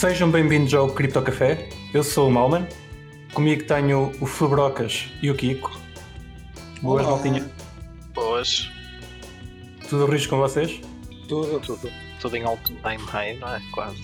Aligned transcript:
Sejam 0.00 0.30
bem-vindos 0.30 0.72
ao 0.72 0.88
Cripto 0.88 1.20
Café. 1.20 1.68
Eu 1.92 2.02
sou 2.02 2.28
o 2.28 2.32
Malman. 2.32 2.66
Comigo 3.34 3.64
tenho 3.64 4.10
o 4.18 4.24
Fabrocas 4.24 5.10
e 5.20 5.30
o 5.30 5.34
Kiko. 5.34 5.78
Boas, 6.80 7.04
Olá. 7.04 7.16
Maltinha. 7.16 7.50
Boas. 8.14 8.70
Tudo 9.90 10.06
rijo 10.06 10.30
com 10.30 10.38
vocês? 10.38 10.80
Tudo, 11.28 11.60
Tudo, 11.60 11.90
tudo 12.18 12.34
em 12.34 12.44
all 12.44 12.58
time 12.64 13.04
high, 13.08 13.36
não 13.38 13.54
é? 13.54 13.60
Quase. 13.74 14.00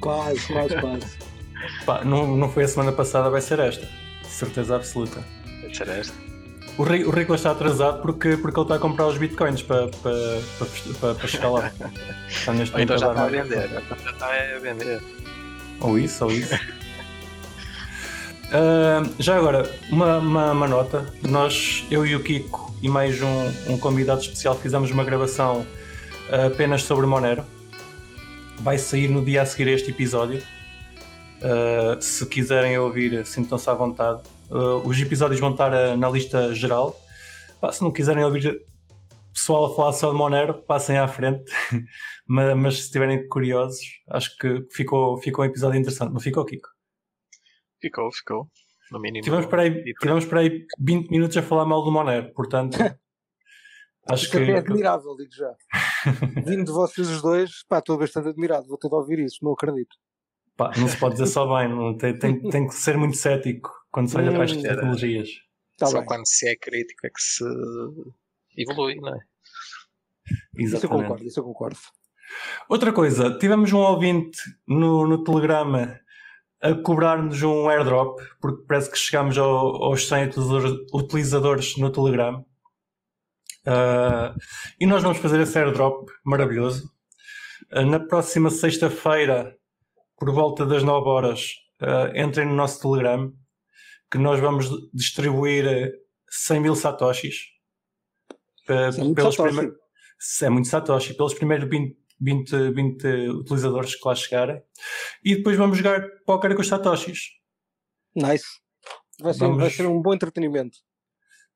quase, 0.00 0.46
quase, 0.46 0.80
quase. 0.80 1.18
Pá, 1.84 2.04
não, 2.04 2.36
não 2.36 2.48
foi 2.48 2.62
a 2.62 2.68
semana 2.68 2.92
passada, 2.92 3.28
vai 3.28 3.40
ser 3.40 3.58
esta. 3.58 3.88
Certeza 4.22 4.76
absoluta. 4.76 5.24
Vai 5.62 5.74
ser 5.74 5.88
esta. 5.88 6.14
O, 6.78 6.84
Ri- 6.84 7.04
o 7.04 7.10
Rico 7.10 7.34
está 7.34 7.50
atrasado 7.50 8.00
porque, 8.02 8.36
porque 8.36 8.56
ele 8.56 8.64
está 8.66 8.76
a 8.76 8.78
comprar 8.78 9.08
os 9.08 9.18
bitcoins 9.18 9.62
para, 9.62 9.88
para, 9.88 10.12
para, 10.60 10.68
para, 11.00 11.14
para 11.16 11.26
chegar 11.28 11.50
lá. 11.50 11.72
Está 12.30 12.52
neste 12.52 12.80
então 12.80 12.96
momento 12.96 13.00
já 13.00 13.08
a 13.08 13.10
está 13.10 13.24
a 13.24 13.26
vender. 13.26 13.70
Então 13.82 13.98
já 13.98 14.10
está 14.12 14.26
a 14.26 14.58
vender. 14.60 15.02
Ou 15.80 15.98
isso, 15.98 16.24
ou 16.24 16.32
isso. 16.32 16.54
Ah, 18.52 19.08
já 19.16 19.36
agora, 19.36 19.72
uma, 19.92 20.18
uma, 20.18 20.50
uma 20.50 20.66
nota. 20.66 21.06
Nós, 21.22 21.86
eu 21.88 22.04
e 22.04 22.16
o 22.16 22.20
Kiko 22.20 22.74
e 22.82 22.88
mais 22.88 23.22
um, 23.22 23.72
um 23.72 23.78
convidado 23.78 24.22
especial, 24.22 24.56
fizemos 24.56 24.90
uma 24.90 25.04
gravação 25.04 25.64
ah, 26.28 26.46
apenas 26.46 26.82
sobre 26.82 27.06
Monero. 27.06 27.44
Vai 28.58 28.76
sair 28.76 29.08
no 29.08 29.24
dia 29.24 29.42
a 29.42 29.46
seguir 29.46 29.68
a 29.68 29.72
este 29.72 29.92
episódio. 29.92 30.42
Ah, 31.40 31.96
se 32.00 32.26
quiserem 32.26 32.76
ouvir, 32.76 33.24
sintam-se 33.24 33.70
à 33.70 33.74
vontade. 33.74 34.20
Os 34.84 35.00
episódios 35.00 35.38
vão 35.38 35.52
estar 35.52 35.96
na 35.96 36.10
lista 36.10 36.52
geral. 36.52 37.00
Pá, 37.60 37.70
se 37.70 37.82
não 37.82 37.92
quiserem 37.92 38.24
ouvir 38.24 38.60
pessoal 39.32 39.66
a 39.66 39.74
falar 39.76 39.92
só 39.92 40.10
de 40.10 40.16
Monero, 40.16 40.54
passem 40.54 40.98
à 40.98 41.08
frente. 41.08 41.44
mas, 42.30 42.56
mas 42.56 42.74
se 42.76 42.80
estiverem 42.82 43.26
curiosos, 43.28 43.80
acho 44.08 44.36
que 44.36 44.64
ficou, 44.70 45.16
ficou 45.20 45.44
um 45.44 45.48
episódio 45.48 45.80
interessante. 45.80 46.12
Não 46.12 46.20
ficou, 46.20 46.44
Kiko? 46.44 46.68
Ficou, 47.82 48.08
ficou. 48.12 48.48
No 48.92 49.00
mínimo. 49.00 49.24
Tivemos 49.24 49.46
para, 49.46 49.62
aí, 49.62 49.82
tivemos 49.94 50.24
para 50.26 50.40
aí 50.40 50.64
20 50.78 51.10
minutos 51.10 51.36
a 51.36 51.42
falar 51.42 51.64
mal 51.64 51.82
do 51.84 51.90
Monero, 51.90 52.32
portanto. 52.32 52.78
acho 54.08 54.28
até 54.28 54.42
é 54.42 54.46
que. 54.46 54.52
admirável, 54.52 55.16
digo 55.16 55.32
já. 55.32 55.52
Vindo 56.46 56.66
de 56.66 56.70
vocês 56.70 57.08
os 57.08 57.20
dois, 57.20 57.64
pá, 57.68 57.80
estou 57.80 57.98
bastante 57.98 58.28
admirado. 58.28 58.68
Vou 58.68 58.78
ter 58.78 58.88
de 58.88 58.94
ouvir 58.94 59.18
isso, 59.18 59.38
não 59.42 59.52
acredito. 59.52 59.96
Pá, 60.56 60.70
não 60.78 60.86
se 60.86 60.96
pode 60.98 61.14
dizer 61.14 61.26
só 61.26 61.46
bem, 61.58 61.68
não, 61.68 61.96
tem, 61.98 62.16
tem, 62.16 62.48
tem 62.48 62.68
que 62.68 62.74
ser 62.76 62.96
muito 62.96 63.16
cético 63.16 63.72
quando 63.90 64.08
se 64.08 64.16
olha 64.16 64.30
para 64.30 64.44
estas 64.44 64.58
Hum, 64.58 64.62
tecnologias. 64.62 65.28
Tá 65.76 65.86
Só 65.86 65.98
bem. 65.98 66.06
quando 66.06 66.28
se 66.28 66.48
é 66.48 66.54
crítico 66.54 67.06
é 67.08 67.10
que 67.10 67.20
se 67.20 67.44
evolui, 68.56 68.94
não 69.00 69.14
é? 69.14 69.18
Isso 70.58 70.76
eu 70.76 70.78
Exatamente. 70.78 71.02
concordo, 71.02 71.26
isso 71.26 71.40
eu 71.40 71.44
concordo. 71.44 71.78
Outra 72.68 72.92
coisa, 72.92 73.36
tivemos 73.38 73.72
um 73.72 73.78
ouvinte 73.78 74.38
no, 74.66 75.06
no 75.06 75.22
Telegrama 75.24 75.98
a 76.62 76.74
cobrar-nos 76.74 77.42
um 77.42 77.68
airdrop, 77.68 78.20
porque 78.40 78.64
parece 78.66 78.90
que 78.90 78.98
chegámos 78.98 79.36
ao- 79.38 79.82
aos 79.84 80.06
100 80.06 80.30
utilizadores, 80.92 81.76
no 81.78 81.90
Telegram. 81.90 82.44
Ah, 83.66 84.34
e 84.78 84.86
nós 84.86 85.02
vamos 85.02 85.18
fazer 85.18 85.40
esse 85.40 85.58
airdrop 85.58 86.08
maravilhoso. 86.24 86.90
Ah, 87.72 87.82
na 87.84 88.00
próxima 88.00 88.50
sexta-feira, 88.50 89.56
por 90.18 90.32
volta 90.32 90.64
das 90.66 90.82
9 90.82 91.08
horas, 91.08 91.52
ah, 91.80 92.10
entrem 92.14 92.46
no 92.46 92.54
nosso 92.54 92.80
Telegram, 92.80 93.32
que 94.10 94.18
nós 94.18 94.40
vamos 94.40 94.66
distribuir 94.92 95.66
eh, 95.66 95.92
100 96.28 96.60
mil 96.60 96.74
satoshis. 96.74 97.36
Isso 98.62 99.00
é 99.00 99.14
pelos 99.14 99.34
satoshi. 99.36 99.42
primeiros- 99.56 99.80
é 100.42 100.50
muito 100.50 100.68
Satoshi, 100.68 101.14
pelos 101.14 101.32
primeiros 101.34 101.68
20, 101.68 101.96
20, 102.20 102.70
20 102.72 103.28
utilizadores 103.30 103.94
que 103.94 104.06
lá 104.08 104.14
chegarem. 104.14 104.62
E 105.24 105.36
depois 105.36 105.56
vamos 105.56 105.78
jogar 105.78 106.04
póquer 106.26 106.54
com 106.54 106.60
os 106.60 106.68
Satoshis. 106.68 107.30
Nice. 108.14 108.44
Vai 109.20 109.34
ser, 109.34 109.40
Vamos- 109.40 109.58
vai 109.58 109.70
ser 109.70 109.86
um 109.86 110.00
bom 110.00 110.14
entretenimento. 110.14 110.78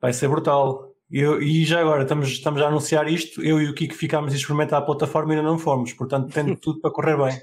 Vai 0.01 0.13
ser 0.13 0.29
brutal. 0.29 0.93
E 1.11 1.21
eu- 1.21 1.41
e 1.43 1.65
já 1.65 1.81
agora, 1.81 2.03
estamos, 2.03 2.29
estamos 2.29 2.61
a 2.63 2.67
anunciar 2.69 3.07
isto. 3.09 3.43
Eu 3.43 3.61
e 3.61 3.69
o 3.69 3.75
Kiko 3.75 3.95
ficámos 3.95 4.33
a 4.33 4.37
experimentar 4.37 4.81
a 4.81 4.85
plataforma 4.85 5.33
e 5.33 5.37
ainda 5.37 5.49
não 5.49 5.59
fomos. 5.59 5.93
Portanto, 5.93 6.33
tem 6.33 6.45
tudo 6.57 6.81
para 6.81 6.91
correr 6.91 7.17
bem. 7.17 7.39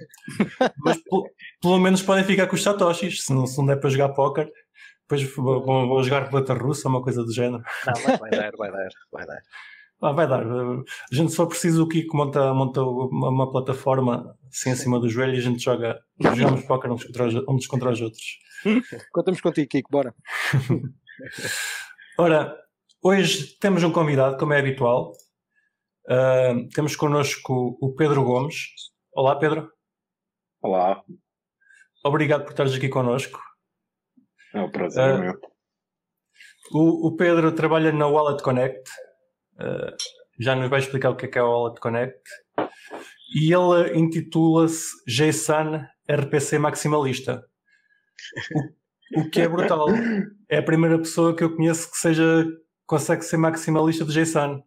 Mas 0.84 0.98
pelo, 1.04 1.30
pelo 1.62 1.80
menos 1.80 2.02
podem 2.02 2.24
ficar 2.24 2.48
com 2.48 2.56
os 2.56 2.64
Satoshis. 2.64 3.24
Se 3.24 3.34
não, 3.34 3.46
se 3.46 3.58
não 3.58 3.66
der 3.66 3.78
para 3.80 3.90
jogar 3.90 4.10
póquer, 4.10 4.52
depois 5.08 5.24
vou 5.36 6.04
jogar 6.04 6.30
roleta 6.30 6.54
russa, 6.54 6.88
uma 6.90 7.02
coisa 7.02 7.24
do 7.24 7.34
género. 7.34 7.64
Não, 7.86 8.18
vai 8.18 8.30
dar, 8.32 8.52
vai 8.58 8.72
dar, 8.72 8.90
vai 9.12 9.26
dar. 9.26 9.42
Ah, 10.02 10.12
vai 10.12 10.28
dar. 10.28 10.44
A 10.44 10.84
gente 11.16 11.32
só 11.32 11.46
precisa 11.46 11.82
o 11.82 11.88
Kiko 11.88 12.18
monta, 12.18 12.54
monta 12.54 12.82
uma, 12.82 13.30
uma 13.30 13.52
plataforma 13.52 14.36
assim 14.50 14.72
acima 14.72 15.00
do 15.00 15.08
joelho 15.08 15.36
e 15.36 15.38
a 15.38 15.42
gente 15.42 15.64
joga, 15.64 16.02
jogamos 16.20 16.64
póquer 16.64 16.92
uns 16.92 17.04
contra, 17.06 17.28
os, 17.28 17.36
uns 17.48 17.68
contra 17.68 17.92
os 17.92 18.02
outros. 18.02 18.40
Contamos 19.14 19.40
contigo, 19.42 19.70
Kiko, 19.70 19.92
bora. 19.92 20.16
Ora, 22.18 22.58
hoje 23.04 23.58
temos 23.60 23.84
um 23.84 23.92
convidado, 23.92 24.38
como 24.38 24.54
é 24.54 24.60
habitual. 24.60 25.14
Ah, 26.10 26.54
temos 26.74 26.96
connosco 26.96 27.78
o 27.80 27.94
Pedro 27.96 28.24
Gomes. 28.24 28.58
Olá, 29.14 29.36
Pedro. 29.36 29.72
Olá, 30.64 31.04
Obrigado 32.04 32.44
por 32.44 32.52
estares 32.52 32.74
aqui 32.74 32.90
connosco. 32.90 33.40
é 34.56 34.60
um 34.62 34.72
prazer 34.72 35.04
Ah. 35.14 35.18
meu. 35.20 35.40
O, 36.74 37.08
o 37.10 37.16
Pedro 37.16 37.52
trabalha 37.54 37.92
na 37.92 38.08
Wallet 38.08 38.42
Connect. 38.42 38.90
Uh, 39.60 39.96
já 40.40 40.56
nos 40.56 40.70
vai 40.70 40.80
explicar 40.80 41.10
o 41.10 41.16
que 41.16 41.26
é 41.26 41.30
que 41.30 41.38
é 41.38 41.42
a 41.42 41.46
Wallet 41.46 41.80
Connect. 41.80 42.22
E 43.34 43.54
ele 43.54 43.98
intitula-se 43.98 44.90
JSON 45.08 45.86
RPC 46.10 46.58
Maximalista. 46.60 47.46
O, 49.16 49.22
o 49.22 49.30
que 49.30 49.42
é 49.42 49.48
brutal. 49.48 49.88
É 50.50 50.58
a 50.58 50.64
primeira 50.64 50.98
pessoa 50.98 51.36
que 51.36 51.44
eu 51.44 51.56
conheço 51.56 51.90
que 51.90 51.98
seja 51.98 52.46
consegue 52.86 53.24
ser 53.24 53.38
maximalista 53.38 54.04
de 54.04 54.14
JSON. 54.14 54.62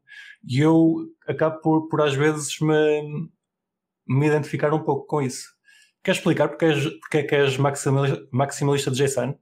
E 0.49 0.61
eu 0.61 0.97
acabo 1.29 1.61
por, 1.61 1.89
por 1.89 2.01
às 2.01 2.15
vezes 2.15 2.59
me, 2.61 3.29
me 4.07 4.27
identificar 4.27 4.73
um 4.73 4.83
pouco 4.83 5.07
com 5.07 5.21
isso. 5.21 5.49
Queres 6.03 6.19
explicar 6.19 6.49
porque, 6.49 6.67
porque 7.01 7.19
é 7.19 7.23
que 7.23 7.35
és 7.35 7.57
maximalista, 7.59 8.27
maximalista 8.33 8.91
de 8.91 9.05
JSON? 9.05 9.39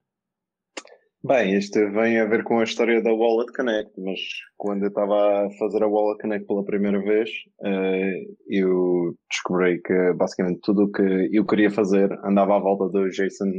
Bem, 1.24 1.56
isto 1.56 1.78
vem 1.92 2.18
a 2.18 2.24
ver 2.24 2.42
com 2.42 2.58
a 2.58 2.64
história 2.64 3.00
da 3.00 3.12
Wallet 3.12 3.52
Connect, 3.52 3.92
mas 4.00 4.18
quando 4.56 4.82
eu 4.82 4.88
estava 4.88 5.46
a 5.46 5.50
fazer 5.56 5.80
a 5.80 5.86
Wallet 5.86 6.20
Connect 6.20 6.46
pela 6.48 6.64
primeira 6.64 7.00
vez, 7.00 7.30
eh, 7.64 8.24
eu 8.48 9.16
descobri 9.30 9.80
que 9.82 10.12
basicamente 10.14 10.58
tudo 10.62 10.82
o 10.82 10.90
que 10.90 11.30
eu 11.32 11.46
queria 11.46 11.70
fazer 11.70 12.10
andava 12.24 12.56
à 12.56 12.58
volta 12.58 12.88
do 12.88 13.08
JSON 13.08 13.52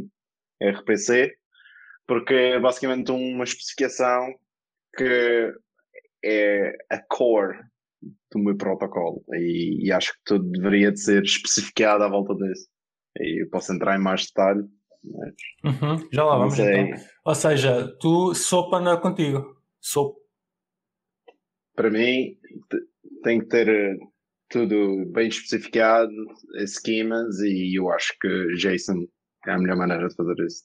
RPC, 0.62 1.32
porque 2.06 2.34
é 2.34 2.60
basicamente 2.60 3.14
uma 3.14 3.46
especificação 3.46 4.34
que 4.98 5.54
é 6.26 6.76
a 6.90 7.02
core 7.10 7.60
do 8.30 8.40
meu 8.40 8.58
protocolo 8.58 9.24
e, 9.36 9.88
e 9.88 9.92
acho 9.94 10.12
que 10.12 10.20
tudo 10.26 10.52
deveria 10.52 10.92
de 10.92 11.00
ser 11.00 11.24
especificado 11.24 12.04
à 12.04 12.10
volta 12.10 12.36
disso. 12.36 12.68
E 13.20 13.44
eu 13.44 13.50
posso 13.50 13.72
entrar 13.72 13.96
em 13.98 14.04
mais 14.04 14.26
detalhe, 14.26 14.64
Uhum, 15.64 16.08
já 16.12 16.24
lá 16.24 16.38
vamos 16.38 16.58
então. 16.58 17.06
Ou 17.26 17.36
seja, 17.36 17.88
tu 18.00 18.34
sopa 18.34 18.80
não 18.80 18.94
é 18.94 18.98
contigo. 19.00 19.58
Sopa. 19.82 20.18
para 21.76 21.90
mim 21.90 22.38
te- 22.70 22.88
tem 23.24 23.40
que 23.40 23.48
ter 23.48 23.68
eh, 23.68 23.98
tudo 24.50 25.06
bem 25.12 25.28
especificado, 25.28 26.12
esquemas, 26.56 27.40
e 27.40 27.78
eu 27.78 27.92
acho 27.92 28.14
que 28.22 28.56
JSON 28.56 29.06
é 29.48 29.52
a 29.52 29.58
melhor 29.58 29.76
maneira 29.78 30.08
de 30.08 30.16
fazer 30.16 30.36
isso. 30.46 30.64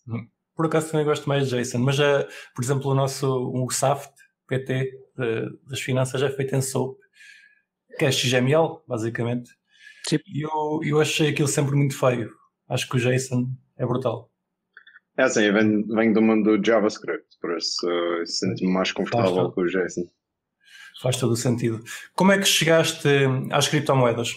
Por 0.54 0.66
acaso 0.66 0.90
também 0.90 1.06
gosto 1.06 1.28
mais 1.28 1.48
de 1.48 1.56
JSON, 1.60 1.78
mas 1.78 1.98
eh, 1.98 2.28
por 2.54 2.62
exemplo 2.64 2.90
o 2.90 2.94
nosso 2.94 3.26
o 3.28 3.70
SAFT 3.70 4.12
PT 4.46 4.90
eh, 5.18 5.46
das 5.68 5.80
finanças 5.80 6.22
é 6.22 6.30
feito 6.30 6.54
em 6.54 6.60
SOAP, 6.62 6.96
que 7.98 8.04
é 8.04 8.12
XML, 8.12 8.80
basicamente. 8.86 9.50
Sim. 10.06 10.18
E 10.26 10.42
eu, 10.44 10.80
eu 10.84 11.00
achei 11.00 11.30
aquilo 11.30 11.48
sempre 11.48 11.74
muito 11.74 11.98
feio. 11.98 12.30
Acho 12.68 12.88
que 12.88 12.96
o 12.96 13.00
JSON 13.00 13.48
é 13.76 13.84
brutal. 13.86 14.27
É 15.18 15.24
assim, 15.24 15.46
eu 15.46 15.52
venho, 15.52 15.84
venho 15.88 16.14
do 16.14 16.22
mundo 16.22 16.56
do 16.56 16.64
JavaScript, 16.64 17.26
por 17.40 17.56
isso 17.56 17.90
eh, 17.90 18.24
sinto-me 18.24 18.72
mais 18.72 18.92
confortável 18.92 19.50
com 19.50 19.62
o 19.62 19.66
JSON. 19.66 20.04
Faz 21.02 21.16
todo 21.16 21.32
o 21.32 21.36
sentido. 21.36 21.82
Como 22.14 22.30
é 22.30 22.38
que 22.38 22.44
chegaste 22.44 23.08
às 23.50 23.66
criptomoedas? 23.66 24.36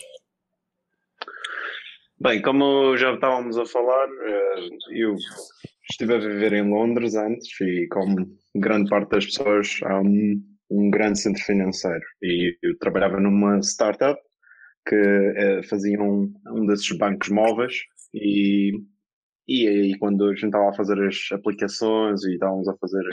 Bem, 2.19 2.41
como 2.41 2.97
já 2.97 3.13
estávamos 3.13 3.59
a 3.59 3.65
falar, 3.65 4.07
eh, 4.07 4.69
eu 4.91 5.15
estive 5.91 6.15
a 6.15 6.17
viver 6.17 6.53
em 6.53 6.67
Londres 6.67 7.15
antes 7.15 7.49
e 7.61 7.87
como 7.91 8.15
grande 8.55 8.89
parte 8.89 9.11
das 9.11 9.25
pessoas 9.25 9.79
há 9.83 9.99
um, 9.99 10.43
um 10.71 10.89
grande 10.89 11.19
centro 11.19 11.43
financeiro 11.43 12.03
e 12.23 12.57
eu 12.63 12.75
trabalhava 12.79 13.19
numa 13.19 13.59
startup 13.59 14.19
que 14.87 14.95
eh, 14.95 15.61
fazia 15.63 16.01
um, 16.01 16.33
um 16.47 16.65
desses 16.65 16.91
bancos 16.97 17.29
móveis 17.29 17.73
e, 18.13 18.71
e 19.53 19.67
aí 19.67 19.97
quando 19.99 20.25
a 20.25 20.33
gente 20.33 20.45
estava 20.45 20.69
a 20.69 20.73
fazer 20.73 20.99
as 21.07 21.17
aplicações 21.31 22.23
e 22.23 22.33
estávamos 22.33 22.67
a 22.67 22.77
fazer 22.77 23.03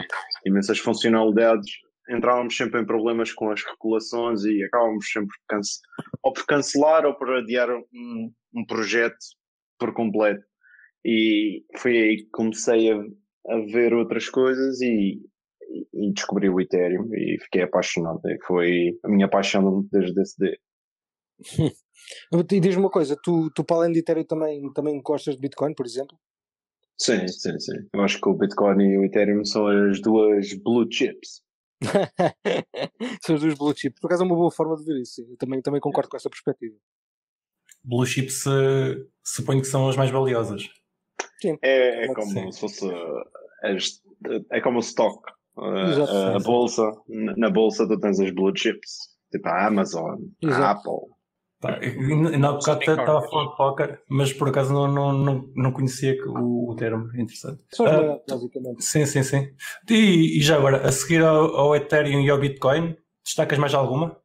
imensas 0.47 0.79
funcionalidades 0.79 1.71
entrávamos 2.09 2.57
sempre 2.57 2.81
em 2.81 2.87
problemas 2.87 3.33
com 3.33 3.51
as 3.51 3.63
regulações 3.63 4.45
e 4.45 4.63
acabávamos 4.65 5.11
sempre 5.11 5.37
cance- 5.47 5.81
ou 6.23 6.33
por 6.33 6.47
cancelar 6.47 7.05
ou 7.05 7.15
por 7.15 7.31
adiar 7.37 7.71
um, 7.71 8.33
um 8.55 8.67
projeto 8.67 9.17
por 9.79 9.93
completo. 9.93 10.43
E 11.05 11.65
foi 11.77 11.97
aí 11.97 12.17
que 12.17 12.31
comecei 12.31 12.91
a, 12.91 12.97
a 12.97 13.59
ver 13.67 13.93
outras 13.95 14.29
coisas 14.29 14.81
e, 14.81 15.21
e 15.95 16.13
descobri 16.13 16.49
o 16.49 16.61
Ethereum 16.61 17.09
e 17.15 17.39
fiquei 17.43 17.63
apaixonado. 17.63 18.21
E 18.27 18.39
foi 18.45 18.99
a 19.05 19.09
minha 19.09 19.29
paixão 19.29 19.87
desde 19.93 20.21
esse 20.21 20.37
dia. 20.39 20.59
E 22.51 22.61
diz-me 22.61 22.83
uma 22.83 22.91
coisa, 22.91 23.17
tu, 23.23 23.51
tu 23.51 23.63
para 23.63 23.79
além 23.79 23.93
de 23.93 23.99
Ethereum 23.99 24.25
também, 24.25 24.73
também 24.73 25.03
gostas 25.03 25.35
de 25.35 25.41
Bitcoin, 25.41 25.75
por 25.75 25.85
exemplo? 25.85 26.17
Sim, 27.01 27.29
sim, 27.29 27.59
sim. 27.61 27.77
Eu 27.93 28.03
acho 28.03 28.21
que 28.21 28.29
o 28.29 28.35
Bitcoin 28.35 28.83
e 28.83 28.99
o 28.99 29.05
Ethereum 29.05 29.45
são 29.45 29.67
as 29.69 30.01
duas 30.01 30.53
blue 30.55 30.87
chips. 30.91 31.43
São 33.25 33.37
as 33.37 33.41
duas 33.41 33.55
blue 33.55 33.73
chips. 33.77 34.01
Por 34.01 34.09
acaso 34.09 34.25
é 34.25 34.27
uma 34.27 34.35
boa 34.35 34.51
forma 34.51 34.77
de 34.77 34.85
ver 34.85 35.01
isso. 35.01 35.23
Eu 35.23 35.37
também, 35.37 35.63
também 35.63 35.81
concordo 35.81 36.11
com 36.11 36.17
essa 36.17 36.29
perspectiva. 36.29 36.75
Blue 37.85 38.05
chips 38.05 38.45
suponho 39.25 39.61
que 39.61 39.67
são 39.69 39.89
as 39.89 39.97
mais 39.97 40.11
valiosas. 40.11 40.69
Sim. 41.41 41.57
É, 41.63 42.05
é 42.07 42.15
como 42.15 42.31
ser. 42.33 42.53
se 42.53 42.61
fosse 42.61 42.91
as- 43.63 44.03
é 44.51 44.61
como 44.61 44.79
o 44.79 44.81
stock. 44.81 45.23
A- 45.57 45.91
Exato, 45.91 46.13
a, 46.13 46.37
a 46.37 46.41
sim. 46.41 46.47
bolsa, 46.47 46.93
na 47.09 47.51
bolsa 47.51 47.87
tu 47.87 47.99
tens 48.01 48.19
as 48.21 48.31
blue 48.33 48.53
chips, 48.57 48.91
tipo 49.31 49.49
a 49.49 49.67
Amazon, 49.67 50.19
a 50.45 50.47
Exato. 50.49 50.81
Apple. 50.81 51.15
Eu- 51.83 52.39
na 52.39 52.53
bocado 52.53 52.85
São 52.85 52.95
estava 52.95 53.19
a 53.19 53.29
falar 53.29 53.51
de 53.51 53.57
póquer, 53.57 54.03
mas 54.09 54.33
por 54.33 54.49
acaso 54.49 54.73
não, 54.73 54.87
não, 54.87 55.13
não, 55.13 55.53
não 55.57 55.73
conhecia 55.73 56.17
o, 56.27 56.71
o 56.71 56.77
termo. 56.77 57.07
Interessante. 57.17 57.65
Ah, 57.81 57.83
maiores, 57.85 58.23
basicamente. 58.29 58.85
Sim, 58.85 59.07
sim, 59.07 59.23
sim. 59.25 59.49
E, 59.91 60.39
e 60.39 60.41
já 60.41 60.57
agora, 60.57 60.87
a 60.87 60.93
seguir 60.93 61.23
ao, 61.25 61.57
ao 61.57 61.75
Ethereum 61.75 62.21
e 62.21 62.31
ao 62.31 62.39
Bitcoin, 62.39 62.97
destacas 63.25 63.59
mais 63.59 63.75
alguma? 63.75 64.17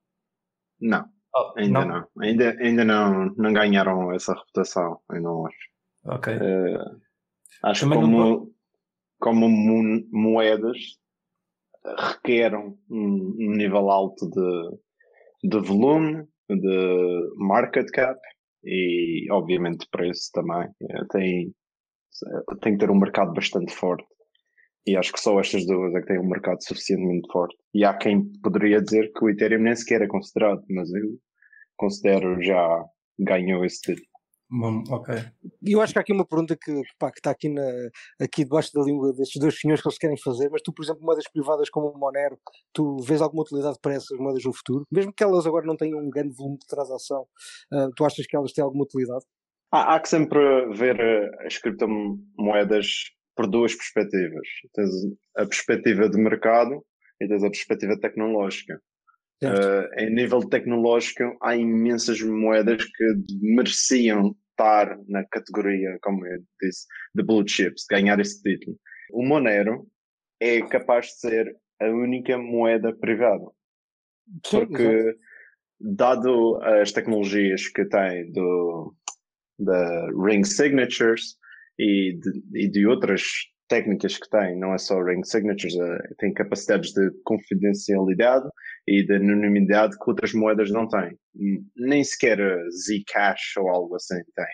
Não, 0.79 1.05
Oh, 1.35 1.53
ainda 1.57 1.83
não. 1.83 2.07
Ainda, 2.21 2.51
ainda 2.59 2.85
não, 2.85 3.25
não 3.35 3.51
ganharam 3.51 4.11
essa 4.13 4.35
reputação, 4.35 4.99
eu 5.11 5.19
não 5.21 5.47
acho. 5.47 5.57
Ok. 6.05 6.31
Eh, 6.33 6.77
acho 7.63 7.87
que 7.87 7.89
Também 7.89 8.07
não 8.07 8.11
como, 8.11 8.53
como 9.19 9.49
mo- 9.49 10.05
moedas 10.11 10.77
requerem 11.97 12.77
um, 12.89 13.35
um 13.39 13.51
nível 13.55 13.89
alto 13.89 14.29
de, 14.29 15.49
de 15.49 15.59
volume, 15.67 16.27
de 16.49 17.29
market 17.37 17.89
cap 17.91 18.19
e 18.63 19.27
obviamente 19.31 19.87
preço 19.91 20.29
também. 20.33 20.67
Eh, 20.81 21.05
Tem, 21.11 21.53
tem 22.61 22.73
que 22.73 22.79
ter 22.79 22.91
um 22.91 22.99
mercado 22.99 23.33
bastante 23.33 23.73
forte. 23.73 24.05
E 24.85 24.97
acho 24.97 25.13
que 25.13 25.19
só 25.19 25.39
estas 25.39 25.65
duas 25.65 25.95
é 25.95 26.01
que 26.01 26.07
têm 26.07 26.19
um 26.19 26.27
mercado 26.27 26.61
suficientemente 26.61 27.31
forte. 27.31 27.55
E 27.73 27.85
há 27.85 27.93
quem 27.97 28.25
poderia 28.41 28.81
dizer 28.81 29.11
que 29.13 29.23
o 29.23 29.29
Ethereum 29.29 29.61
nem 29.61 29.75
sequer 29.75 30.01
é 30.01 30.07
considerado, 30.07 30.61
mas 30.69 30.91
eu 30.93 31.03
considero 31.77 32.41
já 32.41 32.83
ganhou 33.17 33.63
esse 33.63 33.79
título. 33.81 34.12
Bom, 34.55 34.83
ok. 34.91 35.15
E 35.63 35.71
eu 35.71 35.81
acho 35.81 35.93
que 35.93 35.97
há 35.97 36.01
aqui 36.03 36.13
uma 36.13 36.27
pergunta 36.27 36.55
que, 36.55 36.71
que, 36.71 36.95
pá, 36.99 37.11
que 37.11 37.17
está 37.17 37.31
aqui, 37.31 37.49
na, 37.49 37.63
aqui 38.21 38.43
debaixo 38.43 38.71
da 38.71 38.83
língua 38.83 39.11
destes 39.11 39.41
dois 39.41 39.59
senhores 39.59 39.81
que 39.81 39.87
eles 39.87 39.97
querem 39.97 40.17
fazer, 40.23 40.47
mas 40.51 40.61
tu, 40.61 40.71
por 40.71 40.83
exemplo, 40.83 41.01
moedas 41.01 41.27
privadas 41.27 41.71
como 41.71 41.87
o 41.87 41.97
Monero, 41.97 42.37
tu 42.71 42.97
vês 42.97 43.19
alguma 43.19 43.41
utilidade 43.41 43.79
para 43.81 43.95
essas 43.95 44.15
moedas 44.19 44.43
no 44.43 44.53
futuro? 44.53 44.85
Mesmo 44.91 45.11
que 45.11 45.23
elas 45.23 45.47
agora 45.47 45.65
não 45.65 45.75
tenham 45.75 45.97
um 45.97 46.07
grande 46.07 46.35
volume 46.35 46.59
de 46.59 46.67
transação, 46.67 47.25
ah, 47.71 47.89
tu 47.95 48.05
achas 48.05 48.27
que 48.27 48.35
elas 48.35 48.53
têm 48.53 48.63
alguma 48.63 48.83
utilidade? 48.83 49.25
Há, 49.71 49.95
há 49.95 49.99
que 49.99 50.09
sempre 50.09 50.39
ver 50.75 50.99
eh, 50.99 51.47
as 51.47 51.57
criptomoedas 51.57 52.85
por 53.35 53.47
duas 53.47 53.73
perspectivas. 53.73 54.47
Tens 54.75 54.91
a 55.35 55.47
perspectiva 55.47 56.07
de 56.07 56.21
mercado 56.21 56.85
e 57.19 57.27
tens 57.27 57.43
a 57.43 57.49
perspectiva 57.49 57.99
tecnológica. 57.99 58.79
Eh, 59.41 60.03
em 60.05 60.13
nível 60.13 60.47
tecnológico, 60.47 61.23
há 61.41 61.55
imensas 61.55 62.21
moedas 62.21 62.85
que 62.85 63.03
mereciam 63.41 64.35
estar 64.53 64.97
na 65.07 65.25
categoria, 65.25 65.97
como 66.01 66.25
eu 66.25 66.39
disse, 66.61 66.85
de 67.13 67.23
blue 67.23 67.47
chips, 67.47 67.85
ganhar 67.89 68.19
esse 68.19 68.41
título. 68.41 68.77
O 69.11 69.25
Monero 69.25 69.87
é 70.39 70.61
capaz 70.61 71.07
de 71.07 71.19
ser 71.19 71.55
a 71.81 71.87
única 71.87 72.37
moeda 72.37 72.95
privada 72.95 73.45
exato. 74.45 74.67
porque 74.67 75.15
dado 75.79 76.59
as 76.63 76.91
tecnologias 76.91 77.67
que 77.67 77.85
tem 77.85 78.31
do 78.31 78.95
da 79.59 80.07
ring 80.25 80.43
signatures 80.43 81.35
e 81.77 82.17
de, 82.19 82.65
e 82.65 82.69
de 82.69 82.87
outras 82.87 83.23
técnicas 83.67 84.17
que 84.17 84.29
tem, 84.29 84.57
não 84.57 84.73
é 84.73 84.77
só 84.77 85.01
ring 85.01 85.23
signatures, 85.23 85.75
eh, 85.75 86.13
tem 86.19 86.33
capacidades 86.33 86.91
de 86.91 87.09
confidencialidade 87.23 88.47
e 88.87 89.03
de 89.05 89.15
anonimidade 89.15 89.97
que 89.97 90.09
outras 90.09 90.33
moedas 90.33 90.69
não 90.71 90.87
têm. 90.87 91.17
Nem 91.75 92.03
sequer 92.03 92.37
Zcash 92.71 93.57
ou 93.57 93.69
algo 93.69 93.95
assim 93.95 94.21
tem, 94.35 94.45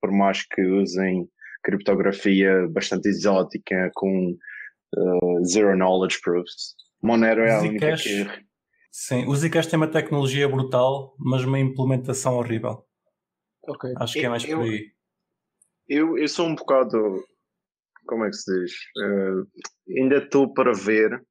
por 0.00 0.10
mais 0.12 0.46
que 0.46 0.62
usem 0.62 1.28
criptografia 1.62 2.66
bastante 2.68 3.08
exótica 3.08 3.90
com 3.94 4.36
eh, 4.96 5.44
zero 5.44 5.76
knowledge 5.76 6.20
proofs. 6.22 6.74
Monero 7.02 7.42
é 7.42 7.54
a 7.54 7.60
única 7.60 7.96
Zcash? 7.96 8.02
que 8.02 8.48
Sim, 8.90 9.26
o 9.26 9.36
Zcash 9.36 9.66
tem 9.66 9.76
uma 9.76 9.86
tecnologia 9.90 10.48
brutal, 10.48 11.14
mas 11.18 11.44
uma 11.44 11.58
implementação 11.58 12.34
horrível. 12.36 12.84
Ok. 13.68 13.92
Acho 13.96 14.14
que 14.14 14.24
é 14.26 14.28
mais 14.28 14.44
Eu- 14.44 14.58
por 14.58 14.64
aí. 14.64 14.86
Eu, 15.88 16.18
eu 16.18 16.28
sou 16.28 16.46
um 16.46 16.54
bocado. 16.54 17.24
Como 18.06 18.24
é 18.24 18.28
que 18.30 18.36
se 18.36 18.60
diz? 18.60 18.72
Eh, 19.02 20.00
ainda 20.00 20.16
estou 20.18 20.52
para 20.52 20.72
ver 20.72 21.22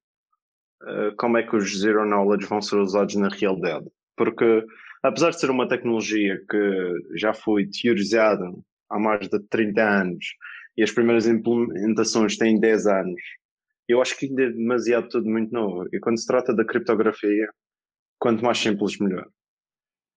como 1.17 1.37
é 1.37 1.43
que 1.43 1.55
os 1.55 1.79
Zero 1.79 2.05
Knowledge 2.05 2.47
vão 2.47 2.61
ser 2.61 2.77
usados 2.77 3.15
na 3.15 3.29
realidade. 3.29 3.85
Porque, 4.15 4.65
apesar 5.03 5.31
de 5.31 5.39
ser 5.39 5.49
uma 5.49 5.67
tecnologia 5.67 6.41
que 6.49 6.93
já 7.15 7.33
foi 7.33 7.67
teorizada 7.67 8.45
há 8.89 8.99
mais 8.99 9.27
de 9.27 9.39
30 9.49 9.81
anos 9.81 10.25
e 10.75 10.83
as 10.83 10.91
primeiras 10.91 11.27
implementações 11.27 12.37
têm 12.37 12.59
10 12.59 12.87
anos, 12.87 13.21
eu 13.87 14.01
acho 14.01 14.17
que 14.17 14.25
ainda 14.25 14.43
é 14.43 14.49
demasiado 14.51 15.07
tudo 15.09 15.29
muito 15.29 15.51
novo. 15.51 15.87
E 15.93 15.99
quando 15.99 16.19
se 16.19 16.27
trata 16.27 16.53
da 16.53 16.65
criptografia, 16.65 17.49
quanto 18.19 18.43
mais 18.43 18.57
simples, 18.57 18.97
melhor. 18.99 19.27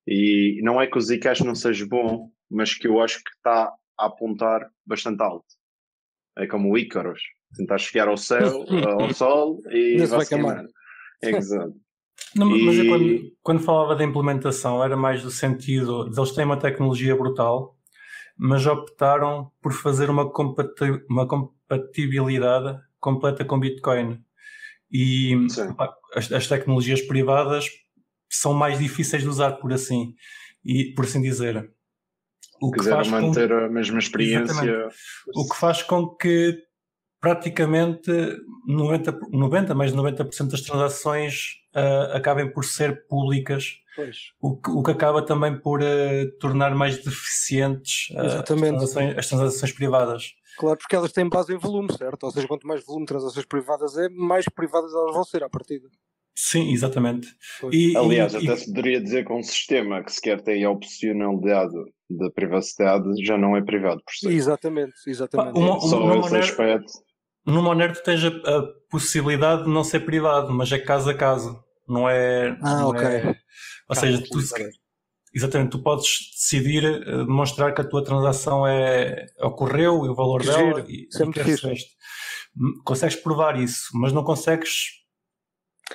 E 0.06 0.60
não 0.62 0.80
é 0.80 0.86
que 0.86 0.98
o 0.98 1.00
Zcash 1.00 1.40
não 1.40 1.54
seja 1.54 1.86
bom, 1.86 2.30
mas 2.50 2.74
que 2.74 2.88
eu 2.88 3.00
acho 3.00 3.22
que 3.22 3.30
está 3.30 3.72
a 3.98 4.06
apontar 4.06 4.68
bastante 4.84 5.22
alto. 5.22 5.46
É 6.36 6.46
como 6.46 6.72
o 6.72 6.78
Ícaros. 6.78 7.22
Tentar 7.56 7.78
chegar 7.78 8.08
ao 8.08 8.16
céu, 8.16 8.64
ao 9.00 9.12
sol 9.14 9.60
e 9.70 9.98
vai 9.98 10.06
vai-se 10.08 10.28
queimar. 10.30 10.64
queimar. 11.20 11.40
Exato. 11.40 11.74
Não, 12.36 12.46
mas 12.46 12.76
eu 12.78 12.84
E- 12.84 12.88
quando, 12.88 13.32
quando 13.42 13.60
falava 13.62 13.96
da 13.96 14.04
implementação 14.04 14.84
era 14.84 14.96
mais 14.96 15.22
do 15.22 15.30
sentido 15.30 16.08
de 16.10 16.18
eles 16.18 16.32
têm 16.32 16.44
uma 16.44 16.58
tecnologia 16.58 17.16
brutal, 17.16 17.76
mas 18.36 18.64
optaram 18.66 19.50
por 19.60 19.72
fazer 19.72 20.08
uma, 20.10 20.30
compati- 20.30 21.04
uma 21.10 21.26
compatibilidade 21.26 22.78
completa 22.98 23.44
com 23.44 23.58
Bitcoin. 23.58 24.22
E 24.92 25.34
pá, 25.76 25.92
as, 26.14 26.30
as 26.32 26.46
tecnologias 26.46 27.00
privadas 27.02 27.66
são 28.28 28.52
mais 28.54 28.78
difíceis 28.78 29.22
de 29.22 29.28
usar 29.28 29.52
por 29.52 29.72
assim, 29.72 30.14
e, 30.64 30.92
por 30.94 31.04
assim 31.04 31.20
dizer. 31.22 31.70
O 32.60 32.70
que, 32.70 32.82
faz 32.84 33.08
com, 33.08 33.20
manter 33.20 33.50
a 33.52 33.68
mesma 33.68 33.98
experiência. 33.98 34.88
o 35.34 35.48
que 35.48 35.56
faz 35.56 35.82
com 35.82 36.06
que 36.14 36.56
praticamente 37.20 38.10
90, 38.66 39.18
90 39.30 39.74
mais 39.74 39.92
de 39.92 39.98
90% 39.98 40.50
das 40.50 40.62
transações 40.62 41.60
ah, 41.74 42.12
acabem 42.16 42.50
por 42.52 42.64
ser 42.64 43.06
públicas 43.06 43.76
Pois. 43.94 44.16
o 44.40 44.56
que, 44.56 44.70
o 44.70 44.82
que 44.82 44.90
acaba 44.92 45.20
também 45.24 45.58
por 45.58 45.82
eh, 45.82 46.26
tornar 46.40 46.74
mais 46.74 47.02
deficientes 47.04 48.08
eh, 48.12 48.18
as, 48.20 48.32
Exatamente. 48.34 48.68
transações, 48.70 49.18
as 49.18 49.26
transações 49.28 49.72
privadas. 49.72 50.32
Claro, 50.58 50.78
porque 50.78 50.96
elas 50.96 51.12
têm 51.12 51.28
base 51.28 51.52
em 51.54 51.58
volume, 51.58 51.92
certo? 51.96 52.24
Ou 52.24 52.30
seja, 52.30 52.46
quanto 52.48 52.66
mais 52.66 52.84
volume 52.84 53.04
de 53.04 53.08
transações 53.08 53.46
privadas 53.46 53.96
é, 53.98 54.08
mais 54.08 54.46
privadas 54.48 54.92
elas 54.94 55.14
vão 55.14 55.24
ser 55.24 55.42
à 55.44 55.48
partida. 55.48 55.88
Sim, 56.34 56.72
exatamente. 56.72 57.28
E, 57.72 57.94
Aliás, 57.96 58.32
e- 58.34 58.38
até 58.38 58.56
se 58.56 58.66
poderia 58.66 59.00
dizer 59.02 59.26
que 59.26 59.32
um 59.32 59.42
sistema 59.42 60.02
que 60.02 60.12
sequer 60.12 60.40
tem 60.40 60.64
a 60.64 60.70
opcionalidade 60.70 61.74
da 62.08 62.30
privacidade 62.30 63.04
já 63.24 63.36
não 63.36 63.56
é 63.56 63.62
privado 63.62 64.00
por 64.04 64.12
si. 64.14 64.28
Exatamente, 64.28 64.94
exatamente. 65.06 65.52
Pá, 65.54 65.58
uma- 65.58 65.80
Só 65.80 65.98
no 66.00 66.12
esse 66.14 66.20
Monero- 66.30 66.44
aspecto. 66.44 66.92
No 67.46 67.62
Monero 67.62 67.94
tu 67.94 68.02
tens 68.02 68.22
a, 68.24 68.28
a 68.28 68.62
possibilidade 68.90 69.64
de 69.64 69.70
não 69.70 69.84
ser 69.84 70.00
privado, 70.00 70.52
mas 70.52 70.70
é 70.72 70.78
caso 70.78 71.10
a 71.10 71.14
caso. 71.14 71.62
Não 71.88 72.08
é. 72.08 72.56
Ah, 72.62 72.80
não 72.80 72.88
ok. 72.88 73.06
é- 73.06 73.36
ou 73.88 73.96
seja, 73.96 74.22
tu, 74.22 74.38
exatamente, 75.34 75.70
tu 75.70 75.82
podes 75.82 76.30
decidir 76.32 76.84
eh, 76.84 77.24
demonstrar 77.24 77.74
que 77.74 77.80
a 77.80 77.88
tua 77.88 78.04
transação 78.04 78.66
é, 78.66 79.26
ocorreu 79.40 80.04
e 80.06 80.08
o 80.08 80.14
valor 80.14 80.40
Que 80.40 80.46
dela 80.46 80.58
giro. 80.76 80.90
e, 80.90 81.08
Isso 81.08 81.22
é 81.22 81.26
e 81.26 81.32
que 81.32 81.42
recebeste. 81.42 81.90
Consegues 82.84 83.16
provar 83.16 83.58
isso, 83.58 83.88
mas 83.94 84.12
não 84.12 84.22
consegues 84.24 85.00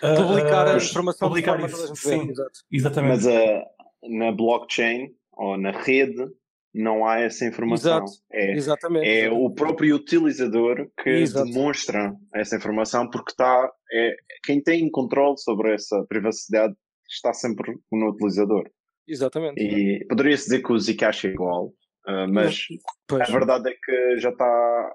ah, 0.02 0.16
Publicar 0.16 0.68
a 0.68 0.74
ah, 0.74 0.78
informação 0.78 1.28
publicar 1.30 1.60
isso. 1.64 1.96
Sim, 1.96 2.32
exatamente. 2.72 3.16
Mas 3.16 3.25
eh, 3.28 3.64
na 4.10 4.32
blockchain 4.32 5.16
ou 5.32 5.58
na 5.58 5.72
rede 5.72 6.28
não 6.75 7.08
há 7.08 7.22
essa 7.22 7.46
informação. 7.46 8.03
Exato. 8.03 8.12
É, 8.32 8.51
Exatamente. 8.51 9.08
é 9.08 9.20
exatamente. 9.22 9.46
o 9.46 9.53
próprio 9.53 9.96
utilizador 9.96 10.89
que 11.01 11.10
Exato. 11.10 11.50
demonstra 11.50 12.13
essa 12.34 12.58
informação 12.58 13.10
porque 13.10 13.32
está 13.32 13.72
é, 13.91 14.15
quem 14.44 14.62
tem 14.62 14.89
controle 14.91 15.38
sobre 15.38 15.74
essa 15.74 16.05
privacidade 16.10 16.75
está 17.10 17.34
sempre 17.34 17.74
no 17.91 18.10
utilizador. 18.10 18.70
Exatamente. 19.08 19.62
E 19.62 20.05
poderia-se 20.08 20.46
dizer 20.46 20.63
que 20.63 20.74
o 20.74 20.79
Zcash 20.79 21.25
é 21.25 21.29
igual. 21.29 21.67
Uh, 22.08 22.27
mas 22.32 22.60
Pois. 23.08 23.29
a 23.29 23.32
verdade 23.32 23.70
é 23.70 23.74
que 23.74 24.20
já 24.20 24.29
está 24.29 24.91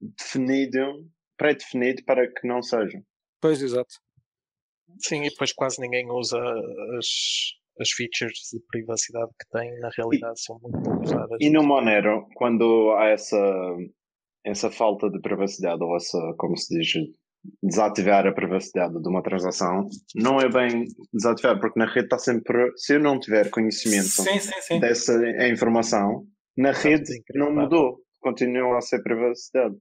definido, 0.00 1.06
pré-definido 1.36 2.02
para 2.04 2.26
que 2.26 2.46
não 2.46 2.62
seja. 2.62 3.02
Pois, 3.40 3.60
exato. 3.60 3.94
Sim, 4.98 5.24
e 5.24 5.30
depois 5.30 5.52
quase 5.52 5.80
ninguém 5.80 6.10
usa 6.10 6.38
as, 6.98 7.06
as 7.80 7.90
features 7.90 8.32
de 8.52 8.60
privacidade 8.70 9.30
que 9.40 9.58
tem, 9.58 9.78
na 9.80 9.90
realidade 9.96 10.40
são 10.40 10.58
muito 10.62 10.80
pouco 10.82 11.02
usadas. 11.02 11.36
E 11.40 11.50
no 11.50 11.62
Monero, 11.62 12.26
quando 12.36 12.92
há 12.98 13.06
essa, 13.08 13.36
essa 14.44 14.70
falta 14.70 15.10
de 15.10 15.20
privacidade, 15.20 15.82
ou 15.82 15.96
essa, 15.96 16.18
como 16.38 16.56
se 16.56 16.78
diz, 16.78 16.92
desativar 17.62 18.26
a 18.26 18.32
privacidade 18.32 18.94
de 19.00 19.08
uma 19.08 19.22
transação, 19.22 19.86
não 20.14 20.38
é 20.40 20.48
bem 20.48 20.84
desativar, 21.12 21.58
porque 21.60 21.78
na 21.78 21.86
rede 21.86 22.06
está 22.06 22.18
sempre, 22.18 22.70
se 22.76 22.94
eu 22.94 23.00
não 23.00 23.18
tiver 23.18 23.50
conhecimento 23.50 24.06
Sim, 24.08 24.38
sim, 24.38 24.60
sim. 24.62 24.80
dessa 24.80 25.14
informação, 25.48 26.24
na 26.56 26.72
rede 26.72 27.12
não 27.34 27.52
mudou, 27.54 27.98
continua 28.20 28.78
a 28.78 28.80
ser 28.80 29.02
privacidade. 29.02 29.74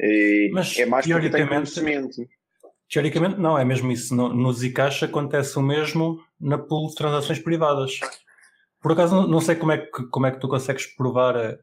E 0.00 0.50
Mas, 0.52 0.78
é 0.78 0.84
mais 0.86 1.06
porque 1.06 1.20
tem 1.20 1.30
teoricamente- 1.30 1.80
conhecimento. 1.80 2.16
Teoricamente 2.90 3.38
não, 3.38 3.58
é 3.58 3.64
mesmo 3.64 3.90
isso. 3.90 4.14
No, 4.14 4.32
no 4.32 4.52
Zcash 4.52 5.02
acontece 5.04 5.58
o 5.58 5.62
mesmo 5.62 6.20
na 6.40 6.56
pool 6.56 6.88
de 6.88 6.94
transações 6.94 7.38
privadas. 7.38 7.98
Por 8.80 8.92
acaso 8.92 9.26
não, 9.26 9.40
sei 9.40 9.56
como 9.56 9.72
é, 9.72 9.78
que, 9.78 10.06
como 10.06 10.26
é 10.26 10.30
que 10.30 10.38
tu 10.38 10.48
consegues 10.48 10.86
provar 10.86 11.34
eh, 11.36 11.58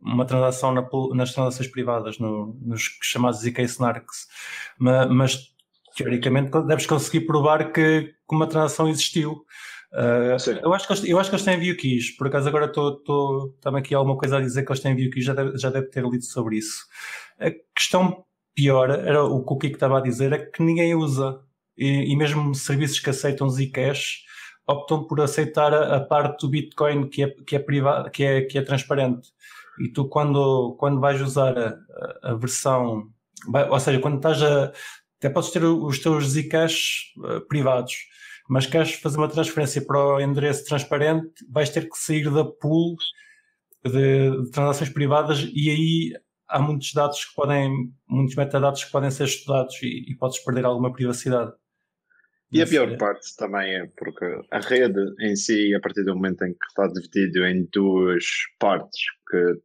uma 0.00 0.24
transação 0.24 0.72
na 0.72 0.82
pool- 0.82 1.14
nas 1.14 1.34
transações 1.34 1.70
privadas, 1.70 2.18
no- 2.18 2.56
nos 2.62 2.82
chamados 3.02 3.40
ZK 3.40 3.62
Snarks, 3.62 4.26
Ma- 4.78 5.06
mas, 5.06 5.54
teoricamente 5.96 6.50
deves 6.62 6.86
conseguir 6.86 7.22
provar 7.26 7.72
que, 7.72 8.14
uma 8.30 8.46
transação 8.46 8.88
existiu. 8.88 9.44
Uh, 9.92 10.36
eu, 10.62 10.74
acho 10.74 10.86
que 10.86 10.92
eles, 10.92 11.04
eu 11.08 11.18
acho 11.18 11.30
que 11.30 11.36
eles 11.36 11.44
têm 11.46 11.58
view 11.58 11.74
keys, 11.76 12.14
por 12.16 12.26
acaso 12.26 12.46
agora 12.46 12.66
estou 12.66 13.56
também 13.60 13.80
aqui 13.80 13.94
alguma 13.94 14.18
coisa 14.18 14.36
a 14.36 14.40
dizer 14.40 14.62
que 14.62 14.70
eles 14.70 14.82
têm 14.82 14.94
view 14.94 15.10
keys, 15.10 15.24
já 15.24 15.32
deve, 15.32 15.56
já 15.58 15.70
deve 15.70 15.86
ter 15.86 16.04
lido 16.04 16.24
sobre 16.24 16.58
isso. 16.58 16.84
A 17.40 17.50
questão 17.74 18.22
pior 18.58 18.90
era 18.90 19.22
o 19.24 19.44
que 19.44 19.52
o 19.54 19.58
Kiko 19.58 19.74
estava 19.76 19.98
a 19.98 20.02
dizer, 20.02 20.32
é 20.32 20.38
que 20.38 20.62
ninguém 20.62 20.94
usa. 20.94 21.40
E, 21.76 22.12
e 22.12 22.16
mesmo 22.16 22.54
serviços 22.54 22.98
que 23.00 23.10
aceitam 23.10 23.48
Zcash 23.48 24.24
optam 24.66 25.04
por 25.06 25.20
aceitar 25.20 25.72
a, 25.72 25.96
a 25.96 26.00
parte 26.00 26.40
do 26.42 26.50
Bitcoin 26.50 27.08
que 27.08 27.22
é, 27.24 27.28
que 27.46 27.56
é 27.56 27.58
privada, 27.60 28.10
que 28.10 28.24
é, 28.24 28.42
que 28.42 28.58
é 28.58 28.62
transparente. 28.62 29.28
E 29.80 29.88
tu 29.92 30.08
quando, 30.08 30.74
quando 30.78 31.00
vais 31.00 31.20
usar 31.22 31.56
a, 31.56 32.30
a- 32.32 32.34
versão, 32.34 33.08
ou 33.70 33.80
seja, 33.80 34.00
quando 34.00 34.16
estás 34.16 34.42
a, 34.42 34.72
até 35.18 35.30
podes 35.30 35.50
ter 35.50 35.64
os 35.64 35.98
teus 36.00 36.26
Zcash 36.30 37.12
eh, 37.24 37.40
privados, 37.48 37.94
mas 38.48 38.66
queres 38.66 38.92
fazer 38.94 39.18
uma 39.18 39.28
transferência 39.28 39.80
para 39.84 39.98
o 40.16 40.20
endereço 40.20 40.64
transparente, 40.64 41.30
vais 41.50 41.70
ter 41.70 41.88
que 41.88 41.96
sair 41.98 42.30
da 42.30 42.44
pool 42.44 42.96
de, 43.84 44.44
de 44.44 44.50
transações 44.50 44.90
privadas 44.90 45.40
e 45.54 45.70
aí 45.70 46.12
há 46.48 46.58
muitos 46.58 46.92
dados 46.92 47.24
que 47.24 47.34
podem, 47.34 47.92
muitos 48.08 48.34
metadados 48.34 48.84
que 48.84 48.92
podem 48.92 49.10
ser 49.10 49.24
estudados 49.24 49.74
e, 49.82 50.10
e 50.10 50.16
podes 50.16 50.38
perder 50.38 50.64
alguma 50.64 50.92
privacidade. 50.92 51.52
E 52.50 52.62
a 52.62 52.66
pior 52.66 52.90
eh, 52.90 52.96
parte 52.96 53.36
também 53.36 53.74
é 53.74 53.86
porque 53.96 54.24
a 54.50 54.58
rede 54.58 55.00
em 55.20 55.36
si, 55.36 55.74
a 55.74 55.80
partir 55.80 56.02
do 56.04 56.14
momento 56.14 56.44
em 56.44 56.52
que 56.52 56.66
está 56.66 56.86
dividido 56.86 57.44
em 57.44 57.68
duas 57.72 58.24
partes, 58.58 59.00
que 59.30 59.60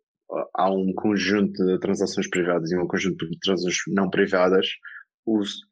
há 0.55 0.69
um 0.69 0.93
conjunto 0.93 1.65
de 1.65 1.79
transações 1.79 2.29
privadas 2.29 2.71
e 2.71 2.77
um 2.77 2.87
conjunto 2.87 3.29
de 3.29 3.39
transações 3.39 3.77
não 3.87 4.09
privadas, 4.09 4.67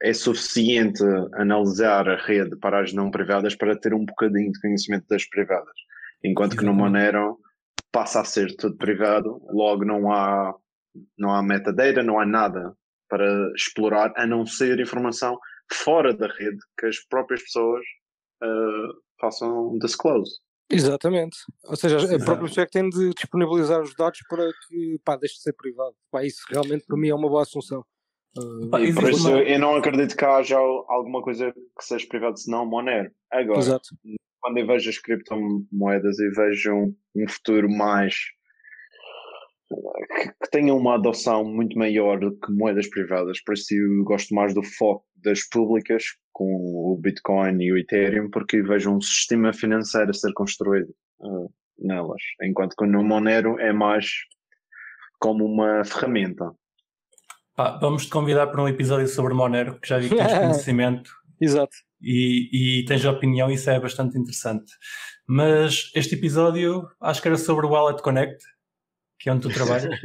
é 0.01 0.13
suficiente 0.13 1.03
analisar 1.33 2.07
a 2.07 2.15
rede 2.15 2.55
para 2.57 2.81
as 2.81 2.93
não 2.93 3.11
privadas 3.11 3.55
para 3.55 3.75
ter 3.75 3.93
um 3.93 4.05
bocadinho 4.05 4.51
de 4.51 4.61
conhecimento 4.61 5.05
das 5.09 5.25
privadas. 5.25 5.75
Enquanto 6.23 6.55
que 6.55 6.63
no 6.63 6.71
Exatamente. 6.71 6.91
Monero 6.91 7.37
passa 7.91 8.21
a 8.21 8.25
ser 8.25 8.55
tudo 8.55 8.77
privado, 8.77 9.41
logo 9.49 9.83
não 9.83 10.11
há, 10.11 10.55
não 11.17 11.31
há 11.33 11.41
metadata, 11.41 12.03
não 12.03 12.19
há 12.19 12.25
nada 12.25 12.75
para 13.09 13.51
explorar, 13.55 14.13
a 14.15 14.25
não 14.25 14.45
ser 14.45 14.79
informação 14.79 15.37
fora 15.71 16.13
da 16.13 16.27
rede 16.27 16.59
que 16.79 16.85
as 16.85 16.99
próprias 17.05 17.41
pessoas 17.43 17.83
ah, 18.41 18.87
façam 19.19 19.77
disclose. 19.79 20.31
Exatamente. 20.69 21.37
Ou 21.65 21.75
seja, 21.75 21.97
a 21.97 22.19
própria 22.23 22.47
pessoa 22.47 22.63
é 22.63 22.65
que 22.65 22.71
tem 22.71 22.89
de 22.89 23.09
disponibilizar 23.13 23.81
os 23.81 23.93
dados 23.93 24.19
para 24.29 24.49
que 24.67 24.99
pá, 25.03 25.17
deixe 25.17 25.35
de 25.35 25.41
ser 25.41 25.53
privado. 25.53 25.93
Pá, 26.09 26.23
isso 26.23 26.41
realmente 26.49 26.85
para 26.85 26.97
mim 26.97 27.09
é 27.09 27.15
uma 27.15 27.27
boa 27.27 27.41
assunção. 27.41 27.83
Uh, 28.37 28.69
Pá, 28.69 28.79
E 28.79 28.93
por 28.93 29.09
isso 29.09 29.27
uma- 29.29 29.41
eu 29.41 29.59
não 29.59 29.75
acredito 29.75 30.15
que 30.15 30.23
haja 30.23 30.57
alguma 30.57 31.21
coisa 31.21 31.51
que 31.51 31.83
seja 31.83 32.07
privado 32.07 32.39
senão 32.39 32.65
Monero. 32.65 33.11
Agora, 33.29 33.59
exato. 33.59 33.89
quando 34.39 34.57
eu 34.57 34.67
vejo 34.67 34.89
as 34.89 34.97
criptomoedas 34.97 36.17
e 36.19 36.29
vejo 36.29 36.73
um, 36.73 36.95
um 37.15 37.27
futuro 37.27 37.69
mais 37.69 38.15
que, 39.75 40.27
que 40.29 40.51
tenha 40.51 40.73
uma 40.73 40.95
adoção 40.95 41.43
muito 41.43 41.77
maior 41.77 42.19
do 42.19 42.37
que 42.37 42.51
moedas 42.51 42.89
privadas, 42.89 43.41
por 43.43 43.53
isso 43.53 43.73
eu 43.73 44.03
gosto 44.03 44.33
mais 44.33 44.53
do 44.53 44.63
foco 44.63 45.05
das 45.23 45.47
públicas 45.47 46.03
com 46.33 46.45
o 46.45 46.97
Bitcoin 46.99 47.61
e 47.61 47.71
o 47.71 47.77
Ethereum, 47.77 48.29
porque 48.29 48.61
vejo 48.61 48.91
um 48.91 49.01
sistema 49.01 49.53
financeiro 49.53 50.09
a 50.09 50.13
ser 50.13 50.33
construído 50.33 50.93
ah, 51.21 51.47
nelas, 51.77 52.21
enquanto 52.41 52.75
que 52.75 52.85
no 52.85 53.03
Monero 53.03 53.59
é 53.59 53.71
mais 53.71 54.07
como 55.19 55.45
uma 55.45 55.83
ferramenta. 55.85 56.51
Pá, 57.55 57.77
vamos 57.79 58.05
te 58.05 58.11
convidar 58.11 58.47
para 58.47 58.63
um 58.63 58.67
episódio 58.67 59.07
sobre 59.07 59.33
Monero, 59.33 59.79
que 59.79 59.87
já 59.87 59.99
vi 59.99 60.09
que 60.09 60.15
tens 60.15 60.33
conhecimento 60.39 61.11
Exato. 61.39 61.75
e, 62.01 62.79
e 62.81 62.85
tens 62.85 63.05
opinião, 63.05 63.51
isso 63.51 63.69
é 63.69 63.79
bastante 63.79 64.17
interessante. 64.17 64.71
Mas 65.27 65.91
este 65.95 66.15
episódio 66.15 66.87
acho 66.99 67.21
que 67.21 67.27
era 67.27 67.37
sobre 67.37 67.65
o 67.65 67.69
Wallet 67.69 68.01
Connect, 68.01 68.43
que 69.21 69.29
é 69.29 69.33
onde 69.33 69.47
tu 69.47 69.53
trabalhas. 69.53 69.99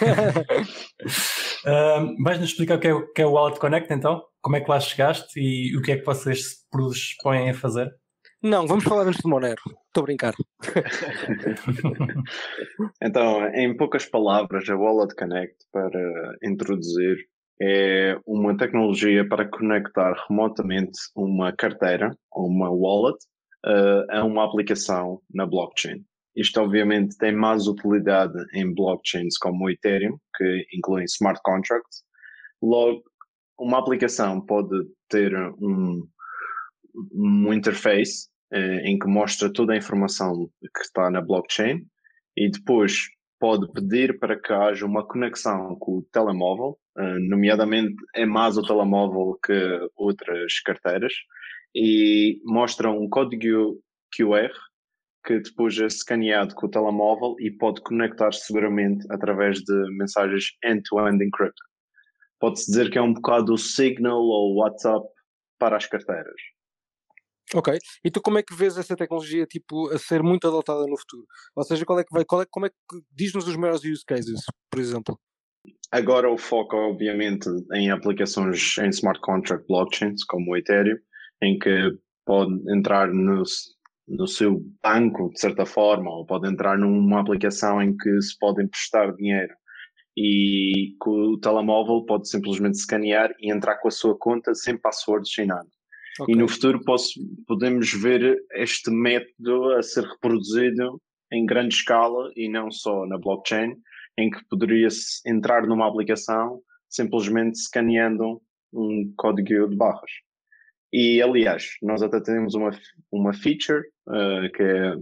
Ahm, 1.64 2.16
Vais-nos 2.22 2.50
explicar 2.50 2.76
o 2.76 2.80
que, 2.80 2.88
é, 2.88 2.94
o 2.94 3.12
que 3.12 3.22
é 3.22 3.26
o 3.26 3.32
Wallet 3.32 3.60
Connect 3.60 3.92
então? 3.92 4.22
Como 4.40 4.56
é 4.56 4.60
que 4.60 4.70
lá 4.70 4.80
chegaste 4.80 5.38
e 5.38 5.76
o 5.76 5.82
que 5.82 5.92
é 5.92 5.98
que 5.98 6.04
vocês 6.04 6.50
se 6.50 6.56
predispõem 6.70 7.50
a 7.50 7.54
fazer? 7.54 7.94
Não, 8.42 8.66
vamos 8.66 8.82
falar 8.82 9.06
antes 9.06 9.20
de 9.22 9.28
Monero. 9.28 9.62
Estou 9.86 10.02
a 10.02 10.04
brincar. 10.04 10.34
Então, 13.02 13.46
em 13.48 13.76
poucas 13.76 14.06
palavras, 14.06 14.68
a 14.68 14.76
Wallet 14.76 15.14
Connect, 15.14 15.56
para 15.72 16.36
introduzir, 16.42 17.16
é 17.60 18.16
uma 18.26 18.56
tecnologia 18.56 19.28
para 19.28 19.48
conectar 19.48 20.14
remotamente 20.28 20.98
uma 21.14 21.52
carteira 21.52 22.16
ou 22.32 22.46
uma 22.46 22.70
wallet 22.70 23.18
eh, 23.64 24.06
a 24.10 24.24
uma 24.24 24.44
aplicação 24.44 25.20
na 25.32 25.46
blockchain. 25.46 26.04
Isto, 26.36 26.60
obviamente, 26.60 27.16
tem 27.18 27.34
mais 27.34 27.66
utilidade 27.66 28.34
em 28.54 28.72
blockchains 28.72 29.36
como 29.38 29.66
o 29.66 29.70
Ethereum, 29.70 30.16
que 30.36 30.66
incluem 30.74 31.04
smart 31.04 31.40
contracts. 31.44 32.02
Logo, 32.62 33.02
uma 33.58 33.78
aplicação 33.78 34.40
pode 34.40 34.86
ter 35.08 35.34
um, 35.60 36.06
um 37.12 37.52
interface 37.52 38.28
eh, 38.50 38.82
em 38.84 38.98
que 38.98 39.06
mostra 39.06 39.52
toda 39.52 39.74
a 39.74 39.76
informação 39.76 40.48
que 40.60 40.82
está 40.82 41.10
na 41.10 41.20
blockchain 41.20 41.86
e 42.36 42.50
depois 42.50 42.94
pode 43.38 43.70
pedir 43.72 44.18
para 44.18 44.40
que 44.40 44.52
haja 44.52 44.86
uma 44.86 45.06
conexão 45.06 45.76
com 45.76 45.98
o 45.98 46.06
telemóvel, 46.12 46.78
eh, 46.96 47.18
nomeadamente 47.18 47.96
é 48.14 48.24
mais 48.24 48.56
o 48.56 48.62
telemóvel 48.62 49.38
que 49.44 49.88
outras 49.96 50.60
carteiras, 50.60 51.12
e 51.74 52.40
mostra 52.44 52.90
um 52.90 53.08
código 53.08 53.82
QR 54.14 54.52
que 55.24 55.38
depois 55.40 55.78
é 55.78 55.86
escaneado 55.86 56.54
com 56.54 56.66
o 56.66 56.70
telemóvel 56.70 57.36
e 57.38 57.50
pode 57.50 57.80
conectar 57.82 58.32
seguramente 58.32 59.06
através 59.10 59.58
de 59.60 59.96
mensagens 59.96 60.56
end-to-end 60.64 61.24
encrypted. 61.24 61.54
Pode-se 62.40 62.66
dizer 62.66 62.90
que 62.90 62.98
é 62.98 63.02
um 63.02 63.12
bocado 63.12 63.54
o 63.54 63.58
Signal 63.58 64.20
ou 64.20 64.56
WhatsApp 64.56 65.06
para 65.58 65.76
as 65.76 65.86
carteiras. 65.86 66.40
Ok. 67.54 67.78
E 68.04 68.10
tu 68.10 68.20
como 68.20 68.38
é 68.38 68.42
que 68.42 68.54
vês 68.54 68.76
essa 68.76 68.96
tecnologia 68.96 69.46
tipo, 69.46 69.88
a 69.90 69.98
ser 69.98 70.22
muito 70.22 70.48
adotada 70.48 70.86
no 70.86 70.98
futuro? 70.98 71.24
Ou 71.54 71.62
seja, 71.62 71.84
qual 71.84 72.00
é 72.00 72.04
que 72.04 72.12
vai, 72.12 72.24
qual 72.24 72.42
é, 72.42 72.46
como 72.50 72.66
é 72.66 72.70
que 72.70 72.76
diz-nos 73.12 73.46
os 73.46 73.56
maiores 73.56 73.84
use 73.84 74.04
cases, 74.04 74.40
por 74.70 74.80
exemplo? 74.80 75.18
Agora 75.92 76.30
o 76.30 76.38
foco, 76.38 76.74
obviamente, 76.74 77.48
em 77.74 77.90
aplicações 77.90 78.76
em 78.78 78.88
smart 78.88 79.20
contract 79.20 79.66
blockchains, 79.68 80.24
como 80.24 80.52
o 80.52 80.56
Ethereum, 80.56 80.96
em 81.42 81.58
que 81.58 81.96
pode 82.24 82.52
entrar 82.74 83.12
no, 83.12 83.42
no 84.12 84.26
seu 84.26 84.62
banco, 84.82 85.30
de 85.30 85.40
certa 85.40 85.64
forma, 85.64 86.10
ou 86.10 86.26
pode 86.26 86.46
entrar 86.46 86.78
numa 86.78 87.20
aplicação 87.20 87.82
em 87.82 87.96
que 87.96 88.20
se 88.20 88.38
pode 88.38 88.62
emprestar 88.62 89.14
dinheiro. 89.14 89.54
E 90.16 90.94
com 91.00 91.10
o 91.10 91.40
telemóvel 91.40 92.04
pode 92.04 92.28
simplesmente 92.28 92.74
escanear 92.74 93.34
e 93.40 93.50
entrar 93.50 93.78
com 93.78 93.88
a 93.88 93.90
sua 93.90 94.16
conta 94.16 94.54
sem 94.54 94.76
password, 94.76 95.26
sem 95.28 95.46
nada. 95.46 95.66
Ok. 96.20 96.34
E 96.34 96.36
no 96.36 96.46
futuro 96.46 96.84
posso, 96.84 97.18
podemos 97.46 97.90
ver 97.94 98.38
este 98.52 98.90
método 98.90 99.72
a 99.72 99.82
ser 99.82 100.04
reproduzido 100.04 101.00
em 101.32 101.46
grande 101.46 101.74
escala 101.74 102.30
e 102.36 102.50
não 102.50 102.70
só 102.70 103.06
na 103.06 103.16
blockchain, 103.16 103.74
em 104.18 104.28
que 104.28 104.44
poderia-se 104.50 105.26
entrar 105.26 105.66
numa 105.66 105.88
aplicação 105.88 106.60
simplesmente 106.90 107.54
escaneando 107.54 108.42
um 108.74 109.10
código 109.16 109.66
de 109.70 109.76
barras. 109.76 110.10
E 110.92 111.22
aliás, 111.22 111.70
nós 111.82 112.02
até 112.02 112.20
temos 112.20 112.54
uma, 112.54 112.70
uma 113.10 113.32
feature 113.32 113.82
uh, 114.08 114.52
que 114.54 114.62
é, 114.62 114.94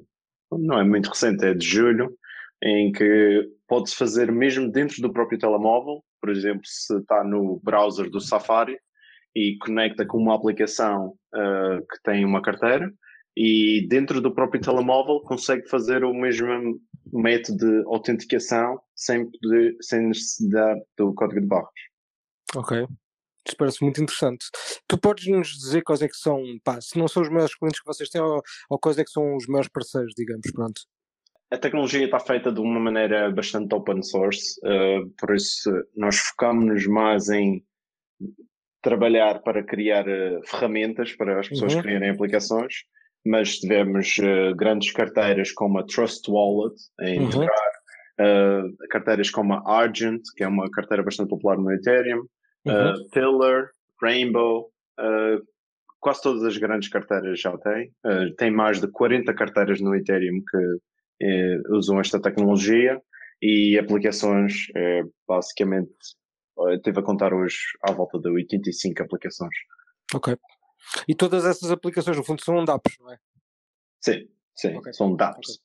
não 0.53 0.79
é 0.79 0.85
muito 0.85 1.09
recente, 1.09 1.45
é 1.45 1.55
de 1.55 1.67
julho, 1.67 2.17
em 2.63 2.93
que 2.93 3.49
pode-se 3.67 3.97
fazer 3.97 4.31
mesmo 4.31 4.71
dentro 4.71 5.01
do 5.01 5.13
próprio 5.13 5.39
telemóvel, 5.39 6.03
por 6.21 6.31
exemplo, 6.31 6.63
se 6.65 6.95
está 6.99 7.25
no 7.25 7.61
browser 7.63 8.11
do 8.11 8.21
Safari 8.21 8.79
e 9.35 9.57
conecta 9.59 10.05
com 10.05 10.19
uma 10.19 10.35
aplicação 10.35 11.15
uh, 11.35 11.79
que 11.81 12.03
tem 12.03 12.25
uma 12.25 12.43
carteira 12.43 12.93
e 13.37 13.87
dentro 13.89 14.21
do 14.21 14.35
próprio 14.35 14.61
telemóvel 14.61 15.21
consegue 15.21 15.69
fazer 15.69 16.05
o 16.05 16.13
mesmo 16.13 16.81
método 17.13 17.59
de 17.59 17.83
autenticação 17.87 18.79
sem, 18.95 19.31
poder, 19.31 19.77
sem 19.81 20.09
necessidade 20.09 20.81
do 20.99 21.15
código 21.15 21.41
de 21.41 21.47
barras. 21.47 21.71
Ok. 22.55 22.87
Isso 23.51 23.57
parece 23.57 23.83
muito 23.83 24.01
interessante. 24.01 24.47
Tu 24.87 24.97
podes 24.99 25.27
nos 25.27 25.49
dizer 25.49 25.83
quais 25.83 26.01
é 26.03 26.09
que 26.09 26.17
são, 26.17 26.41
pá, 26.65 26.81
se 26.81 26.97
não 26.97 27.09
são 27.09 27.23
os 27.23 27.29
maiores 27.29 27.55
clientes 27.57 27.81
que 27.81 27.87
vocês 27.87 28.09
têm, 28.09 28.21
ou, 28.21 28.41
ou 28.71 28.79
quais 28.79 28.97
é 28.97 29.05
que 29.05 29.11
são 29.11 29.37
os 29.37 29.47
maiores 29.49 29.69
parceiros, 29.69 30.13
digamos, 30.17 30.51
pronto. 30.53 30.81
A 31.51 31.59
tecnologia 31.59 32.05
está 32.05 32.21
feita 32.21 32.53
de 32.53 32.61
uma 32.61 32.79
maneira 32.79 33.29
bastante 33.33 33.75
open 33.75 34.03
source, 34.05 34.55
uh, 34.65 35.11
por 35.19 35.35
isso 35.35 35.69
nós 35.97 36.17
focamos-nos 36.17 36.87
mais 36.87 37.29
em 37.29 37.65
trabalhar 38.81 39.41
para 39.43 39.65
criar 39.65 40.07
uh, 40.07 40.41
ferramentas 40.47 41.13
para 41.17 41.41
as 41.41 41.49
pessoas 41.49 41.75
uhum. 41.75 41.83
criarem 41.83 42.11
aplicações, 42.11 42.85
mas 43.27 43.59
tivemos 43.59 44.17
uh, 44.19 44.55
grandes 44.55 44.93
carteiras 44.93 45.51
como 45.51 45.81
a 45.81 45.85
Trust 45.85 46.31
Wallet, 46.31 46.77
em 47.01 47.19
uhum. 47.19 47.27
integrar 47.27 47.71
carteiras 48.91 49.31
como 49.31 49.55
a 49.55 49.63
Argent, 49.67 50.21
que 50.37 50.45
é 50.45 50.47
uma 50.47 50.71
carteira 50.71 51.03
bastante 51.03 51.31
popular 51.31 51.57
no 51.57 51.73
Ethereum, 51.73 52.23
uhum. 52.67 52.93
uh, 52.93 53.11
Pillar, 53.11 53.71
Rainbow, 54.03 54.73
uh, 54.99 55.45
quase 56.01 56.23
todas 56.23 56.45
as 56.45 56.57
grandes 56.57 56.89
carteiras 56.89 57.41
já 57.41 57.57
têm. 57.59 57.93
Uh, 58.05 58.35
tem 58.37 58.51
mais 58.51 58.81
de 58.81 58.89
40 58.89 59.33
carteiras 59.35 59.81
no 59.81 59.95
Ethereum 59.95 60.43
que 60.51 60.81
eh, 61.23 61.61
usam 61.69 62.01
esta 62.01 62.21
tecnologia 62.21 63.01
e 63.43 63.79
aplicações, 63.79 64.69
eh, 64.75 65.03
basicamente, 65.29 65.93
estive 66.73 67.01
a 67.01 67.03
contar 67.03 67.35
hoje 67.35 67.59
à 67.83 67.93
volta 67.93 68.19
de 68.19 68.31
85 68.31 69.03
aplicações. 69.03 69.55
Ok. 70.15 70.35
E 71.07 71.15
todas 71.15 71.45
essas 71.45 71.71
aplicações, 71.71 72.17
no 72.17 72.25
fundo, 72.25 72.43
são 72.43 72.65
dApps, 72.65 72.97
não 72.99 73.13
é? 73.13 73.19
Sim, 74.01 74.29
sim, 74.57 74.77
okay. 74.77 74.93
são 74.95 75.15
dApps. 75.15 75.59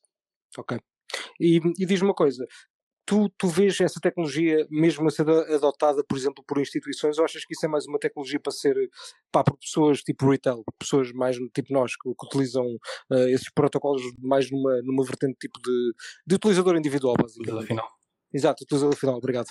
Ok. 0.58 0.78
E, 1.40 1.56
e 1.78 1.86
diz-me 1.86 2.08
uma 2.08 2.14
coisa, 2.14 2.46
Tu, 3.06 3.30
tu 3.38 3.46
vês 3.46 3.80
essa 3.80 4.00
tecnologia 4.00 4.66
mesmo 4.68 5.06
a 5.06 5.10
ser 5.10 5.28
adotada, 5.28 6.02
por 6.08 6.18
exemplo, 6.18 6.44
por 6.46 6.58
instituições, 6.58 7.18
ou 7.18 7.24
achas 7.24 7.44
que 7.44 7.54
isso 7.54 7.64
é 7.64 7.68
mais 7.68 7.86
uma 7.86 8.00
tecnologia 8.00 8.40
para 8.40 8.52
ser 8.52 8.74
pá, 9.30 9.44
por 9.44 9.56
pessoas 9.58 10.00
tipo 10.00 10.28
retail, 10.28 10.64
pessoas 10.78 11.12
mais 11.12 11.36
tipo 11.54 11.72
nós, 11.72 11.92
que, 11.96 12.02
que 12.02 12.26
utilizam 12.26 12.66
uh, 13.10 13.28
esses 13.28 13.48
protocolos 13.50 14.02
mais 14.18 14.50
numa, 14.50 14.82
numa 14.82 15.04
vertente 15.04 15.36
tipo 15.38 15.60
de, 15.62 15.92
de 16.26 16.34
utilizador 16.34 16.76
individual, 16.76 17.14
basicamente? 17.16 17.66
final. 17.66 17.88
Exato, 18.34 18.64
utilizador 18.64 18.96
final, 18.96 19.16
obrigado. 19.16 19.46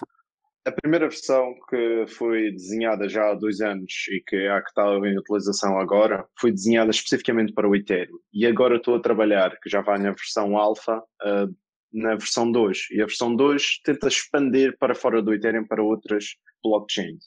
A 0.68 0.72
primeira 0.72 1.08
versão 1.08 1.54
que 1.70 2.06
foi 2.08 2.52
desenhada 2.52 3.08
já 3.08 3.30
há 3.30 3.36
dois 3.36 3.62
anos 3.62 3.92
e 4.10 4.20
que 4.28 4.36
é 4.36 4.50
a 4.50 4.62
que 4.62 4.70
está 4.70 4.84
em 4.84 5.18
utilização 5.18 5.80
agora, 5.80 6.28
foi 6.40 6.52
desenhada 6.52 6.90
especificamente 6.90 7.54
para 7.54 7.70
o 7.70 7.76
Ethereum. 7.76 8.18
E 8.34 8.48
agora 8.48 8.78
estou 8.78 8.96
a 8.96 9.00
trabalhar, 9.00 9.60
que 9.62 9.70
já 9.70 9.82
vai 9.82 10.00
na 10.00 10.10
versão 10.10 10.58
alfa, 10.58 10.98
uh, 10.98 11.56
na 11.96 12.16
versão 12.16 12.52
2. 12.52 12.92
E 12.92 13.02
a 13.02 13.06
versão 13.06 13.36
2 13.36 13.82
tenta 13.84 14.08
expandir 14.08 14.78
para 14.78 14.94
fora 14.94 15.22
do 15.22 15.34
Ethereum 15.34 15.66
para 15.66 15.82
outras 15.82 16.36
blockchains. 16.64 17.24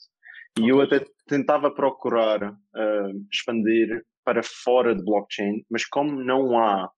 E 0.59 0.69
eu 0.69 0.81
até 0.81 1.05
tentava 1.27 1.71
procurar 1.71 2.53
uh, 2.53 3.27
expandir 3.33 4.05
para 4.25 4.43
fora 4.43 4.95
de 4.95 5.03
blockchain, 5.03 5.65
mas 5.71 5.85
como 5.87 6.23
não 6.23 6.59
há 6.59 6.91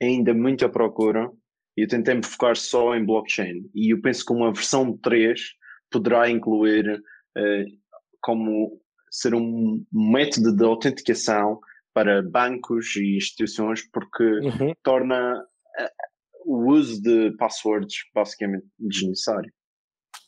ainda 0.00 0.32
muita 0.32 0.68
procura, 0.68 1.30
eu 1.76 1.88
tentei 1.88 2.14
me 2.14 2.24
focar 2.24 2.56
só 2.56 2.94
em 2.94 3.04
blockchain. 3.04 3.68
E 3.74 3.92
eu 3.92 4.00
penso 4.00 4.24
que 4.24 4.32
uma 4.32 4.52
versão 4.52 4.96
3 4.98 5.40
poderá 5.90 6.30
incluir 6.30 6.98
uh, 6.98 7.64
como 8.20 8.80
ser 9.10 9.34
um 9.34 9.84
método 9.92 10.54
de 10.54 10.64
autenticação 10.64 11.58
para 11.94 12.22
bancos 12.22 12.94
e 12.96 13.16
instituições, 13.16 13.82
porque 13.90 14.24
uhum. 14.24 14.74
torna 14.82 15.42
o 16.46 16.72
uso 16.72 17.02
de 17.02 17.36
passwords 17.36 17.96
basicamente 18.14 18.66
desnecessário. 18.78 19.52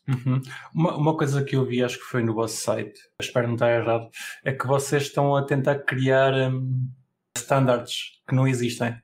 Uhum. 0.09 0.41
Uma, 0.75 0.97
uma, 0.97 1.17
coisa 1.17 1.45
que 1.45 1.55
eu 1.55 1.67
vi, 1.67 1.85
acho 1.85 1.99
que 1.99 2.05
foi 2.05 2.23
no 2.23 2.35
vosso 2.35 2.57
site, 2.57 2.99
espero 3.21 3.47
não 3.47 3.55
estar 3.55 3.71
errado, 3.71 4.09
é 4.43 4.53
que 4.53 4.67
vocês 4.67 5.05
estão 5.05 5.37
a 5.37 5.45
tentar 5.45 5.81
criar 5.81 6.33
um, 6.51 6.89
standards 7.37 8.21
que 8.27 8.35
não 8.35 8.49
existem, 8.49 8.97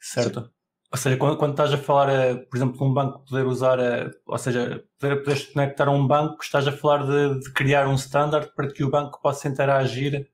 certo? 0.00 0.40
Sim. 0.40 0.50
Ou 0.92 0.98
seja, 0.98 1.16
quando, 1.18 1.36
quando, 1.36 1.50
estás 1.50 1.72
a 1.72 1.78
falar, 1.78 2.08
uh, 2.08 2.46
por 2.48 2.56
exemplo, 2.56 2.78
de 2.78 2.84
um 2.84 2.94
banco 2.94 3.24
poder 3.26 3.44
usar, 3.44 3.78
uh, 3.78 4.10
ou 4.26 4.38
seja, 4.38 4.82
poder, 4.98 5.22
poder 5.22 5.52
conectar 5.52 5.88
a 5.88 5.90
um 5.90 6.06
banco, 6.06 6.42
estás 6.42 6.66
a 6.66 6.72
falar 6.72 7.04
de, 7.04 7.40
de, 7.40 7.52
criar 7.52 7.86
um 7.86 7.94
standard 7.94 8.50
para 8.54 8.72
que 8.72 8.82
o 8.82 8.90
banco 8.90 9.20
possa 9.20 9.48
interagir 9.48 10.26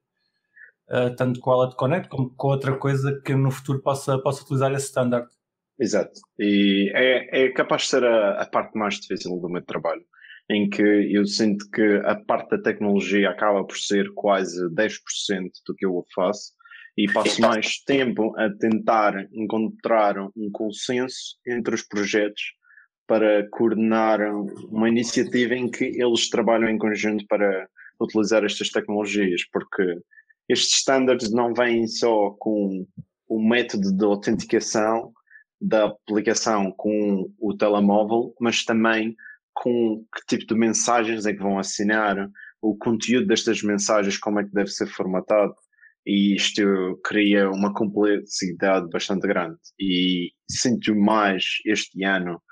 uh, 0.89 1.15
tanto 1.17 1.41
com 1.41 1.51
a 1.51 1.57
Wallet 1.57 1.77
Connect 1.77 2.09
como 2.09 2.31
com 2.31 2.49
outra 2.49 2.77
coisa 2.79 3.21
que 3.25 3.35
no 3.35 3.51
futuro 3.51 3.83
possa, 3.83 4.19
possa 4.19 4.43
utilizar 4.45 4.73
esse 4.73 4.87
standard. 4.87 5.29
Exato. 5.83 6.21
E 6.39 6.93
é, 6.95 7.47
é 7.47 7.51
capaz 7.51 7.83
de 7.83 7.89
ser 7.89 8.05
a, 8.05 8.41
a 8.41 8.47
parte 8.47 8.79
mais 8.79 9.01
difícil 9.01 9.37
do 9.41 9.49
meu 9.49 9.63
trabalho, 9.63 10.05
em 10.49 10.71
que 10.71 10.81
eu 10.81 11.27
sinto 11.27 11.69
que 11.71 12.01
a 12.05 12.15
parte 12.15 12.51
da 12.51 12.63
tecnologia 12.63 13.29
acaba 13.29 13.65
por 13.65 13.77
ser 13.77 14.09
quase 14.15 14.65
10% 14.69 15.51
do 15.67 15.75
que 15.75 15.85
eu 15.85 16.07
faço 16.15 16.53
e 16.97 17.13
passo 17.13 17.41
mais 17.41 17.83
tempo 17.83 18.33
a 18.39 18.49
tentar 18.49 19.27
encontrar 19.33 20.17
um 20.21 20.51
consenso 20.53 21.37
entre 21.45 21.75
os 21.75 21.83
projetos 21.83 22.43
para 23.05 23.49
coordenar 23.51 24.21
uma 24.71 24.89
iniciativa 24.89 25.57
em 25.57 25.69
que 25.69 26.01
eles 26.01 26.31
trabalham 26.31 26.69
em 26.69 26.79
conjunto 26.79 27.27
para 27.27 27.67
utilizar 28.01 28.45
estas 28.45 28.71
tecnologias, 28.71 29.43
porque 29.53 29.83
estes 30.49 30.79
standards 30.79 31.33
não 31.33 31.53
vêm 31.53 31.89
só 31.89 32.31
com 32.39 32.87
o 33.29 33.43
método 33.43 33.93
de 33.93 34.05
autenticação 34.05 35.13
da 35.63 35.85
aplicação 35.87 36.73
com 36.73 37.33
o 37.39 37.57
telemóvel, 37.57 38.35
mas 38.41 38.65
também 38.65 39.15
com 39.55 40.05
que 40.15 40.37
tipo 40.37 40.55
de 40.55 40.59
mensagens 40.59 41.25
é 41.25 41.33
que 41.33 41.43
vão 41.43 41.59
assinar, 41.59 42.29
o 42.61 42.77
conteúdo 42.77 43.27
destas 43.27 43.63
mensagens, 43.63 44.19
como 44.19 44.41
é 44.41 44.45
que 44.45 44.53
deve 44.53 44.71
ser 44.71 44.87
formatado. 44.87 45.55
E 46.05 46.35
isto 46.35 47.01
cria 47.05 47.49
uma 47.51 47.73
complexidade 47.73 48.89
bastante 48.91 49.27
grande. 49.27 49.59
E 49.79 50.31
sinto 50.51 50.95
mais 50.97 51.45
este 51.65 52.05
ano 52.05 52.43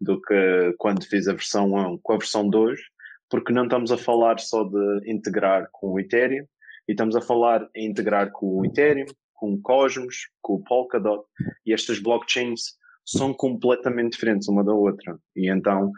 do 0.00 0.20
que 0.20 0.74
quando 0.78 1.04
fiz 1.04 1.26
a 1.26 1.32
versão 1.32 1.72
1 1.72 1.98
com 2.02 2.12
a 2.12 2.18
versão 2.18 2.48
2, 2.48 2.80
porque 3.28 3.52
não 3.52 3.64
estamos 3.64 3.90
a 3.90 3.98
falar 3.98 4.38
só 4.38 4.64
de 4.64 5.10
integrar 5.10 5.68
com 5.72 5.92
o 5.92 6.00
Ethereum, 6.00 6.44
e 6.88 6.92
estamos 6.92 7.14
a 7.16 7.20
falar 7.20 7.68
em 7.74 7.88
integrar 7.88 8.30
com 8.32 8.46
o 8.46 8.64
Ethereum, 8.64 9.06
com 9.40 9.54
o 9.54 9.60
Cosmos, 9.62 10.28
com 10.42 10.56
o 10.56 10.62
Polkadot, 10.62 11.24
e 11.64 11.72
estas 11.72 11.98
blockchains 11.98 12.60
são 13.06 13.32
completamente 13.32 14.12
diferentes 14.12 14.46
uma 14.48 14.62
da 14.62 14.74
outra. 14.74 15.18
E 15.34 15.50
então 15.50 15.90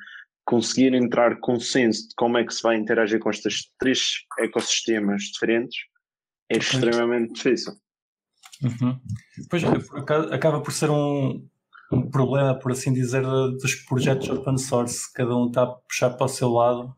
conseguir 0.44 0.94
entrar 0.94 1.40
consenso 1.40 2.08
de 2.08 2.14
como 2.16 2.38
é 2.38 2.44
que 2.44 2.54
se 2.54 2.62
vai 2.62 2.76
interagir 2.76 3.18
com 3.18 3.30
estes 3.30 3.70
três 3.78 4.00
ecossistemas 4.38 5.22
diferentes 5.24 5.76
é 6.50 6.56
extremamente 6.56 7.34
difícil. 7.34 7.72
Uhum. 8.62 9.00
Pois 9.50 9.64
acaba 10.30 10.60
por 10.60 10.72
ser 10.72 10.90
um, 10.90 11.44
um 11.92 12.10
problema, 12.10 12.56
por 12.56 12.70
assim 12.70 12.92
dizer, 12.92 13.22
dos 13.22 13.74
projetos 13.86 14.28
open 14.28 14.56
source. 14.56 15.12
Cada 15.12 15.36
um 15.36 15.48
está 15.48 15.64
a 15.64 15.66
puxar 15.66 16.10
para 16.10 16.26
o 16.26 16.28
seu 16.28 16.48
lado 16.48 16.96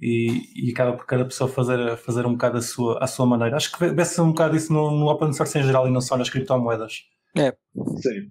e, 0.00 0.68
e 0.68 0.70
acaba 0.70 0.96
por 0.96 1.06
cada 1.06 1.24
pessoa 1.24 1.48
fazer, 1.48 1.96
fazer 1.98 2.26
um 2.26 2.32
bocado 2.32 2.58
a 2.58 2.62
sua, 2.62 2.98
a 3.02 3.06
sua 3.06 3.26
maneira. 3.26 3.56
Acho 3.56 3.76
que 3.76 3.86
vê-se 3.88 4.20
um 4.20 4.28
bocado 4.28 4.56
isso 4.56 4.72
no, 4.72 4.90
no, 4.90 5.06
open 5.08 5.32
source 5.32 5.58
em 5.58 5.62
geral 5.62 5.86
e 5.86 5.90
não 5.90 6.00
só 6.00 6.16
nas 6.16 6.30
criptomoedas. 6.30 7.04
É. 7.36 7.52
Sim. 8.00 8.30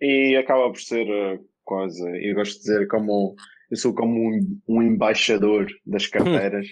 E 0.00 0.36
acaba 0.36 0.70
por 0.70 0.80
ser 0.80 1.06
uh, 1.06 1.42
quase, 1.64 2.02
eu 2.26 2.34
gosto 2.34 2.54
de 2.54 2.60
dizer 2.60 2.88
como 2.88 3.34
eu 3.70 3.76
sou 3.76 3.94
como 3.94 4.12
um, 4.12 4.60
um 4.68 4.82
embaixador 4.82 5.66
das 5.86 6.06
carteiras 6.06 6.66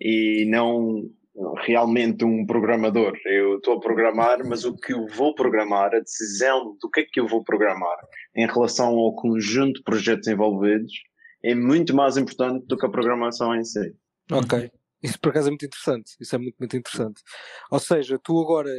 e 0.00 0.44
não 0.48 1.08
realmente 1.64 2.24
um 2.24 2.44
programador. 2.44 3.16
Eu 3.24 3.56
estou 3.56 3.74
a 3.74 3.80
programar, 3.80 4.44
mas 4.44 4.64
o 4.64 4.76
que 4.76 4.92
eu 4.92 5.06
vou 5.06 5.34
programar, 5.34 5.94
a 5.94 6.00
decisão 6.00 6.76
do 6.80 6.90
que 6.90 7.00
é 7.00 7.04
que 7.04 7.20
eu 7.20 7.26
vou 7.26 7.42
programar 7.42 7.96
em 8.36 8.46
relação 8.46 8.88
ao 8.98 9.14
conjunto 9.14 9.78
de 9.78 9.82
projetos 9.82 10.28
envolvidos 10.28 10.92
é 11.42 11.54
muito 11.54 11.94
mais 11.94 12.16
importante 12.16 12.66
do 12.66 12.76
que 12.76 12.86
a 12.86 12.90
programação 12.90 13.54
em 13.54 13.64
si. 13.64 13.94
Ok. 14.30 14.70
Isso 15.02 15.18
por 15.18 15.30
acaso 15.30 15.48
é 15.48 15.50
muito 15.50 15.64
interessante. 15.64 16.12
Isso 16.20 16.34
é 16.34 16.38
muito, 16.38 16.56
muito 16.58 16.76
interessante. 16.76 17.22
Ou 17.70 17.78
seja, 17.78 18.18
tu 18.22 18.38
agora, 18.38 18.70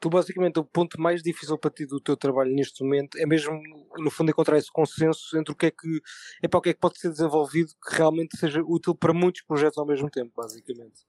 tu 0.00 0.10
basicamente 0.10 0.58
o 0.58 0.64
ponto 0.64 1.00
mais 1.00 1.22
difícil 1.22 1.56
para 1.56 1.70
ti 1.70 1.86
do 1.86 2.00
teu 2.00 2.16
trabalho 2.16 2.52
neste 2.52 2.82
momento 2.82 3.16
é 3.16 3.24
mesmo, 3.24 3.60
no 3.98 4.10
fundo, 4.10 4.30
encontrar 4.30 4.58
esse 4.58 4.72
consenso 4.72 5.38
entre 5.38 5.52
o 5.52 5.56
que 5.56 5.66
é 5.66 5.70
que 5.70 6.00
é 6.42 6.48
para 6.48 6.58
o 6.58 6.60
que 6.60 6.70
é 6.70 6.72
que 6.74 6.80
pode 6.80 6.98
ser 6.98 7.10
desenvolvido 7.10 7.70
que 7.88 7.96
realmente 7.96 8.36
seja 8.36 8.60
útil 8.60 8.94
para 8.94 9.14
muitos 9.14 9.42
projetos 9.42 9.78
ao 9.78 9.86
mesmo 9.86 10.10
tempo, 10.10 10.32
basicamente. 10.36 11.02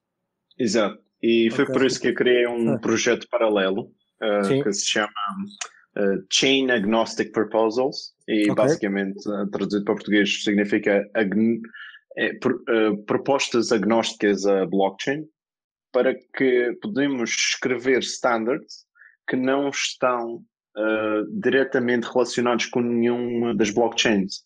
Exato. 0.57 1.01
E 1.21 1.49
foi 1.51 1.63
okay. 1.63 1.73
por 1.73 1.85
isso 1.85 1.99
que 1.99 2.09
eu 2.09 2.13
criei 2.13 2.47
um 2.47 2.73
ah. 2.73 2.79
projeto 2.79 3.27
paralelo 3.29 3.91
uh, 4.21 4.63
que 4.63 4.71
se 4.71 4.85
chama 4.85 5.11
uh, 5.97 6.23
Chain 6.31 6.71
Agnostic 6.71 7.31
Proposals, 7.31 8.13
e 8.27 8.43
okay. 8.43 8.55
basicamente, 8.55 9.27
uh, 9.27 9.49
traduzido 9.49 9.83
para 9.85 9.95
português, 9.95 10.43
significa 10.43 11.09
é, 11.15 12.31
uh, 12.31 12.97
propostas 13.05 13.71
agnósticas 13.71 14.45
a 14.45 14.65
blockchain, 14.65 15.25
para 15.91 16.13
que 16.35 16.77
podemos 16.81 17.31
escrever 17.31 17.99
standards 17.99 18.85
que 19.27 19.35
não 19.35 19.69
estão 19.69 20.43
diretamente 21.41 22.07
relacionados 22.07 22.67
com 22.67 22.79
nenhuma 22.79 23.53
das 23.53 23.69
blockchains. 23.69 24.43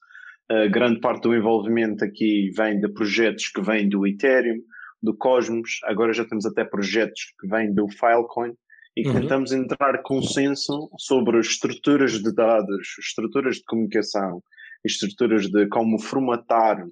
grande 0.71 0.99
parte 0.99 1.23
do 1.23 1.35
envolvimento 1.35 2.03
aqui 2.03 2.49
vem 2.57 2.79
de 2.79 2.87
projetos 2.87 3.49
que 3.49 3.61
vêm 3.61 3.87
do 3.87 4.07
Ethereum, 4.07 4.59
do 5.03 5.15
Cosmos, 5.15 5.79
agora 5.83 6.13
já 6.13 6.25
temos 6.25 6.45
até 6.45 6.63
projetos 6.63 7.33
que 7.39 7.47
vêm 7.47 7.71
do 7.73 7.87
Filecoin 7.89 8.55
e 8.95 9.07
uhum. 9.07 9.21
tentamos 9.21 9.51
entrar 9.51 10.01
consenso 10.03 10.89
sobre 10.97 11.39
estruturas 11.39 12.11
de 12.21 12.33
dados, 12.33 12.95
estruturas 12.99 13.57
de 13.57 13.63
comunicação, 13.65 14.41
estruturas 14.85 15.47
de 15.49 15.67
como 15.67 15.99
formatar 15.99 16.85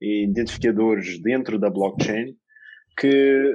identificadores 0.00 1.20
dentro 1.20 1.58
da 1.58 1.68
blockchain 1.68 2.34
que 2.98 3.52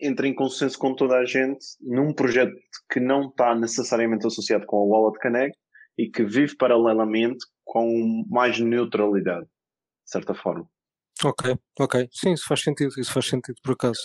entrem 0.00 0.32
em 0.32 0.34
consenso 0.34 0.78
com 0.78 0.94
toda 0.94 1.16
a 1.16 1.24
gente 1.24 1.64
num 1.80 2.12
projeto 2.12 2.52
que 2.90 2.98
não 2.98 3.28
está 3.28 3.54
necessariamente 3.54 4.26
associado 4.26 4.66
com 4.66 4.78
a 4.78 4.84
Wallet 4.84 5.18
Connect 5.20 5.58
e 5.96 6.10
que 6.10 6.24
vive 6.24 6.56
paralelamente 6.56 7.44
com 7.64 8.24
mais 8.28 8.58
neutralidade, 8.58 9.46
de 9.46 10.10
certa 10.10 10.34
forma. 10.34 10.68
Ok, 11.24 11.56
ok. 11.78 12.08
Sim, 12.10 12.32
isso 12.32 12.46
faz 12.46 12.62
sentido, 12.62 12.92
isso 12.98 13.12
faz 13.12 13.26
sentido 13.26 13.56
por 13.62 13.72
acaso. 13.72 14.00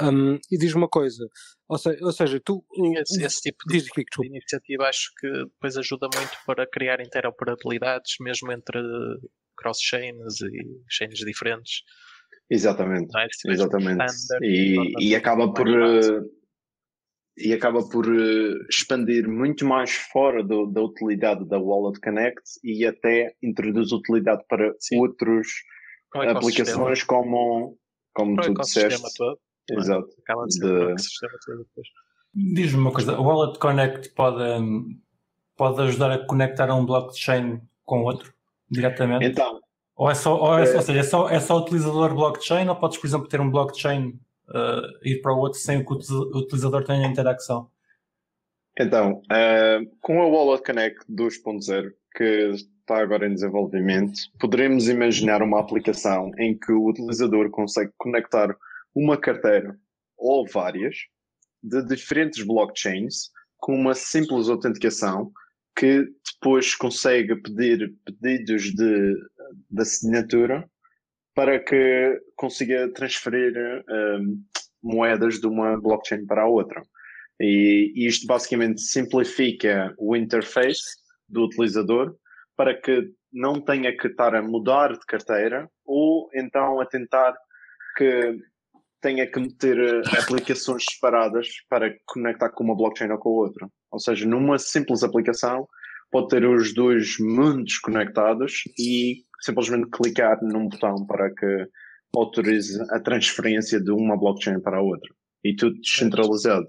Um, 0.00 0.38
e 0.50 0.56
diz 0.56 0.74
uma 0.74 0.88
coisa, 0.88 1.26
ou 1.68 1.76
seja, 1.76 1.98
ou 2.02 2.12
seja 2.12 2.40
tu. 2.40 2.64
Esse, 2.96 3.22
esse 3.22 3.40
tipo 3.40 3.58
de, 3.66 3.80
de, 3.82 4.26
iniciativa 4.26 4.88
acho 4.88 5.12
que 5.18 5.30
depois 5.30 5.76
ajuda 5.76 6.08
muito 6.14 6.36
para 6.46 6.66
criar 6.66 7.00
interoperabilidades, 7.00 8.14
mesmo 8.20 8.50
entre 8.52 8.78
cross-chains 9.56 10.40
e 10.40 10.82
chains 10.88 11.18
diferentes. 11.18 11.82
Exatamente, 12.50 13.10
é? 13.16 13.26
exatamente. 13.52 14.04
E, 14.42 14.76
e 15.00 15.14
acaba 15.14 15.52
por. 15.52 15.66
e 17.36 17.52
acaba 17.52 17.88
por 17.88 18.06
eh, 18.06 18.54
expandir 18.70 19.28
muito 19.28 19.66
mais 19.66 19.90
fora 19.90 20.42
do, 20.42 20.66
da 20.66 20.82
utilidade 20.82 21.46
da 21.48 21.58
Wallet 21.58 22.00
Connect 22.00 22.42
e 22.62 22.86
até 22.86 23.34
introduz 23.42 23.92
utilidade 23.92 24.44
para 24.48 24.74
Sim. 24.78 25.00
outros 25.00 25.48
aplicações 26.14 27.02
como, 27.02 27.76
como 28.14 28.40
tu 28.40 28.54
disseste. 28.54 29.02
Todo, 29.16 29.38
é? 29.70 29.74
Exato. 29.74 30.08
Acaba 30.22 30.46
de 30.46 30.58
de... 30.58 32.54
Diz-me 32.54 32.80
uma 32.80 32.92
coisa, 32.92 33.18
o 33.18 33.22
Wallet 33.22 33.58
Connect 33.58 34.10
pode, 34.10 34.42
pode 35.56 35.80
ajudar 35.82 36.10
a 36.10 36.26
conectar 36.26 36.72
um 36.74 36.84
blockchain 36.84 37.60
com 37.84 38.02
outro 38.02 38.32
diretamente? 38.68 39.26
Então. 39.26 39.60
Ou, 39.96 40.10
é 40.10 40.14
só, 40.14 40.36
ou, 40.36 40.58
é, 40.58 40.68
é, 40.68 40.76
ou 40.76 40.82
seja, 40.82 40.98
é 40.98 41.02
só, 41.04 41.28
é 41.28 41.38
só 41.38 41.58
utilizador 41.58 42.12
blockchain 42.12 42.68
ou 42.68 42.74
podes, 42.74 42.98
por 42.98 43.06
exemplo, 43.06 43.28
ter 43.28 43.40
um 43.40 43.50
blockchain 43.50 44.18
uh, 44.48 45.06
ir 45.06 45.20
para 45.22 45.32
o 45.32 45.38
outro 45.38 45.60
sem 45.60 45.84
que 45.84 45.92
o 45.92 45.96
utilizador 46.36 46.82
tenha 46.84 47.06
interação? 47.06 47.70
Então, 48.78 49.22
uh, 49.30 49.96
com 50.00 50.20
a 50.20 50.26
Wallet 50.26 50.64
Connect 50.64 51.04
2.0, 51.08 51.92
que 52.16 52.50
está 52.84 52.98
agora 52.98 53.26
em 53.26 53.34
desenvolvimento, 53.34 54.12
poderemos 54.38 54.88
imaginar 54.88 55.42
uma 55.42 55.58
aplicação 55.58 56.30
em 56.38 56.56
que 56.56 56.70
o 56.70 56.86
utilizador 56.86 57.50
consegue 57.50 57.90
conectar 57.96 58.54
uma 58.94 59.16
carteira 59.16 59.76
ou 60.16 60.46
várias 60.46 60.96
de 61.62 61.82
diferentes 61.82 62.44
blockchains 62.44 63.30
com 63.56 63.74
uma 63.74 63.94
simples 63.94 64.50
autenticação 64.50 65.32
que 65.76 66.06
depois 66.32 66.74
consegue 66.74 67.34
pedir 67.36 67.94
pedidos 68.04 68.64
de, 68.64 69.14
de 69.70 69.82
assinatura 69.82 70.68
para 71.34 71.58
que 71.58 72.20
consiga 72.36 72.92
transferir 72.92 73.54
um, 73.88 74.44
moedas 74.82 75.40
de 75.40 75.46
uma 75.46 75.80
blockchain 75.80 76.26
para 76.26 76.42
a 76.42 76.46
outra. 76.46 76.82
E 77.40 77.92
isto 77.96 78.26
basicamente 78.26 78.80
simplifica 78.82 79.92
o 79.98 80.14
interface 80.14 81.02
do 81.28 81.46
utilizador 81.46 82.14
para 82.56 82.80
que 82.80 83.10
não 83.32 83.60
tenha 83.60 83.96
que 83.96 84.06
estar 84.06 84.34
a 84.34 84.42
mudar 84.42 84.92
de 84.92 85.04
carteira 85.06 85.68
ou 85.84 86.28
então 86.34 86.80
a 86.80 86.86
tentar 86.86 87.34
que 87.96 88.38
tenha 89.00 89.30
que 89.30 89.38
meter 89.38 89.78
eh, 89.78 90.02
aplicações 90.18 90.84
separadas 90.88 91.48
para 91.68 91.94
conectar 92.06 92.48
com 92.50 92.64
uma 92.64 92.76
blockchain 92.76 93.10
ou 93.10 93.18
com 93.18 93.28
a 93.28 93.32
outra. 93.32 93.68
Ou 93.90 94.00
seja, 94.00 94.26
numa 94.26 94.58
simples 94.58 95.02
aplicação 95.02 95.68
pode 96.10 96.28
ter 96.28 96.46
os 96.46 96.72
dois 96.72 97.18
mundos 97.20 97.78
conectados 97.80 98.62
e 98.78 99.24
simplesmente 99.42 99.90
clicar 99.90 100.38
num 100.42 100.68
botão 100.68 101.04
para 101.06 101.28
que 101.34 101.68
autorize 102.16 102.80
a 102.90 103.00
transferência 103.00 103.78
de 103.78 103.90
uma 103.90 104.16
blockchain 104.16 104.60
para 104.60 104.78
a 104.78 104.82
outra. 104.82 105.12
E 105.44 105.54
tudo 105.54 105.78
descentralizado. 105.80 106.66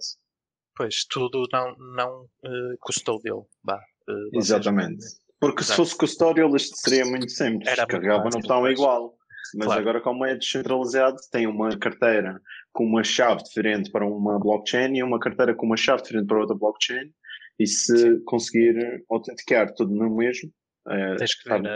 Pois, 0.75 1.05
tudo 1.09 1.47
não, 1.53 1.75
não 1.95 2.23
uh, 2.23 2.77
custódio. 2.81 3.45
Bah, 3.63 3.79
uh, 4.09 4.37
Exatamente. 4.37 5.05
Porque 5.39 5.61
Exato. 5.61 5.71
se 5.71 5.75
fosse 5.75 5.97
custódio, 5.97 6.55
isto 6.55 6.75
seria 6.77 7.05
muito 7.05 7.29
simples. 7.31 7.67
Era 7.67 7.85
Carregava 7.85 8.25
no 8.25 8.39
botão 8.39 8.67
igual. 8.67 9.15
Mas 9.55 9.67
claro. 9.67 9.81
agora, 9.81 10.01
como 10.01 10.25
é 10.25 10.35
descentralizado, 10.35 11.17
tem 11.31 11.45
uma 11.47 11.77
carteira 11.77 12.41
com 12.73 12.83
uma 12.83 13.03
chave 13.03 13.43
diferente 13.43 13.91
para 13.91 14.05
uma 14.05 14.39
blockchain 14.39 14.97
e 14.97 15.03
uma 15.03 15.19
carteira 15.19 15.53
com 15.53 15.65
uma 15.65 15.77
chave 15.77 16.01
diferente 16.03 16.27
para 16.27 16.39
outra 16.39 16.55
blockchain. 16.55 17.11
E 17.59 17.67
se 17.67 17.97
Sim. 17.97 18.23
conseguir 18.25 19.03
autenticar 19.09 19.73
tudo 19.73 19.93
no 19.93 20.13
mesmo, 20.13 20.51
é, 20.87 21.15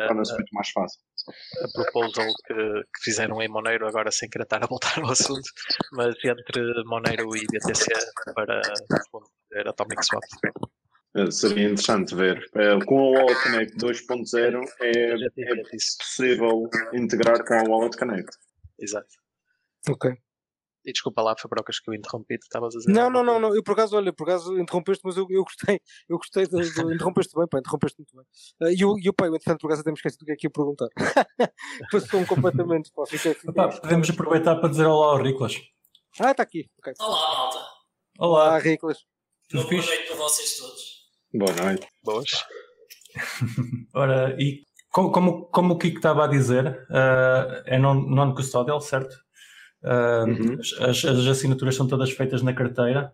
torna-se 0.08 0.34
muito 0.34 0.54
mais 0.54 0.70
fácil. 0.70 1.00
A 1.64 1.68
proposal 1.74 2.26
que, 2.46 2.54
que, 2.54 3.04
fizeram 3.04 3.42
em 3.42 3.48
Monero, 3.48 3.88
agora 3.88 4.12
sem 4.12 4.30
querer 4.30 4.44
estar 4.44 4.64
a 4.64 4.68
voltar 4.68 5.00
ao 5.00 5.12
assunto, 5.12 5.50
mas 5.94 6.16
entre 6.24 6.84
Monero 6.86 7.36
e 7.36 7.46
BTC 7.52 7.92
para 8.36 8.62
responder 8.92 9.68
Atomic 9.68 10.06
Swap. 10.06 10.24
Eh, 11.16 11.32
seria 11.32 11.66
interessante 11.66 12.16
ver. 12.16 12.38
Uh, 12.54 12.84
com 12.86 13.00
a 13.00 13.20
Wallet 13.20 13.44
Connect 13.44 13.78
2.0 13.78 14.64
é, 14.82 15.14
é 15.14 15.56
possível 15.98 16.70
integrar 16.94 17.44
com 17.46 17.54
a 17.56 17.64
Wallet 17.64 17.98
Connect. 17.98 18.30
Exato. 18.78 19.08
Ok. 19.90 20.12
E 20.86 20.94
desculpa 20.94 21.22
lá, 21.22 21.36
Fabrocas, 21.38 21.80
que 21.80 21.90
eu 21.90 21.94
interrompi, 21.94 22.38
tu 22.38 22.44
estavas 22.44 22.74
a 22.74 22.78
dizer. 22.80 22.92
Não, 22.92 23.10
não, 23.10 23.22
não, 23.22 23.40
não, 23.40 23.54
eu 23.54 23.62
por 23.62 23.74
acaso, 23.74 23.98
olha, 23.98 24.14
por 24.14 24.24
acaso 24.24 24.58
interrompeste, 24.58 25.02
mas 25.04 25.18
eu, 25.18 25.28
eu 25.30 25.44
gostei, 25.44 25.82
eu 26.08 26.18
gostei 26.18 26.48
de, 26.48 26.74
de 26.74 26.96
interrompeste 26.96 27.36
bem, 27.36 27.48
pá, 27.48 27.60
interrompeste 27.60 28.00
muito 28.00 28.16
bem. 28.16 28.26
Uh, 28.62 28.74
e, 28.74 28.86
o, 28.86 29.10
o 29.10 29.14
pai, 29.14 29.28
entretanto, 29.28 29.60
por 29.60 29.68
acaso 29.68 29.82
até 29.82 29.92
me 29.92 29.98
esqueci 29.98 30.18
do 30.18 30.26
que 30.26 30.32
é 30.32 30.36
que 30.36 30.48
ia 30.48 30.52
perguntar. 30.52 30.88
Passou-me 31.92 32.26
completamente, 32.26 32.92
pá, 32.96 33.04
fiquei, 33.06 33.34
fiquei, 33.34 33.50
Opa, 33.50 33.68
podemos 33.82 34.10
aproveitar 34.10 34.56
para 34.56 34.70
dizer 34.70 34.86
olá 34.86 35.08
ao 35.08 35.22
Riclas. 35.22 35.56
Ah, 36.20 36.32
está 36.32 36.44
aqui. 36.44 36.70
Okay. 36.80 36.94
Olá, 37.00 37.38
malta. 37.38 37.58
Olá, 38.18 38.46
olá 38.46 38.60
Riclas. 38.60 39.06
Tudo 39.50 39.64
Boa 39.64 39.76
noite 39.76 40.08
para 40.08 40.16
vocês 40.16 40.58
todos. 40.58 40.99
Boa 41.34 41.54
noite. 41.64 41.88
Boas. 42.04 42.30
Ora, 43.94 44.36
e 44.40 44.64
como, 44.92 45.12
como, 45.12 45.46
como 45.52 45.74
o 45.76 45.78
Kiko 45.78 45.98
estava 45.98 46.26
a 46.26 46.28
dizer, 46.28 46.66
uh, 46.90 47.62
é 47.66 47.78
non-custodial, 47.78 48.82
certo? 48.82 49.16
Uh, 49.84 50.26
uhum. 50.28 50.58
as, 50.90 51.06
as, 51.06 51.28
assinaturas 51.28 51.76
são 51.76 51.88
todas 51.88 52.12
feitas 52.12 52.42
na 52.42 52.54
carteira. 52.54 53.14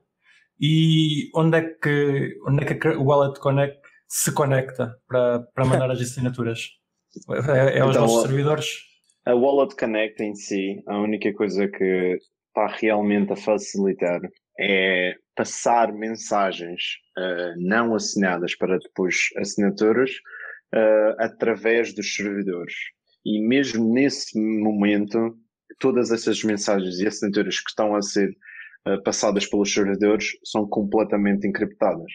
E 0.60 1.30
onde 1.36 1.58
é 1.58 1.62
que, 1.62 2.38
onde 2.48 2.64
é 2.64 2.74
que 2.74 2.88
o 2.88 3.04
Wallet 3.04 3.38
Connect 3.42 3.82
se 4.08 4.32
conecta 4.32 4.96
para, 5.08 5.40
para 5.54 5.66
mandar 5.66 5.92
as 5.92 6.00
assinaturas? 6.00 6.70
É, 7.30 7.80
é 7.80 7.82
aos 7.82 7.92
então, 7.92 8.04
nossos 8.04 8.22
servidores? 8.22 8.68
A 9.26 9.36
Wallet 9.36 9.76
Connect 9.76 10.24
em 10.24 10.36
si, 10.36 10.82
a 10.88 10.98
única 11.00 11.34
coisa 11.34 11.68
que 11.68 12.18
está 12.48 12.68
realmente 12.68 13.34
a 13.34 13.36
facilitar 13.36 14.22
é 14.58 15.16
passar 15.36 15.94
mensagens 15.94 16.82
uh, 17.18 17.54
não 17.58 17.94
assinadas 17.94 18.56
para 18.56 18.80
depois 18.80 19.16
assinaturas 19.38 20.12
uh, 20.74 21.16
através 21.20 21.94
dos 21.94 22.16
servidores. 22.16 22.74
E 23.26 23.46
mesmo 23.46 23.94
nesse 23.94 24.40
momento, 24.40 25.36
todas 25.80 26.12
essas 26.12 26.44
mensagens 26.44 27.00
e 27.00 27.08
assinaturas 27.08 27.60
que 27.60 27.70
estão 27.70 27.96
a 27.96 28.02
ser 28.02 28.30
uh, 28.88 29.04
passadas 29.04 29.46
pelos 29.46 29.74
servidores 29.74 30.32
são 30.44 30.68
completamente 30.68 31.48
encriptadas. 31.48 32.12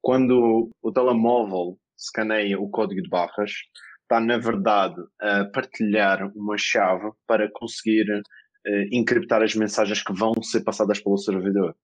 Quando 0.00 0.70
o 0.82 0.92
telemóvel 0.92 1.78
escaneia 1.98 2.60
o 2.60 2.70
código 2.70 3.02
de 3.02 3.08
barras, 3.08 3.52
está 4.02 4.20
na 4.20 4.38
verdade 4.38 4.96
a 5.20 5.44
partilhar 5.46 6.30
uma 6.36 6.56
chave 6.56 7.10
para 7.26 7.50
conseguir 7.52 8.06
encriptar 8.92 9.42
as 9.42 9.54
mensagens 9.54 10.02
que 10.02 10.12
vão 10.12 10.32
ser 10.42 10.62
passadas 10.62 11.00
pelo 11.00 11.18
servidor. 11.18 11.74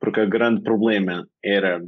Porque 0.00 0.20
o 0.20 0.28
grande 0.28 0.62
problema 0.62 1.28
era 1.44 1.80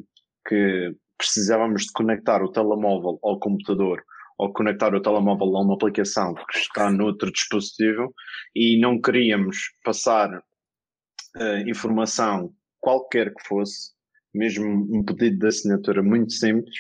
que 0.46 0.94
precisávamos 1.16 1.85
de 1.85 1.92
conectar 1.92 2.42
o 2.42 2.51
telemóvel 2.51 3.18
ao 3.22 3.38
computador 3.38 4.03
ou 4.38 4.53
conectar 4.53 4.94
o 4.94 5.01
telemóvel 5.01 5.57
a 5.57 5.61
uma 5.62 5.75
aplicação 5.75 6.35
que 6.35 6.59
está 6.59 6.90
noutro 6.90 7.31
dispositivo 7.31 8.12
e 8.55 8.81
não 8.81 9.01
queríamos 9.01 9.57
passar 9.85 10.29
uh, 10.35 11.68
informação 11.68 12.53
qualquer 12.81 13.33
que 13.33 13.46
fosse 13.46 13.92
mesmo 14.35 14.66
um 14.66 15.05
pedido 15.05 15.38
de 15.38 15.46
assinatura 15.46 16.03
muito 16.03 16.33
simples, 16.33 16.77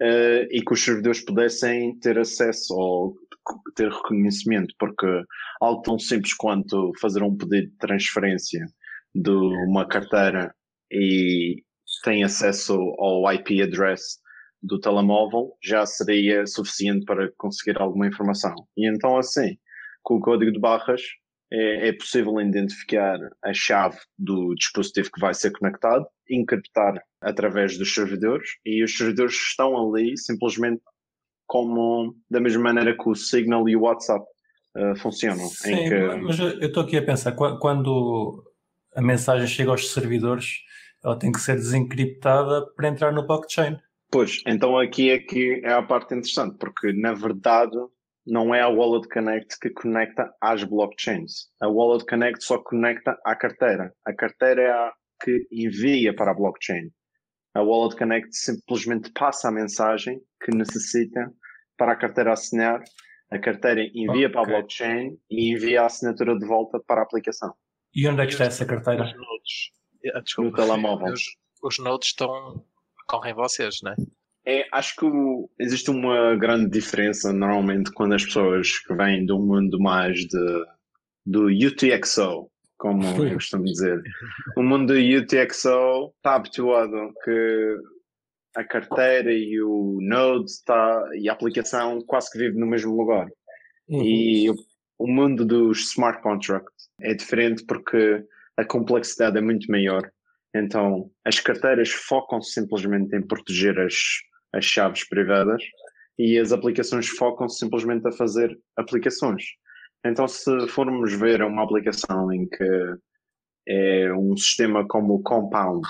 uh, 0.00 0.46
e 0.50 0.62
que 0.64 0.72
os 0.72 0.82
servidores 0.82 1.24
pudessem 1.24 1.98
ter 1.98 2.18
acesso 2.18 2.74
ou 2.74 3.14
ter 3.76 3.90
reconhecimento, 3.90 4.74
porque 4.78 5.06
algo 5.60 5.82
tão 5.82 5.98
simples 5.98 6.34
quanto 6.34 6.92
fazer 7.00 7.22
um 7.22 7.36
pedido 7.36 7.68
de 7.70 7.76
transferência 7.78 8.66
de 9.14 9.30
uma 9.68 9.86
carteira 9.86 10.54
e 10.94 11.62
tem 12.04 12.22
acesso 12.22 12.74
ao 12.98 13.30
IP 13.32 13.62
address 13.62 14.18
do 14.62 14.78
telemóvel 14.78 15.52
já 15.62 15.84
seria 15.84 16.46
suficiente 16.46 17.04
para 17.04 17.30
conseguir 17.36 17.78
alguma 17.80 18.06
informação. 18.06 18.54
E 18.76 18.88
então 18.88 19.18
assim, 19.18 19.56
com 20.02 20.16
o 20.16 20.20
código 20.20 20.52
de 20.52 20.60
barras 20.60 21.02
é, 21.52 21.88
é 21.88 21.92
possível 21.92 22.40
identificar 22.40 23.18
a 23.42 23.52
chave 23.52 23.98
do 24.18 24.54
dispositivo 24.54 25.10
que 25.12 25.20
vai 25.20 25.34
ser 25.34 25.50
conectado, 25.52 26.06
encriptar 26.30 27.02
através 27.20 27.76
dos 27.76 27.92
servidores 27.92 28.48
e 28.64 28.82
os 28.82 28.96
servidores 28.96 29.34
estão 29.34 29.76
ali 29.76 30.16
simplesmente 30.16 30.82
como 31.46 32.14
da 32.30 32.40
mesma 32.40 32.62
maneira 32.62 32.96
que 32.96 33.08
o 33.08 33.14
Signal 33.14 33.68
e 33.68 33.76
o 33.76 33.82
WhatsApp 33.82 34.24
uh, 34.76 34.96
funcionam. 34.96 35.46
Sim, 35.46 35.88
que... 35.88 36.16
mas 36.22 36.38
eu 36.38 36.58
estou 36.60 36.82
aqui 36.82 36.96
a 36.96 37.04
pensar, 37.04 37.32
quando 37.32 38.42
a 38.94 39.02
mensagem 39.02 39.46
chega 39.46 39.70
aos 39.70 39.92
servidores, 39.92 40.62
ela 41.02 41.18
tem 41.18 41.32
que 41.32 41.40
ser 41.40 41.56
desencriptada 41.56 42.66
para 42.74 42.88
entrar 42.88 43.12
no 43.12 43.26
blockchain. 43.26 43.76
Pois, 44.10 44.42
então 44.46 44.78
aqui 44.78 45.10
é 45.10 45.18
que 45.18 45.60
é 45.64 45.72
a 45.72 45.82
parte 45.82 46.14
interessante, 46.14 46.56
porque 46.58 46.92
na 46.92 47.12
verdade 47.12 47.76
não 48.26 48.54
é 48.54 48.60
a 48.60 48.68
Wallet 48.68 49.08
Connect 49.08 49.58
que 49.60 49.70
conecta 49.70 50.32
às 50.40 50.64
blockchains. 50.64 51.48
A 51.60 51.68
Wallet 51.68 52.06
Connect 52.06 52.42
só 52.44 52.58
conecta 52.58 53.18
à 53.24 53.36
carteira. 53.36 53.92
A 54.04 54.14
carteira 54.14 54.62
é 54.62 54.70
a 54.70 54.92
que 55.22 55.46
envia 55.50 56.14
para 56.14 56.30
a 56.30 56.34
blockchain. 56.34 56.90
A 57.54 57.62
Wallet 57.62 57.96
Connect 57.96 58.34
simplesmente 58.34 59.12
passa 59.12 59.48
a 59.48 59.52
mensagem 59.52 60.20
que 60.42 60.56
necessita 60.56 61.30
para 61.76 61.92
a 61.92 61.96
carteira 61.96 62.32
assinar. 62.32 62.82
A 63.30 63.38
carteira 63.38 63.82
envia 63.82 64.26
okay. 64.26 64.28
para 64.30 64.42
a 64.42 64.46
blockchain 64.46 65.18
e 65.30 65.52
envia 65.52 65.82
a 65.82 65.86
assinatura 65.86 66.38
de 66.38 66.46
volta 66.46 66.80
para 66.86 67.00
a 67.00 67.04
aplicação. 67.04 67.54
E 67.94 68.08
onde 68.08 68.22
é 68.22 68.26
que 68.26 68.32
está 68.32 68.44
essa 68.44 68.64
carteira? 68.64 69.04
Os 69.04 69.14
nodes. 69.14 69.70
Ah, 70.14 70.20
desculpa, 70.20 70.50
no 70.50 70.66
telemóvel. 70.66 71.12
Os, 71.12 71.22
os 71.62 71.78
nodes 71.78 72.08
estão. 72.08 72.64
correm 73.06 73.34
vocês, 73.34 73.80
não 73.82 73.92
é? 73.92 73.96
É, 74.46 74.68
acho 74.72 74.96
que 74.96 75.06
existe 75.58 75.90
uma 75.90 76.36
grande 76.36 76.68
diferença 76.68 77.32
normalmente 77.32 77.90
quando 77.92 78.14
as 78.14 78.24
pessoas 78.24 78.78
que 78.78 78.94
vêm 78.94 79.24
do 79.24 79.38
mundo 79.38 79.80
mais 79.80 80.18
de, 80.18 80.64
do 81.24 81.46
UTXO, 81.46 82.50
como 82.76 83.06
eu 83.24 83.34
costumo 83.34 83.64
dizer. 83.64 84.02
O 84.56 84.62
mundo 84.62 84.92
do 84.92 85.00
UTXO 85.00 86.12
está 86.16 86.34
habituado 86.34 87.14
que 87.24 87.76
a 88.54 88.64
carteira 88.64 89.32
e 89.32 89.60
o 89.62 89.98
Node 90.02 90.50
está, 90.50 91.02
e 91.18 91.28
a 91.28 91.32
aplicação 91.32 92.02
quase 92.06 92.30
que 92.30 92.38
vive 92.38 92.58
no 92.58 92.66
mesmo 92.66 92.94
lugar. 92.94 93.26
Uhum. 93.88 94.02
E 94.02 94.50
o, 94.50 94.54
o 94.98 95.06
mundo 95.06 95.44
dos 95.44 95.90
smart 95.90 96.22
contracts 96.22 96.88
é 97.00 97.14
diferente 97.14 97.64
porque 97.66 98.24
a 98.56 98.64
complexidade 98.64 99.38
é 99.38 99.40
muito 99.40 99.70
maior. 99.70 100.08
Então, 100.54 101.10
as 101.24 101.40
carteiras 101.40 101.90
focam-se 101.90 102.52
simplesmente 102.52 103.14
em 103.16 103.26
proteger 103.26 103.78
as, 103.80 103.94
as 104.52 104.64
chaves 104.64 105.06
privadas 105.08 105.62
e 106.18 106.38
as 106.38 106.52
aplicações 106.52 107.08
focam-se 107.08 107.58
simplesmente 107.58 108.06
a 108.06 108.12
fazer 108.12 108.56
aplicações. 108.76 109.44
Então, 110.06 110.28
se 110.28 110.68
formos 110.68 111.12
ver 111.14 111.42
uma 111.42 111.64
aplicação 111.64 112.32
em 112.32 112.46
que 112.48 112.96
é 113.66 114.12
um 114.14 114.36
sistema 114.36 114.86
como 114.86 115.14
o 115.14 115.22
Compound, 115.22 115.86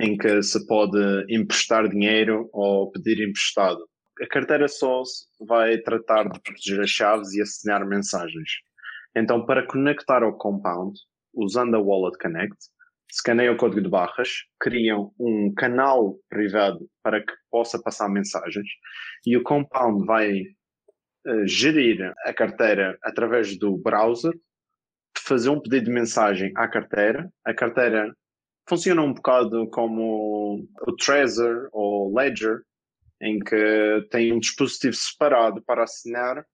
em 0.00 0.16
que 0.16 0.42
se 0.42 0.66
pode 0.66 0.98
emprestar 1.28 1.88
dinheiro 1.88 2.48
ou 2.52 2.90
pedir 2.90 3.20
emprestado, 3.20 3.86
a 4.20 4.26
carteira 4.26 4.68
só 4.68 5.02
vai 5.40 5.78
tratar 5.78 6.24
de 6.24 6.40
proteger 6.40 6.80
as 6.80 6.90
chaves 6.90 7.32
e 7.32 7.42
assinar 7.42 7.86
mensagens. 7.86 8.50
Então, 9.16 9.44
para 9.44 9.66
conectar 9.66 10.22
ao 10.22 10.36
Compound, 10.36 10.98
usando 11.34 11.74
a 11.74 11.80
Wallet 11.80 12.16
Connect, 12.18 12.56
escaneiam 13.10 13.54
o 13.54 13.56
código 13.56 13.82
de 13.82 13.88
barras, 13.88 14.44
criam 14.58 15.12
um 15.18 15.52
canal 15.54 16.16
privado 16.30 16.88
para 17.02 17.20
que 17.20 17.32
possa 17.50 17.80
passar 17.80 18.08
mensagens 18.08 18.66
e 19.26 19.36
o 19.36 19.42
Compound 19.42 20.06
vai 20.06 20.40
uh, 21.26 21.46
gerir 21.46 22.12
a 22.24 22.32
carteira 22.32 22.98
através 23.02 23.58
do 23.58 23.76
browser, 23.76 24.32
fazer 25.18 25.50
um 25.50 25.60
pedido 25.60 25.86
de 25.86 25.90
mensagem 25.90 26.52
à 26.56 26.66
carteira. 26.66 27.30
A 27.44 27.52
carteira 27.52 28.14
funciona 28.66 29.02
um 29.02 29.12
bocado 29.12 29.68
como 29.70 30.66
o 30.86 30.96
Trezor 30.96 31.68
ou 31.70 32.14
Ledger, 32.16 32.62
em 33.22 33.38
que 33.38 34.08
tem 34.10 34.32
um 34.32 34.40
dispositivo 34.40 34.94
separado 34.94 35.62
para 35.62 35.84
assinar 35.84 36.44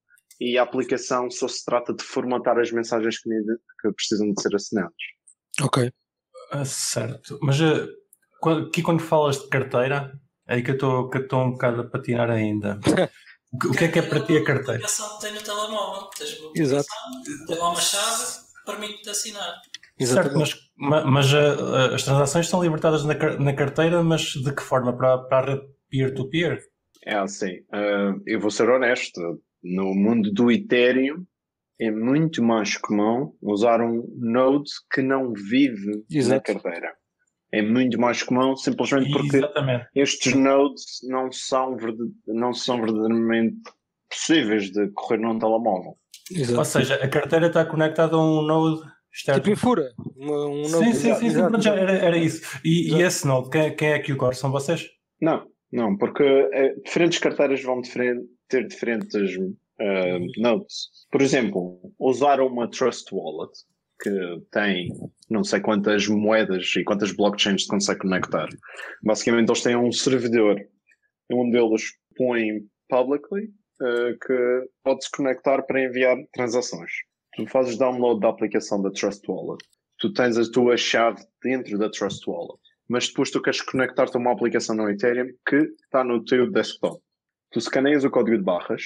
e 0.41 0.59
a 0.59 0.63
aplicação 0.63 1.31
só 1.31 1.49
se 1.49 1.65
trata 1.65 1.93
de 1.93 2.05
formatar 2.05 2.59
as 2.59 2.71
mensagens 2.71 3.19
que, 3.19 3.31
que 3.81 3.93
precisam 3.93 4.33
de 4.33 4.41
ser 4.41 4.55
assinadas. 4.55 4.93
Ok. 5.61 5.91
Ah, 6.53 6.65
certo. 6.65 7.39
Mas 7.43 7.61
uh, 7.61 7.89
aqui 8.67 8.83
quando 8.83 9.01
falas 9.01 9.41
de 9.41 9.49
carteira, 9.49 10.13
é 10.47 10.55
aí 10.55 10.63
que 10.63 10.71
eu 10.71 10.75
estou 10.75 11.43
um 11.43 11.53
bocado 11.53 11.81
a 11.81 11.85
patinar 11.85 12.31
ainda. 12.31 12.79
o 13.65 13.73
que 13.73 13.85
é 13.85 13.89
que 13.89 13.99
é 13.99 14.03
para 14.03 14.21
ti 14.21 14.37
a 14.37 14.45
carteira? 14.45 14.73
A 14.73 14.87
aplicação 14.87 15.19
que 15.19 15.21
tem 15.23 15.35
no 15.35 15.43
telemóvel. 15.43 16.11
Tens 16.17 16.39
uma 16.39 16.53
Exato. 16.55 16.89
tem 17.47 17.59
lá 17.59 17.71
uma 17.71 17.81
chave, 17.81 18.25
permite-te 18.65 19.11
assinar. 19.11 19.55
Certo, 20.01 20.39
mas, 20.39 20.55
mas 20.77 21.33
uh, 21.33 21.93
as 21.93 22.05
transações 22.05 22.49
são 22.49 22.63
libertadas 22.63 23.05
na, 23.05 23.15
na 23.15 23.53
carteira, 23.53 24.01
mas 24.01 24.23
de 24.23 24.55
que 24.55 24.63
forma? 24.63 24.97
Para, 24.97 25.19
para 25.19 25.39
a 25.39 25.55
rede 25.55 25.78
peer-to-peer? 25.91 26.61
É 27.05 27.15
assim, 27.15 27.61
uh, 27.73 28.21
eu 28.27 28.41
vou 28.41 28.51
ser 28.51 28.69
honesto. 28.69 29.21
No 29.63 29.95
mundo 29.95 30.33
do 30.33 30.51
Ethereum, 30.53 31.25
é 31.81 31.91
muito 31.91 32.43
mais 32.43 32.77
comum 32.77 33.33
usar 33.41 33.81
um 33.81 34.05
node 34.17 34.71
que 34.93 35.01
não 35.01 35.33
vive 35.33 36.05
Exato. 36.11 36.53
na 36.53 36.61
carteira. 36.61 36.93
É 37.53 37.63
muito 37.63 37.99
mais 37.99 38.23
comum 38.23 38.57
simplesmente 38.57 39.11
porque 39.11 39.39
Exatamente. 39.39 39.87
estes 39.95 40.35
nodes 40.35 40.85
não 41.05 41.33
são, 41.33 41.77
não 42.27 42.53
são 42.53 42.81
verdadeiramente 42.81 43.59
possíveis 44.11 44.71
de 44.71 44.91
correr 44.91 45.19
num 45.19 45.39
telemóvel. 45.39 45.97
Exato. 46.31 46.59
Ou 46.59 46.65
seja, 46.65 46.95
a 46.97 47.09
carteira 47.09 47.47
está 47.47 47.65
conectada 47.65 48.17
a 48.17 48.19
um 48.19 48.43
node 48.43 48.83
externo. 49.13 49.41
Tipo 49.41 49.53
em 49.53 49.57
fura. 49.57 49.91
Um, 50.17 50.61
um 50.61 50.65
sim, 50.65 50.93
sim, 50.93 51.15
sim, 51.15 51.31
sim, 51.31 51.61
já 51.61 51.75
era, 51.75 51.93
era 51.93 52.17
isso. 52.19 52.43
E, 52.65 52.95
e, 52.95 53.03
esse 53.03 53.27
node, 53.27 53.49
quem, 53.51 53.75
quem 53.75 53.93
é 53.93 53.99
que 53.99 54.13
o 54.13 54.17
core? 54.17 54.37
São 54.37 54.51
vocês? 54.51 54.87
Não, 55.21 55.47
não, 55.73 55.97
porque 55.97 56.25
é, 56.25 56.75
diferentes 56.75 57.19
carteiras 57.19 57.63
vão 57.63 57.81
diferente, 57.81 58.27
ter 58.49 58.67
diferentes 58.67 59.37
uh, 59.37 60.41
nodes. 60.41 60.89
Por 61.11 61.21
exemplo, 61.21 61.81
usar 61.99 62.41
uma 62.41 62.71
Trust 62.71 63.13
Wallet 63.13 63.53
que 64.01 64.11
tem 64.53 64.89
não 65.29 65.43
sei 65.43 65.61
quantas 65.61 66.07
moedas 66.07 66.73
e 66.77 66.85
quantas 66.85 67.13
blockchains 67.13 67.63
se 67.63 67.69
consegue 67.69 68.01
conectar. 68.01 68.49
Basicamente, 69.03 69.49
eles 69.51 69.63
têm 69.63 69.77
um 69.77 69.93
servidor 69.93 70.57
onde 71.31 71.59
eles 71.59 71.83
põem 72.17 72.67
publicly 72.89 73.51
uh, 73.83 74.19
que 74.25 74.69
pode-se 74.83 75.11
conectar 75.11 75.63
para 75.63 75.85
enviar 75.85 76.17
transações. 76.33 76.91
Tu 77.37 77.47
fazes 77.47 77.77
download 77.77 78.21
da 78.21 78.31
aplicação 78.31 78.81
da 78.81 78.91
Trust 78.91 79.23
Wallet. 79.29 79.63
Tu 79.99 80.13
tens 80.13 80.39
a 80.39 80.51
tua 80.51 80.77
chave 80.77 81.23
dentro 81.43 81.77
da 81.77 81.91
Trust 81.91 82.29
Wallet. 82.29 82.59
Mas 82.89 83.09
depois 83.09 83.31
tu 83.31 83.43
queres 83.43 83.61
conectar-te 83.61 84.17
a 84.17 84.21
uma 84.21 84.33
aplicação 84.33 84.75
no 84.75 84.89
Ethereum 84.89 85.29
que 85.47 85.57
está 85.57 86.03
no 86.03 86.25
teu 86.25 86.51
desktop. 86.51 87.01
Tu 87.53 87.59
escaneias 87.59 88.05
o 88.05 88.11
código 88.11 88.37
de 88.37 88.43
barras, 88.43 88.83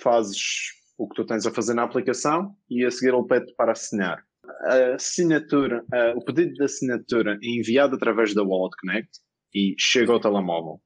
fazes 0.00 0.38
o 0.98 1.08
que 1.08 1.14
tu 1.14 1.24
tens 1.24 1.46
a 1.46 1.52
fazer 1.52 1.74
na 1.74 1.84
aplicação 1.84 2.54
e 2.68 2.84
a 2.84 2.90
seguir 2.90 3.14
ele 3.14 3.26
pede 3.26 3.54
para 3.54 3.72
assinar. 3.72 4.22
A 4.64 4.94
assinatura, 4.94 5.84
o 6.16 6.24
pedido 6.24 6.54
de 6.54 6.64
assinatura 6.64 7.38
é 7.42 7.46
enviado 7.46 7.96
através 7.96 8.34
da 8.34 8.42
Wallet 8.42 8.74
Connect 8.80 9.10
e 9.54 9.74
chega 9.78 10.12
ao 10.12 10.20
telemóvel. 10.20 10.80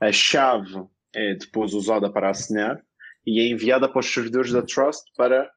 A 0.00 0.12
chave 0.12 0.84
é 1.14 1.34
depois 1.34 1.72
usada 1.72 2.12
para 2.12 2.30
assinar 2.30 2.80
e 3.26 3.40
é 3.40 3.48
enviada 3.48 3.88
para 3.88 4.00
os 4.00 4.12
servidores 4.12 4.52
da 4.52 4.62
Trust 4.62 5.04
para 5.16 5.50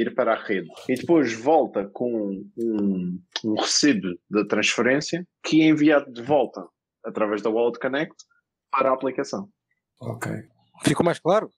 ir 0.00 0.14
para 0.14 0.34
a 0.34 0.42
rede. 0.42 0.68
E 0.88 0.94
depois 0.94 1.32
volta 1.32 1.88
com 1.92 2.44
um, 2.58 3.20
um 3.44 3.54
recibo 3.54 4.08
da 4.30 4.44
transferência 4.46 5.26
que 5.42 5.62
é 5.62 5.66
enviado 5.66 6.12
de 6.12 6.22
volta 6.22 6.66
através 7.04 7.42
da 7.42 7.50
Wallet 7.50 7.78
Connect 7.78 8.14
para 8.70 8.90
a 8.90 8.94
aplicação. 8.94 9.48
Ok. 10.00 10.30
Ficou 10.84 11.04
mais 11.04 11.18
claro? 11.18 11.50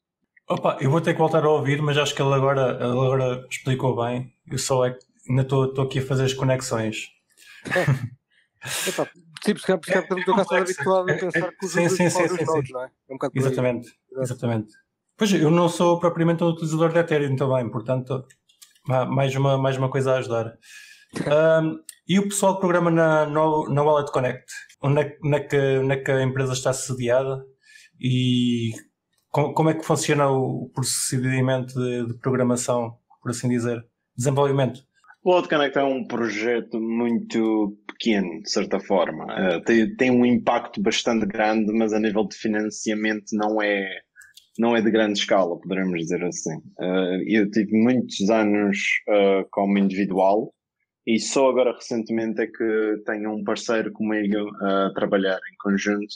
Opa, 0.49 0.79
eu 0.81 0.91
vou 0.91 1.01
ter 1.01 1.13
que 1.13 1.19
voltar 1.19 1.45
a 1.45 1.51
ouvir, 1.51 1.83
mas 1.83 1.99
acho 1.99 2.15
que 2.15 2.23
ele 2.23 2.33
agora, 2.33 2.79
ele 2.81 2.93
agora 2.93 3.47
explicou 3.51 3.97
bem. 3.97 4.33
Eu 4.51 4.59
só 4.59 4.87
é, 4.87 4.97
ainda 5.29 5.43
estou 5.43 5.83
aqui 5.83 5.99
a 5.99 6.07
fazer 6.07 6.25
as 6.25 6.33
conexões. 6.33 7.09
É. 7.67 8.19
Epa, 8.89 9.09
sim, 9.45 9.55
porque, 9.55 9.77
porque 9.77 9.93
é, 9.93 9.97
é, 9.97 9.99
é 9.99 10.61
habituado 10.61 11.11
a 11.11 11.15
pensar 11.15 11.53
que 11.53 11.67
os 11.67 11.73
sim, 11.73 11.89
sim, 11.89 12.11
sim, 12.11 12.29
sim, 12.29 12.47
sim. 12.47 12.73
não 12.73 12.85
é? 12.85 12.91
é 13.09 13.15
um 13.15 13.19
exatamente, 13.35 13.93
exatamente. 14.21 14.73
Pois 15.19 15.33
eu 15.33 15.51
não 15.51 15.69
sou 15.69 15.99
propriamente 15.99 16.45
um 16.45 16.49
utilizador 16.49 16.93
de 16.93 17.01
Ethereum 17.01 17.35
também, 17.35 17.69
portanto, 17.69 18.25
mais 18.87 19.35
uma, 19.35 19.59
mais 19.59 19.77
uma 19.77 19.91
coisa 19.91 20.15
a 20.15 20.19
ajudar. 20.19 20.55
um, 21.63 21.79
E 22.07 22.19
o 22.19 22.29
pessoal 22.29 22.55
que 22.55 22.61
programa 22.61 22.91
na, 22.91 23.27
no, 23.27 23.69
na 23.69 23.83
Wallet 23.83 24.13
Connect? 24.13 24.45
Onde 24.81 25.01
é, 25.03 25.19
onde, 25.25 25.37
é 25.37 25.41
que, 25.41 25.57
onde 25.57 25.95
é 25.95 25.97
que 25.97 26.11
a 26.11 26.23
empresa 26.23 26.53
está 26.53 26.73
sediada? 26.73 27.45
E 28.01 28.71
como, 29.31 29.53
como 29.53 29.71
é 29.71 29.75
que 29.75 29.85
funciona 29.85 30.31
o 30.31 30.71
procedimento 30.73 31.75
de, 31.75 32.07
de 32.07 32.15
programação, 32.19 32.97
por 33.21 33.31
assim 33.31 33.49
dizer? 33.49 33.85
Desenvolvimento? 34.17 34.81
O 35.25 35.31
Wallet 35.31 35.49
Connect 35.49 35.79
é 35.79 35.85
um 35.85 36.07
projeto 36.07 36.81
muito 36.81 37.77
pequeno, 37.89 38.41
de 38.41 38.51
certa 38.51 38.79
forma. 38.79 39.25
Uh, 39.25 39.61
tem, 39.65 39.97
tem 39.97 40.11
um 40.11 40.25
impacto 40.25 40.81
bastante 40.81 41.27
grande, 41.27 41.73
mas 41.73 41.93
a 41.93 41.99
nível 41.99 42.27
de 42.27 42.37
financiamento 42.37 43.27
não 43.33 43.61
é, 43.61 43.85
não 44.59 44.77
é 44.77 44.83
de 44.83 44.91
grande 44.91 45.19
escala, 45.19 45.59
poderemos 45.61 46.01
dizer 46.01 46.23
assim. 46.25 46.57
Uh, 46.79 47.23
eu 47.27 47.51
tive 47.51 47.77
muitos 47.77 48.29
anos 48.29 48.77
uh, 49.09 49.47
como 49.51 49.79
individual 49.79 50.53
e 51.07 51.19
só 51.19 51.49
agora 51.49 51.73
recentemente 51.73 52.43
é 52.43 52.47
que 52.47 53.03
tenho 53.07 53.33
um 53.33 53.45
parceiro 53.45 53.93
comigo 53.93 54.51
a 54.63 54.93
trabalhar 54.95 55.37
em 55.39 55.57
conjunto, 55.59 56.15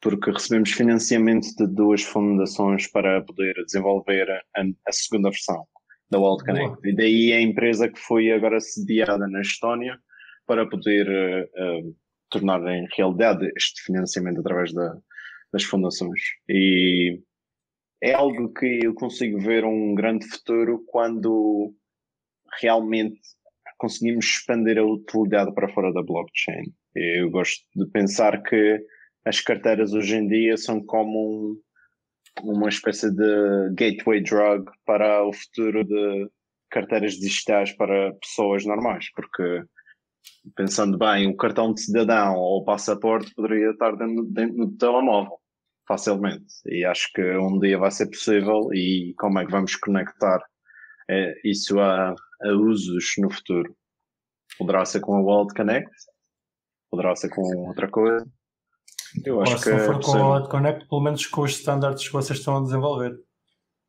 porque 0.00 0.30
recebemos 0.30 0.70
financiamento 0.70 1.48
de 1.56 1.66
duas 1.66 2.02
fundações 2.02 2.86
para 2.86 3.20
poder 3.22 3.54
desenvolver 3.66 4.30
a, 4.30 4.62
a 4.88 4.92
segunda 4.92 5.28
versão 5.28 5.66
da 6.10 6.18
World 6.18 6.44
Connect. 6.44 6.88
E 6.88 6.94
daí 6.94 7.32
a 7.32 7.40
empresa 7.40 7.88
que 7.88 7.98
foi 7.98 8.30
agora 8.30 8.60
sediada 8.60 9.26
na 9.28 9.40
Estónia 9.40 9.98
para 10.46 10.66
poder 10.68 11.08
uh, 11.08 11.88
uh, 11.88 11.96
tornar 12.30 12.60
em 12.68 12.86
realidade 12.96 13.50
este 13.56 13.82
financiamento 13.82 14.40
através 14.40 14.72
da, 14.72 14.96
das 15.52 15.64
fundações. 15.64 16.20
E 16.48 17.20
é 18.04 18.12
algo 18.12 18.52
que 18.52 18.80
eu 18.84 18.92
consigo 18.92 19.40
ver 19.40 19.64
um 19.64 19.94
grande 19.94 20.28
futuro 20.28 20.84
quando 20.88 21.74
realmente 22.60 23.18
conseguimos 23.78 24.26
expandir 24.26 24.78
a 24.78 24.84
utilidade 24.84 25.54
para 25.54 25.72
fora 25.72 25.90
da 25.90 26.02
blockchain. 26.02 26.70
Eu 26.94 27.30
gosto 27.30 27.64
de 27.74 27.86
pensar 27.86 28.42
que 28.42 28.78
as 29.24 29.40
carteiras 29.40 29.94
hoje 29.94 30.16
em 30.16 30.28
dia 30.28 30.54
são 30.58 30.84
como 30.84 31.58
um, 32.42 32.52
uma 32.52 32.68
espécie 32.68 33.10
de 33.10 33.70
gateway 33.74 34.22
drug 34.22 34.70
para 34.84 35.26
o 35.26 35.32
futuro 35.32 35.82
de 35.82 36.28
carteiras 36.70 37.14
digitais 37.14 37.72
para 37.72 38.12
pessoas 38.16 38.66
normais, 38.66 39.10
porque 39.14 39.64
pensando 40.54 40.98
bem, 40.98 41.26
o 41.26 41.36
cartão 41.36 41.72
de 41.72 41.80
cidadão 41.80 42.36
ou 42.36 42.60
o 42.60 42.64
passaporte 42.64 43.34
poderia 43.34 43.70
estar 43.70 43.92
dentro, 43.96 44.24
dentro 44.26 44.56
do 44.66 44.76
telemóvel 44.76 45.38
facilmente 45.86 46.46
e 46.66 46.84
acho 46.84 47.10
que 47.12 47.22
um 47.36 47.58
dia 47.58 47.78
vai 47.78 47.90
ser 47.90 48.06
possível 48.06 48.72
e 48.72 49.14
como 49.18 49.38
é 49.38 49.44
que 49.44 49.52
vamos 49.52 49.76
conectar 49.76 50.40
é, 51.08 51.34
isso 51.44 51.78
a, 51.80 52.10
a 52.10 52.52
usos 52.52 53.12
no 53.18 53.30
futuro? 53.30 53.76
Poderá 54.58 54.84
ser 54.84 55.00
com 55.00 55.14
a 55.14 55.20
World 55.20 55.54
Connect? 55.54 55.90
Poderá 56.90 57.14
ser 57.16 57.28
com 57.30 57.42
outra 57.66 57.90
coisa? 57.90 58.24
Eu 59.24 59.40
acho 59.40 59.52
Ou 59.52 59.58
que 59.58 59.64
se 59.64 59.70
não 59.70 59.78
for 59.78 59.96
é 59.96 60.02
com 60.02 60.12
a 60.12 60.28
Wallet 60.28 60.50
Connect, 60.50 60.88
pelo 60.88 61.02
menos 61.02 61.26
com 61.26 61.42
os 61.42 61.52
standards 61.52 62.06
que 62.06 62.12
vocês 62.12 62.38
estão 62.38 62.56
a 62.56 62.62
desenvolver. 62.62 63.16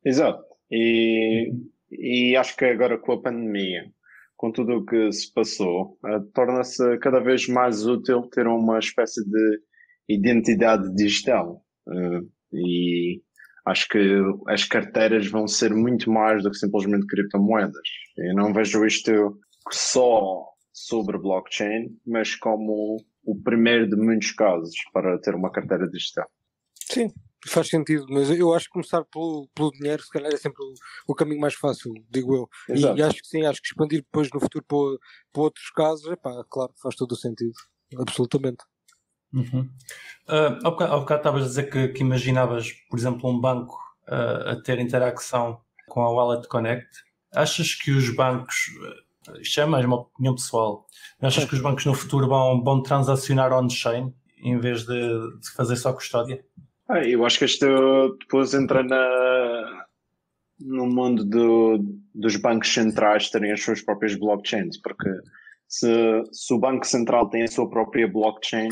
Exato. 0.04 0.44
E, 0.70 1.52
e 1.90 2.36
acho 2.36 2.56
que 2.56 2.64
agora 2.64 2.98
com 2.98 3.12
a 3.12 3.22
pandemia, 3.22 3.90
com 4.36 4.52
tudo 4.52 4.76
o 4.76 4.84
que 4.84 5.10
se 5.10 5.32
passou, 5.32 5.98
uh, 6.04 6.20
torna-se 6.32 6.98
cada 6.98 7.20
vez 7.20 7.48
mais 7.48 7.86
útil 7.86 8.22
ter 8.28 8.46
uma 8.46 8.78
espécie 8.78 9.24
de 9.24 9.60
identidade 10.08 10.94
digital. 10.94 11.64
Uh, 11.86 12.28
e 12.52 13.20
acho 13.66 13.88
que 13.88 13.98
as 14.48 14.64
carteiras 14.64 15.28
vão 15.28 15.46
ser 15.46 15.74
muito 15.74 16.10
mais 16.10 16.42
do 16.42 16.50
que 16.50 16.56
simplesmente 16.56 17.06
criptomoedas. 17.06 17.88
Eu 18.16 18.34
não 18.34 18.52
vejo 18.52 18.86
isto 18.86 19.38
só 19.70 20.44
sobre 20.72 21.18
blockchain, 21.18 21.88
mas 22.06 22.36
como 22.36 22.98
o 23.24 23.42
primeiro 23.42 23.88
de 23.88 23.96
muitos 23.96 24.30
casos 24.32 24.74
para 24.92 25.18
ter 25.18 25.34
uma 25.34 25.50
carteira 25.50 25.88
digital. 25.88 26.28
Sim, 26.90 27.12
faz 27.48 27.68
sentido, 27.68 28.06
mas 28.08 28.30
eu 28.30 28.54
acho 28.54 28.66
que 28.66 28.72
começar 28.72 29.04
pelo, 29.06 29.48
pelo 29.54 29.72
dinheiro 29.72 30.02
se 30.02 30.10
calhar 30.10 30.32
é 30.32 30.36
sempre 30.36 30.62
o, 30.62 31.12
o 31.12 31.14
caminho 31.14 31.40
mais 31.40 31.54
fácil, 31.54 31.92
digo 32.08 32.34
eu. 32.34 32.48
E, 32.68 32.80
e, 32.80 33.02
acho 33.02 33.20
que 33.20 33.26
sim, 33.26 33.44
acho 33.44 33.60
que 33.60 33.68
expandir 33.68 34.02
depois 34.02 34.28
no 34.32 34.38
futuro 34.38 34.64
para, 34.68 35.08
para 35.32 35.42
outros 35.42 35.70
casos, 35.70 36.06
epá, 36.12 36.44
claro, 36.48 36.72
faz 36.80 36.94
todo 36.94 37.12
o 37.12 37.16
sentido, 37.16 37.54
absolutamente. 37.98 38.62
Uhum. 39.36 39.68
Uh, 40.28 40.66
ao 40.66 41.00
bocado 41.00 41.20
estavas 41.20 41.44
a 41.44 41.46
dizer 41.46 41.70
que, 41.70 41.88
que, 41.88 42.00
imaginavas, 42.00 42.72
por 42.90 42.98
exemplo, 42.98 43.30
um 43.30 43.40
banco 43.40 43.78
uh, 44.08 44.50
a 44.50 44.62
ter 44.62 44.78
interação 44.80 45.60
com 45.88 46.00
a 46.02 46.10
Wallet 46.10 46.48
Connect. 46.48 46.88
Achas 47.32 47.74
que 47.74 47.92
os 47.92 48.14
bancos 48.14 48.56
isto 49.40 49.60
é 49.60 49.66
mais 49.66 49.84
uma 49.84 49.96
opinião 49.96 50.34
pessoal. 50.34 50.86
Achas 51.20 51.44
que 51.44 51.54
os 51.54 51.60
bancos 51.60 51.84
no 51.84 51.94
futuro 51.94 52.28
vão, 52.28 52.62
vão 52.62 52.82
transacionar 52.82 53.52
on-chain 53.52 54.14
em 54.38 54.58
vez 54.58 54.84
de, 54.84 54.94
de, 55.40 55.50
fazer 55.54 55.76
só 55.76 55.92
custódia? 55.92 56.44
Ah, 56.88 57.00
eu 57.00 57.24
acho 57.24 57.38
que 57.38 57.44
isto 57.44 58.16
depois 58.20 58.54
entra 58.54 58.82
na, 58.82 59.86
no 60.60 60.86
mundo 60.86 61.24
do, 61.24 61.78
dos 62.14 62.36
bancos 62.36 62.72
centrais 62.72 63.30
terem 63.30 63.52
as 63.52 63.62
suas 63.62 63.82
próprias 63.82 64.14
blockchains, 64.14 64.80
porque 64.80 65.10
se, 65.66 66.22
se 66.32 66.54
o 66.54 66.58
Banco 66.58 66.86
Central 66.86 67.28
tem 67.28 67.42
a 67.42 67.48
sua 67.48 67.68
própria 67.68 68.06
blockchain, 68.06 68.68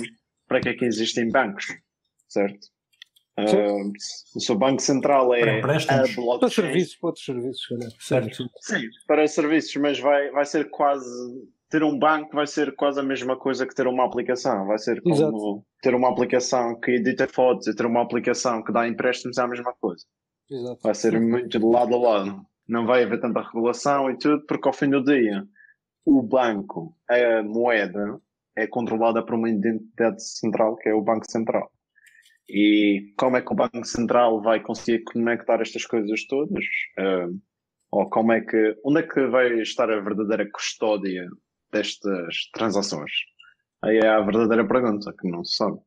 para 0.46 0.60
que 0.60 0.68
é 0.68 0.74
que 0.74 0.84
existem 0.84 1.28
bancos? 1.30 1.66
Certo? 2.28 2.74
Uh, 3.36 3.92
o 4.48 4.54
Banco 4.54 4.80
Central 4.80 5.34
é 5.34 5.60
para 5.60 5.76
a 5.76 6.06
blockchain. 6.14 6.38
Para 6.38 6.48
serviços, 6.48 6.96
para 6.96 7.08
outros 7.08 7.24
serviços, 7.24 7.66
certo? 7.98 8.50
Sim, 8.60 8.88
para 9.08 9.26
serviços, 9.26 9.74
mas 9.76 9.98
vai, 9.98 10.30
vai 10.30 10.44
ser 10.44 10.70
quase. 10.70 11.04
Ter 11.68 11.82
um 11.82 11.98
banco 11.98 12.36
vai 12.36 12.46
ser 12.46 12.76
quase 12.76 13.00
a 13.00 13.02
mesma 13.02 13.36
coisa 13.36 13.66
que 13.66 13.74
ter 13.74 13.88
uma 13.88 14.04
aplicação. 14.04 14.66
Vai 14.66 14.78
ser 14.78 15.02
como 15.02 15.14
Exato. 15.14 15.64
ter 15.82 15.94
uma 15.94 16.08
aplicação 16.08 16.78
que 16.78 16.92
edita 16.92 17.26
fotos 17.26 17.66
e 17.66 17.74
ter 17.74 17.84
uma 17.84 18.02
aplicação 18.02 18.62
que 18.62 18.72
dá 18.72 18.86
empréstimos 18.86 19.36
é 19.38 19.42
a 19.42 19.48
mesma 19.48 19.74
coisa. 19.80 20.04
Exato. 20.48 20.80
Vai 20.80 20.94
ser 20.94 21.20
muito 21.20 21.58
de 21.58 21.64
lado 21.64 21.94
a 21.94 21.98
lado. 21.98 22.46
Não 22.68 22.86
vai 22.86 23.02
haver 23.02 23.20
tanta 23.20 23.42
regulação 23.42 24.08
e 24.08 24.16
tudo, 24.16 24.46
porque 24.46 24.68
ao 24.68 24.74
fim 24.74 24.88
do 24.88 25.02
dia 25.02 25.44
o 26.04 26.22
banco, 26.22 26.94
a 27.08 27.42
moeda, 27.42 28.20
é 28.56 28.66
controlada 28.66 29.24
por 29.24 29.34
uma 29.34 29.50
entidade 29.50 30.22
central 30.22 30.76
que 30.76 30.88
é 30.88 30.94
o 30.94 31.02
Banco 31.02 31.30
Central. 31.30 31.70
E 32.48 33.14
como 33.18 33.36
é 33.36 33.42
que 33.42 33.52
o 33.52 33.56
Banco 33.56 33.84
Central 33.84 34.42
vai 34.42 34.60
conseguir 34.60 35.02
conectar 35.04 35.60
estas 35.60 35.86
coisas 35.86 36.26
todas? 36.26 36.64
Uh, 36.98 37.40
ou 37.90 38.10
como 38.10 38.32
é 38.32 38.40
que, 38.40 38.76
onde 38.84 39.00
é 39.00 39.02
que 39.02 39.26
vai 39.28 39.60
estar 39.60 39.90
a 39.90 40.00
verdadeira 40.00 40.48
custódia 40.50 41.26
destas 41.72 42.50
transações? 42.52 43.12
Aí 43.82 43.98
é 43.98 44.08
a 44.08 44.20
verdadeira 44.20 44.66
pergunta 44.66 45.14
que 45.18 45.28
não 45.28 45.44
se 45.44 45.56
sabe. 45.56 45.78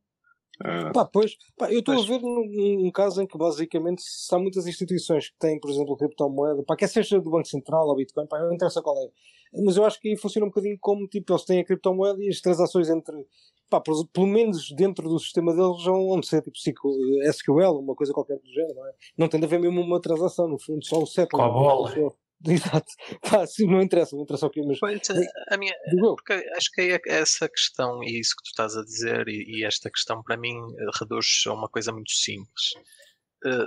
Uh, 0.60 0.92
pá, 0.92 1.04
pois, 1.04 1.36
pá, 1.56 1.72
eu 1.72 1.78
estou 1.78 1.94
a 1.94 2.02
ver 2.04 2.20
num, 2.20 2.86
um 2.86 2.90
caso 2.90 3.22
em 3.22 3.26
que 3.26 3.38
basicamente 3.38 4.02
se 4.02 4.34
há 4.34 4.38
muitas 4.38 4.66
instituições 4.66 5.30
que 5.30 5.38
têm, 5.38 5.60
por 5.60 5.70
exemplo, 5.70 5.96
criptomoeda, 5.96 6.64
pá, 6.64 6.74
quer 6.76 6.88
seja 6.88 7.20
do 7.20 7.30
Banco 7.30 7.46
Central 7.46 7.86
ou 7.86 7.96
Bitcoin, 7.96 8.26
pá, 8.26 8.40
não 8.40 8.52
interessa 8.52 8.82
qual 8.82 8.96
é. 8.98 9.08
Mas 9.64 9.76
eu 9.76 9.84
acho 9.84 10.00
que 10.00 10.08
aí 10.08 10.16
funciona 10.16 10.46
um 10.46 10.50
bocadinho 10.50 10.76
como 10.80 11.06
tipo, 11.06 11.32
eles 11.32 11.44
têm 11.44 11.60
a 11.60 11.64
criptomoeda 11.64 12.22
e 12.22 12.28
as 12.28 12.40
transações 12.40 12.88
entre 12.90 13.14
pá, 13.70 13.80
pelo 13.80 14.26
menos 14.26 14.72
dentro 14.72 15.08
do 15.08 15.18
sistema 15.18 15.54
deles 15.54 15.84
vão 15.84 16.22
ser 16.22 16.42
tipo 16.42 16.56
SQL, 16.56 17.78
uma 17.78 17.94
coisa 17.94 18.12
qualquer 18.12 18.38
do 18.38 18.52
género, 18.52 18.74
não 18.74 18.86
é? 18.86 18.92
Não 19.16 19.28
tem 19.28 19.38
de 19.38 19.46
haver 19.46 19.60
mesmo 19.60 19.80
uma 19.80 20.00
transação, 20.00 20.48
no 20.48 20.58
fundo, 20.58 20.84
só 20.84 20.98
o 20.98 21.06
settlement. 21.06 21.50
Com 21.50 21.50
a 21.50 21.52
bola. 21.52 22.12
Exato, 22.46 22.92
pá, 23.28 23.46
sim, 23.46 23.66
não 23.66 23.82
interessa, 23.82 24.14
não 24.14 24.22
interessa 24.22 24.46
o 24.46 24.50
que 24.50 24.62
mas. 24.62 24.78
Pois, 24.78 25.00
a 25.50 25.56
minha, 25.56 25.74
porque 26.00 26.34
acho 26.56 26.70
que 26.72 26.82
é 26.82 27.00
essa 27.06 27.48
questão 27.48 28.02
e 28.04 28.20
isso 28.20 28.34
que 28.36 28.44
tu 28.44 28.50
estás 28.50 28.76
a 28.76 28.84
dizer, 28.84 29.26
e, 29.28 29.58
e 29.58 29.64
esta 29.64 29.90
questão 29.90 30.22
para 30.22 30.36
mim 30.36 30.54
reduz 31.00 31.26
a 31.46 31.52
uma 31.52 31.68
coisa 31.68 31.92
muito 31.92 32.12
simples. 32.12 32.74
Uh, 33.44 33.66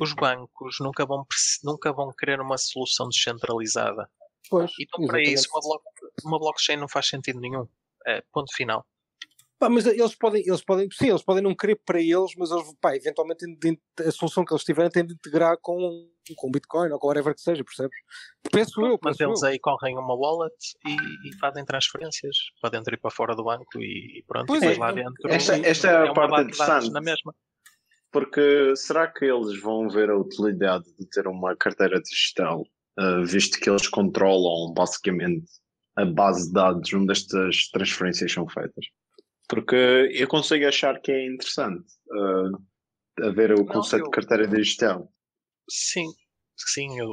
os 0.00 0.12
bancos 0.12 0.76
nunca 0.80 1.06
vão, 1.06 1.24
nunca 1.64 1.92
vão 1.92 2.12
querer 2.12 2.40
uma 2.40 2.58
solução 2.58 3.08
descentralizada. 3.08 4.10
Pois, 4.50 4.70
então, 4.78 5.06
para 5.06 5.22
isso, 5.22 5.48
uma, 5.50 5.60
block, 5.60 5.84
uma 6.24 6.38
blockchain 6.38 6.76
não 6.76 6.88
faz 6.88 7.08
sentido 7.08 7.40
nenhum. 7.40 7.66
É, 8.06 8.22
ponto 8.32 8.54
final. 8.54 8.86
Pá, 9.58 9.68
mas 9.68 9.86
eles 9.86 10.14
podem, 10.14 10.42
eles 10.46 10.62
podem, 10.62 10.88
sim, 10.92 11.08
eles 11.08 11.22
podem 11.22 11.42
não 11.42 11.54
querer 11.54 11.80
para 11.84 12.00
eles, 12.00 12.32
mas 12.36 12.50
eles, 12.52 12.72
pá, 12.80 12.94
eventualmente 12.94 13.44
a 14.06 14.10
solução 14.12 14.44
que 14.44 14.52
eles 14.52 14.62
tiverem 14.62 14.90
tem 14.90 15.04
de 15.04 15.14
integrar 15.14 15.58
com, 15.60 16.08
com 16.36 16.50
Bitcoin 16.50 16.92
ou 16.92 16.98
com 17.00 17.08
whatever 17.08 17.34
que 17.34 17.40
seja, 17.40 17.64
percebes? 17.64 17.96
Penso 18.52 18.80
eu. 18.86 18.96
Mas 19.02 19.16
penso 19.16 19.30
eles 19.30 19.42
eu. 19.42 19.48
aí 19.48 19.58
correm 19.58 19.98
uma 19.98 20.14
wallet 20.14 20.54
e, 20.86 21.28
e, 21.28 21.36
fazem 21.40 21.64
transferências 21.64 22.36
para 22.60 22.70
dentro 22.70 22.94
e 22.94 22.96
para 22.96 23.10
fora 23.10 23.34
do 23.34 23.42
banco 23.42 23.80
e, 23.80 24.22
pronto, 24.28 24.46
pois 24.46 24.62
e 24.62 24.66
é, 24.66 24.78
lá 24.78 24.92
dentro. 24.92 25.28
Esta, 25.28 25.56
esta 25.56 25.88
é 25.88 25.96
a 25.96 26.04
é 26.06 26.14
parte 26.14 26.40
interessante. 26.42 26.90
Na 26.90 27.00
mesma. 27.00 27.34
Porque 28.12 28.76
será 28.76 29.08
que 29.08 29.24
eles 29.24 29.60
vão 29.60 29.88
ver 29.88 30.08
a 30.08 30.16
utilidade 30.16 30.84
de 30.98 31.06
ter 31.10 31.26
uma 31.26 31.56
carteira 31.56 32.00
digital, 32.00 32.62
uh, 32.98 33.24
visto 33.24 33.58
que 33.58 33.68
eles 33.68 33.88
controlam 33.88 34.72
basicamente 34.72 35.50
a 35.96 36.04
base 36.04 36.46
de 36.46 36.52
dados 36.52 36.92
onde 36.94 37.10
estas 37.10 37.68
transferências 37.70 38.32
são 38.32 38.48
feitas? 38.48 38.86
Porque 39.48 40.10
eu 40.12 40.28
consigo 40.28 40.66
achar 40.66 41.00
que 41.00 41.10
é 41.10 41.26
interessante 41.26 41.86
uh, 42.10 43.26
haver 43.26 43.52
o 43.52 43.64
conceito 43.64 44.02
não, 44.02 44.08
eu... 44.08 44.10
de 44.10 44.16
carteira 44.16 44.46
digital. 44.46 45.10
Sim, 45.70 46.06
sim, 46.56 46.98
eu, 46.98 47.08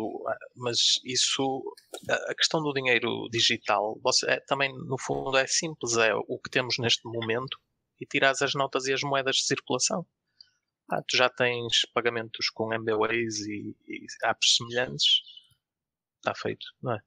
mas 0.56 1.00
isso, 1.06 1.64
a 2.10 2.36
questão 2.36 2.62
do 2.62 2.74
dinheiro 2.74 3.28
digital, 3.32 4.00
você, 4.04 4.30
é, 4.30 4.40
também 4.42 4.72
no 4.74 4.98
fundo 5.00 5.38
é 5.38 5.48
simples, 5.48 5.98
é 5.98 6.14
o 6.14 6.40
que 6.40 6.50
temos 6.50 6.78
neste 6.78 7.02
momento 7.06 7.58
e 8.00 8.06
tiras 8.06 8.42
as 8.42 8.54
notas 8.54 8.86
e 8.88 8.94
as 8.94 9.02
moedas 9.02 9.38
de 9.38 9.46
circulação. 9.46 10.06
Ah, 10.90 11.02
tu 11.08 11.18
já 11.18 11.30
tens 11.30 11.82
pagamentos 11.94 12.50
com 12.50 12.74
MBWays 12.74 13.40
e, 13.48 13.76
e 13.88 14.06
apps 14.24 14.58
semelhantes, 14.58 15.22
está 16.18 16.36
feito, 16.36 16.66
não 16.82 16.94
é? 16.94 17.00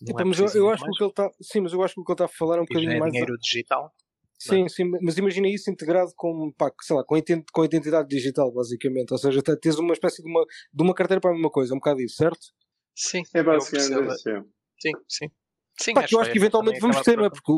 Não 0.00 0.20
é 0.20 0.24
mas 0.24 0.38
eu, 0.38 0.46
eu 0.62 0.70
acho 0.70 0.84
que 0.84 1.02
ele 1.02 1.10
está, 1.10 1.30
sim, 1.40 1.60
mas 1.60 1.72
eu 1.72 1.82
acho 1.82 1.94
que 1.94 2.00
o 2.00 2.04
que 2.04 2.12
ele 2.12 2.14
está 2.14 2.26
a 2.26 2.28
falar 2.28 2.58
é 2.58 2.60
um 2.60 2.64
e 2.64 2.66
bocadinho 2.66 2.92
é 2.92 2.98
mais 2.98 3.12
dinheiro 3.12 3.36
digital. 3.38 3.92
Sim, 4.38 4.64
é? 4.64 4.68
sim, 4.68 4.84
mas 5.02 5.18
imagina 5.18 5.48
isso 5.48 5.70
integrado 5.70 6.12
com, 6.16 6.52
pá, 6.52 6.70
sei 6.80 6.94
lá, 6.94 7.04
com, 7.04 7.16
a 7.16 7.20
com 7.52 7.64
identidade 7.64 8.08
digital, 8.08 8.52
basicamente. 8.52 9.10
Ou 9.10 9.18
seja, 9.18 9.42
tens 9.42 9.78
uma 9.78 9.92
espécie 9.92 10.22
de 10.22 10.28
uma, 10.28 10.44
de 10.72 10.82
uma 10.82 10.94
carteira 10.94 11.20
para 11.20 11.30
a 11.30 11.34
mesma 11.34 11.50
coisa, 11.50 11.74
um 11.74 11.78
bocado 11.78 12.00
isso, 12.00 12.16
certo? 12.16 12.52
Sim, 12.94 13.22
é 13.34 13.42
basicamente 13.42 14.14
isso. 14.14 14.44
Sim, 14.80 14.92
sim. 15.08 15.30
Sim, 15.80 15.94
pá, 15.94 16.02
acho 16.02 16.14
eu 16.14 16.20
acho 16.20 16.32
que 16.32 16.38
eventualmente 16.38 16.80
vamos 16.80 17.00
ter, 17.02 17.16
não 17.16 17.24
é? 17.24 17.30
Porque 17.30 17.52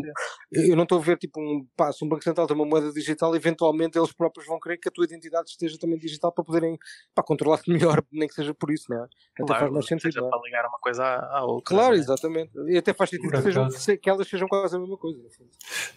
eu 0.52 0.76
não 0.76 0.82
estou 0.82 0.98
a 0.98 1.00
ver, 1.00 1.16
tipo, 1.16 1.40
um, 1.40 1.66
pá, 1.74 1.90
se 1.90 2.04
um 2.04 2.08
Banco 2.08 2.22
Central 2.22 2.46
tem 2.46 2.54
uma 2.54 2.66
moeda 2.66 2.92
digital, 2.92 3.34
eventualmente 3.34 3.98
eles 3.98 4.12
próprios 4.12 4.46
vão 4.46 4.60
querer 4.60 4.76
que 4.76 4.88
a 4.88 4.92
tua 4.92 5.04
identidade 5.04 5.48
esteja 5.48 5.78
também 5.78 5.98
digital 5.98 6.30
para 6.30 6.44
poderem 6.44 6.78
pá, 7.14 7.22
controlar 7.22 7.60
melhor, 7.66 8.04
nem 8.12 8.28
que 8.28 8.34
seja 8.34 8.52
por 8.52 8.70
isso, 8.70 8.86
não 8.90 8.98
é? 8.98 9.04
Até 9.04 9.44
claro, 9.44 9.60
faz 9.60 9.72
mais 9.72 9.86
sentido. 9.86 10.12
Seja 10.12 10.26
é? 10.26 10.28
para 10.28 10.40
ligar 10.44 10.66
uma 10.66 10.78
coisa 10.78 11.04
à 11.04 11.44
outra. 11.44 11.74
Claro, 11.74 11.94
é? 11.94 11.98
exatamente. 11.98 12.50
E 12.68 12.76
até 12.76 12.92
faz 12.92 13.08
sentido 13.08 13.30
que, 13.30 13.42
sejam, 13.42 13.68
que, 13.98 14.10
elas 14.10 14.28
sejam 14.28 14.48
quase 14.48 14.76
a 14.76 14.78
mesma 14.78 14.98
coisa. 14.98 15.20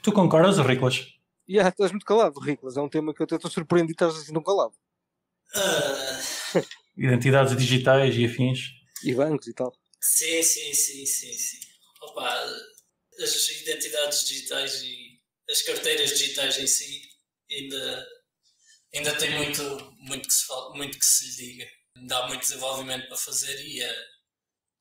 Tu 0.01 0.11
concordas, 0.13 0.57
Riclas? 0.59 1.07
Yeah, 1.49 1.69
estás 1.69 1.91
muito 1.91 2.05
calado, 2.05 2.39
Riclas. 2.39 2.78
É 2.78 2.82
um 2.82 2.88
tema 2.88 3.13
que 3.13 3.21
eu 3.21 3.28
estou 3.30 3.51
surpreendido 3.51 3.91
e 3.91 3.95
estás 3.95 4.15
assim 4.15 4.32
tão 4.32 4.41
calado. 4.41 4.74
Uh... 5.55 6.63
Identidades 6.95 7.57
digitais 7.57 8.15
e 8.15 8.26
afins. 8.26 8.69
E 9.03 9.13
bancos 9.13 9.47
e 9.47 9.53
tal. 9.53 9.74
Sim, 9.99 10.41
sim, 10.43 10.74
sim, 10.74 11.05
sim, 11.05 11.34
sim. 11.34 11.72
As 12.20 13.49
identidades 13.49 14.26
digitais 14.26 14.82
e 14.82 15.22
as 15.49 15.61
carteiras 15.61 16.18
digitais 16.18 16.57
em 16.57 16.68
si 16.68 17.01
ainda, 17.51 18.07
ainda 18.93 19.18
tem 19.18 19.32
muito, 19.32 19.64
muito, 19.99 20.28
que 20.28 20.34
se, 20.34 20.45
muito 20.74 20.97
que 20.97 21.05
se 21.05 21.26
lhe 21.26 21.36
diga. 21.36 21.72
Ainda 21.95 22.18
há 22.18 22.28
muito 22.28 22.41
desenvolvimento 22.41 23.07
para 23.07 23.18
fazer 23.18 23.59
e 23.61 23.84
a, 23.84 24.05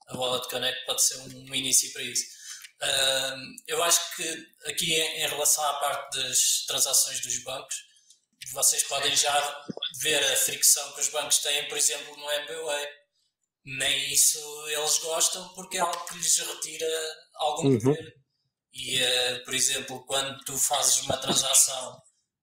a 0.09 0.17
Wallet 0.17 0.49
Connect 0.49 0.87
pode 0.87 1.05
ser 1.05 1.19
um, 1.19 1.55
início 1.55 1.93
para 1.93 2.03
isso. 2.03 2.25
Eu 3.69 3.83
acho 3.83 4.17
que 4.17 4.47
aqui 4.67 4.95
em, 4.95 5.23
em, 5.23 5.29
relação 5.29 5.65
à 5.65 5.75
parte 5.75 6.19
das 6.19 6.65
transações 6.67 7.21
dos 7.21 7.43
bancos, 7.45 7.77
vocês 8.53 8.83
podem 8.85 9.15
já 9.15 9.67
ver 10.01 10.23
a 10.25 10.37
fricção 10.37 10.93
que 10.95 11.01
os 11.01 11.09
bancos 11.09 11.39
têm, 11.39 11.69
por 11.69 11.79
exemplo, 11.79 12.17
no 12.17 12.31
MBWay. 12.31 13.02
Nem 13.65 14.13
isso 14.13 14.39
eles 14.69 14.99
gostam 14.99 15.49
porque 15.55 15.77
é 15.77 15.81
algo 15.81 16.05
que 16.07 16.17
lhes 16.17 16.39
retira 16.39 16.87
algum 17.35 17.69
uhum. 17.69 17.79
poder. 17.79 18.15
E, 18.75 19.01
uh, 19.01 19.45
por 19.45 19.55
exemplo, 19.55 20.05
quando 20.07 20.39
tu 20.45 20.57
fazes 20.57 21.03
uma 21.03 21.17
transação 21.17 21.97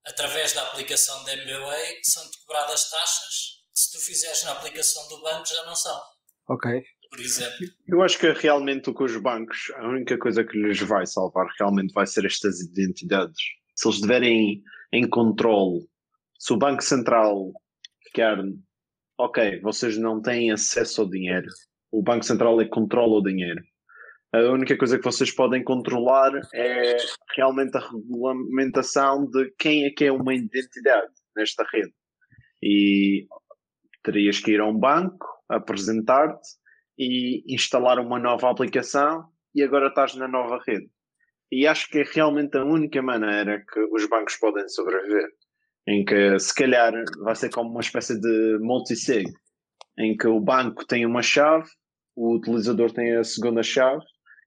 através 0.06 0.52
da 0.52 0.62
aplicação 0.62 1.24
da 1.24 1.32
MBWay, 1.34 2.00
são-te 2.02 2.38
cobradas 2.44 2.88
taxas 2.88 3.60
que 3.72 3.80
se 3.80 3.92
tu 3.92 3.98
fizeres 3.98 4.44
na 4.44 4.52
aplicação 4.52 5.08
do 5.08 5.22
banco 5.22 5.46
já 5.46 5.64
não 5.64 5.74
são. 5.74 6.00
Ok. 6.48 6.82
Por 7.10 7.20
exemplo. 7.20 7.66
Eu 7.88 8.02
acho 8.02 8.18
que 8.18 8.30
realmente 8.30 8.88
o 8.88 8.94
que 8.94 9.02
os 9.02 9.16
bancos, 9.20 9.72
a 9.76 9.88
única 9.88 10.16
coisa 10.16 10.44
que 10.44 10.56
lhes 10.56 10.80
vai 10.80 11.06
salvar 11.06 11.46
realmente 11.58 11.92
vai 11.92 12.06
ser 12.06 12.24
estas 12.24 12.60
identidades. 12.60 13.40
Se 13.74 13.88
eles 13.88 13.96
estiverem 13.96 14.62
em 14.92 15.08
controle, 15.08 15.88
se 16.38 16.52
o 16.52 16.56
Banco 16.56 16.82
Central 16.82 17.52
ficar, 18.04 18.36
ok, 19.24 19.60
vocês 19.60 19.96
não 19.96 20.20
têm 20.20 20.50
acesso 20.50 21.02
ao 21.02 21.08
dinheiro, 21.08 21.46
o 21.90 22.02
Banco 22.02 22.24
Central 22.24 22.60
é 22.60 22.64
que 22.64 22.70
controla 22.70 23.18
o 23.18 23.22
dinheiro 23.22 23.62
a 24.32 24.52
única 24.52 24.76
coisa 24.76 24.96
que 24.96 25.04
vocês 25.04 25.32
podem 25.32 25.64
controlar 25.64 26.32
é 26.54 26.96
realmente 27.34 27.76
a 27.76 27.80
regulamentação 27.80 29.28
de 29.28 29.52
quem 29.58 29.86
é 29.86 29.90
que 29.90 30.04
é 30.04 30.12
uma 30.12 30.32
identidade 30.32 31.12
nesta 31.36 31.64
rede. 31.72 31.92
E 32.62 33.26
terias 34.04 34.38
que 34.38 34.52
ir 34.52 34.60
a 34.60 34.66
um 34.66 34.78
banco, 34.78 35.26
apresentar-te 35.48 36.48
e 36.96 37.42
instalar 37.52 37.98
uma 37.98 38.20
nova 38.20 38.50
aplicação 38.50 39.24
e 39.52 39.62
agora 39.64 39.88
estás 39.88 40.14
na 40.14 40.28
nova 40.28 40.62
rede. 40.64 40.88
E 41.50 41.66
acho 41.66 41.88
que 41.88 41.98
é 41.98 42.04
realmente 42.04 42.56
a 42.56 42.64
única 42.64 43.02
maneira 43.02 43.64
que 43.68 43.80
os 43.80 44.08
bancos 44.08 44.36
podem 44.36 44.68
sobreviver. 44.68 45.28
Em 45.86 46.04
que 46.04 46.38
se 46.38 46.54
calhar 46.54 46.92
vai 47.22 47.34
ser 47.34 47.50
como 47.50 47.70
uma 47.70 47.80
espécie 47.80 48.20
de 48.20 48.58
multisig, 48.60 49.24
em 49.98 50.16
que 50.16 50.26
o 50.26 50.40
banco 50.40 50.86
tem 50.86 51.06
uma 51.06 51.22
chave, 51.22 51.68
o 52.16 52.36
utilizador 52.36 52.92
tem 52.92 53.16
a 53.16 53.24
segunda 53.24 53.62
chave 53.62 54.04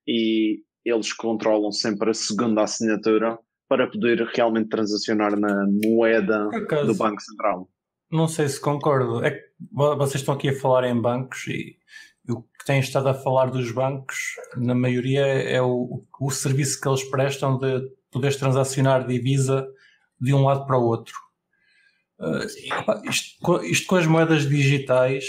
e 0.07 0.61
eles 0.85 1.13
controlam 1.13 1.71
sempre 1.71 2.11
a 2.11 2.13
segunda 2.13 2.63
assinatura 2.63 3.37
para 3.67 3.89
poder 3.89 4.21
realmente 4.35 4.69
transacionar 4.69 5.37
na 5.39 5.65
moeda 5.85 6.47
Acaso, 6.53 6.87
do 6.87 6.95
Banco 6.95 7.21
Central. 7.21 7.69
Não 8.11 8.27
sei 8.27 8.47
se 8.47 8.59
concordo. 8.59 9.23
É 9.23 9.31
que 9.31 9.41
vocês 9.71 10.15
estão 10.15 10.35
aqui 10.35 10.49
a 10.49 10.59
falar 10.59 10.87
em 10.87 11.01
bancos 11.01 11.47
e 11.47 11.77
o 12.29 12.41
que 12.41 12.65
têm 12.65 12.79
estado 12.79 13.09
a 13.09 13.13
falar 13.13 13.47
dos 13.47 13.71
bancos, 13.71 14.17
na 14.55 14.75
maioria, 14.75 15.25
é 15.25 15.61
o, 15.61 16.05
o 16.21 16.31
serviço 16.31 16.79
que 16.79 16.87
eles 16.87 17.03
prestam 17.09 17.57
de 17.57 17.81
poderes 18.11 18.37
transacionar 18.37 19.07
divisa 19.07 19.67
de 20.23 20.33
um 20.33 20.45
lado 20.45 20.65
para 20.65 20.77
o 20.77 20.85
outro. 20.85 21.15
Uh, 22.19 22.45
isto, 23.09 23.63
isto, 23.63 23.87
com 23.87 23.95
as 23.95 24.05
moedas 24.05 24.47
digitais 24.47 25.25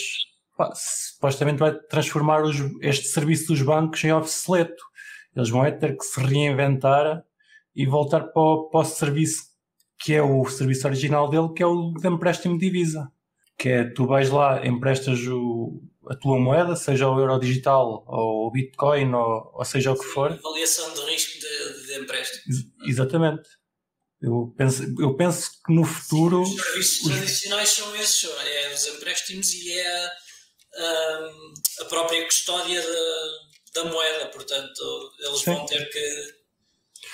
pá, 0.56 0.72
supostamente 0.74 1.58
vai 1.58 1.74
transformar 1.74 2.42
os, 2.42 2.56
este 2.80 3.08
serviço 3.08 3.48
dos 3.48 3.62
bancos 3.62 4.04
em 4.04 4.12
obsoleto. 4.12 4.82
Eles 5.34 5.50
vão 5.50 5.64
é 5.64 5.72
ter 5.72 5.96
que 5.96 6.04
se 6.04 6.20
reinventar 6.20 7.24
e 7.74 7.86
voltar 7.86 8.20
para 8.20 8.42
o, 8.42 8.68
para 8.68 8.80
o 8.80 8.84
serviço 8.84 9.54
que 9.98 10.12
é 10.14 10.22
o 10.22 10.44
serviço 10.44 10.86
original 10.86 11.28
dele, 11.30 11.52
que 11.54 11.62
é 11.62 11.66
o 11.66 11.92
de 11.92 12.06
empréstimo 12.06 12.58
de 12.58 12.66
divisa. 12.66 13.10
Que 13.56 13.68
é 13.68 13.84
tu 13.84 14.06
vais 14.06 14.28
lá, 14.30 14.66
emprestas 14.66 15.26
o, 15.26 15.82
a 16.08 16.14
tua 16.14 16.38
moeda, 16.38 16.76
seja 16.76 17.08
o 17.08 17.18
euro 17.18 17.38
digital 17.38 18.04
ou 18.06 18.46
o 18.46 18.50
Bitcoin 18.50 19.14
ou, 19.14 19.50
ou 19.54 19.64
seja 19.64 19.92
o 19.92 19.98
que 19.98 20.04
for. 20.04 20.32
Avaliação 20.32 20.92
de 20.92 21.00
risco 21.10 21.40
de, 21.40 21.86
de 21.86 22.02
empréstimo. 22.02 22.54
Exatamente. 22.84 23.48
Eu 24.24 24.54
penso, 24.56 24.82
eu 24.98 25.14
penso 25.16 25.50
que 25.64 25.72
no 25.72 25.84
futuro. 25.84 26.40
Os 26.40 26.54
serviços 26.54 27.06
os... 27.06 27.12
tradicionais 27.12 27.68
são 27.68 27.96
esses: 27.96 28.24
é 28.24 28.74
os 28.74 28.86
empréstimos 28.86 29.52
e 29.52 29.78
é 29.78 30.10
a 31.80 31.84
própria 31.88 32.24
custódia 32.24 32.82
da, 32.82 33.82
da 33.82 33.90
moeda, 33.90 34.26
portanto 34.26 35.12
eles 35.20 35.40
Sim. 35.40 35.54
vão 35.54 35.66
ter 35.66 35.88
que 35.90 36.34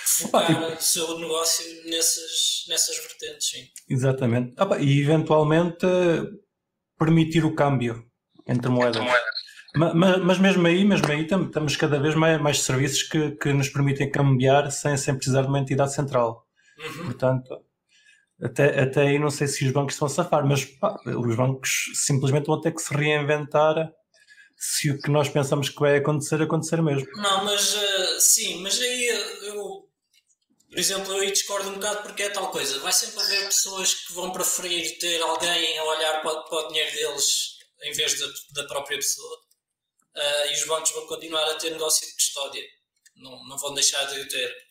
focar 0.05 0.51
Opa, 0.51 0.73
e... 0.73 0.75
o 0.75 0.81
seu 0.81 1.19
negócio 1.19 1.65
nessas, 1.91 2.65
nessas 2.69 2.97
vertentes, 2.97 3.49
sim. 3.49 3.69
Exatamente. 3.89 4.55
Opa, 4.61 4.79
e 4.79 5.01
eventualmente 5.01 5.87
permitir 6.99 7.45
o 7.45 7.55
câmbio 7.55 8.05
entre 8.47 8.71
moedas. 8.71 8.97
Entre 8.97 9.09
moedas. 9.09 9.31
Mas, 9.95 10.19
mas, 10.25 10.39
mesmo 10.39 10.67
aí, 10.67 10.85
mesmo 10.85 11.07
aí 11.13 11.27
temos 11.27 11.77
cada 11.77 12.01
vez 12.01 12.17
mais, 12.17 12.41
mais 12.41 12.61
serviços 12.61 13.05
que, 13.05 13.33
que 13.33 13.53
nos 13.53 13.69
permitem 13.69 14.11
cambiar 14.11 14.71
sem, 14.73 14.97
sem 14.97 15.15
precisar 15.15 15.43
de 15.43 15.49
uma 15.49 15.61
entidade 15.61 15.95
central. 15.95 16.45
Uhum. 16.81 17.05
Portanto, 17.05 17.65
até, 18.43 18.81
até 18.81 19.03
aí 19.03 19.19
não 19.19 19.31
sei 19.31 19.47
se 19.47 19.65
os 19.65 19.73
bancos 19.73 19.95
estão 19.95 20.07
a 20.07 20.11
safar, 20.11 20.47
mas 20.47 20.65
pá, 20.65 20.99
os 21.07 21.37
bancos 21.37 21.91
simplesmente 21.95 22.47
vão 22.47 22.61
ter 22.61 22.73
que 22.73 22.81
se 22.81 22.95
reinventar 22.95 23.93
se 24.57 24.91
o 24.91 25.01
que 25.01 25.11
nós 25.11 25.29
pensamos 25.29 25.69
que 25.69 25.81
vai 25.81 25.97
acontecer, 25.97 26.41
acontecer 26.43 26.83
mesmo. 26.83 27.07
Não, 27.17 27.45
mas 27.45 27.75
uh, 27.75 28.21
sim, 28.21 28.61
mas 28.63 28.79
aí 28.81 29.07
eu, 29.43 29.89
por 30.69 30.79
exemplo, 30.79 31.13
eu 31.15 31.21
aí 31.21 31.33
discordo 31.33 31.71
um 31.71 31.75
bocado 31.75 32.03
porque 32.03 32.25
é 32.25 32.29
tal 32.31 32.51
coisa. 32.51 32.79
Vai 32.81 32.93
sempre 32.93 33.21
haver 33.21 33.47
pessoas 33.47 33.95
que 33.95 34.13
vão 34.13 34.31
preferir 34.33 34.99
ter 34.99 35.21
alguém 35.23 35.79
a 35.79 35.85
olhar 35.85 36.23
para, 36.23 36.43
para 36.43 36.59
o 36.59 36.69
dinheiro 36.69 36.95
deles 36.95 37.59
em 37.83 37.93
vez 37.93 38.19
da, 38.21 38.27
da 38.63 38.69
própria 38.69 38.99
pessoa. 38.99 39.37
Uh, 40.15 40.51
e 40.51 40.55
os 40.55 40.67
bancos 40.67 40.91
vão 40.93 41.07
continuar 41.07 41.45
a 41.51 41.55
ter 41.55 41.71
negócio 41.71 42.07
de 42.07 42.15
custódia. 42.15 42.63
Não, 43.17 43.49
não 43.49 43.57
vão 43.57 43.73
deixar 43.75 44.05
de 44.05 44.29
ter. 44.29 44.70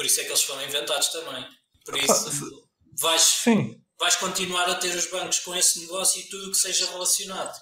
Por 0.00 0.06
isso 0.06 0.18
é 0.18 0.24
que 0.24 0.30
eles 0.30 0.42
foram 0.42 0.64
inventados 0.64 1.08
também. 1.08 1.44
Por 1.84 1.94
isso 1.98 2.64
vais, 3.02 3.20
Sim. 3.20 3.76
vais 3.98 4.16
continuar 4.16 4.64
a 4.70 4.76
ter 4.76 4.96
os 4.96 5.10
bancos 5.10 5.40
com 5.40 5.54
esse 5.54 5.78
negócio 5.80 6.22
e 6.22 6.28
tudo 6.30 6.48
o 6.48 6.50
que 6.52 6.56
seja 6.56 6.90
relacionado. 6.90 7.54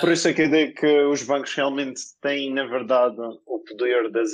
Por 0.00 0.10
isso 0.10 0.26
é 0.26 0.34
que 0.34 0.42
a 0.42 0.46
ideia 0.46 0.74
que 0.74 1.02
os 1.04 1.22
bancos 1.22 1.54
realmente 1.54 2.00
têm, 2.20 2.52
na 2.52 2.66
verdade, 2.66 3.14
o 3.46 3.60
poder 3.60 4.10
das 4.10 4.32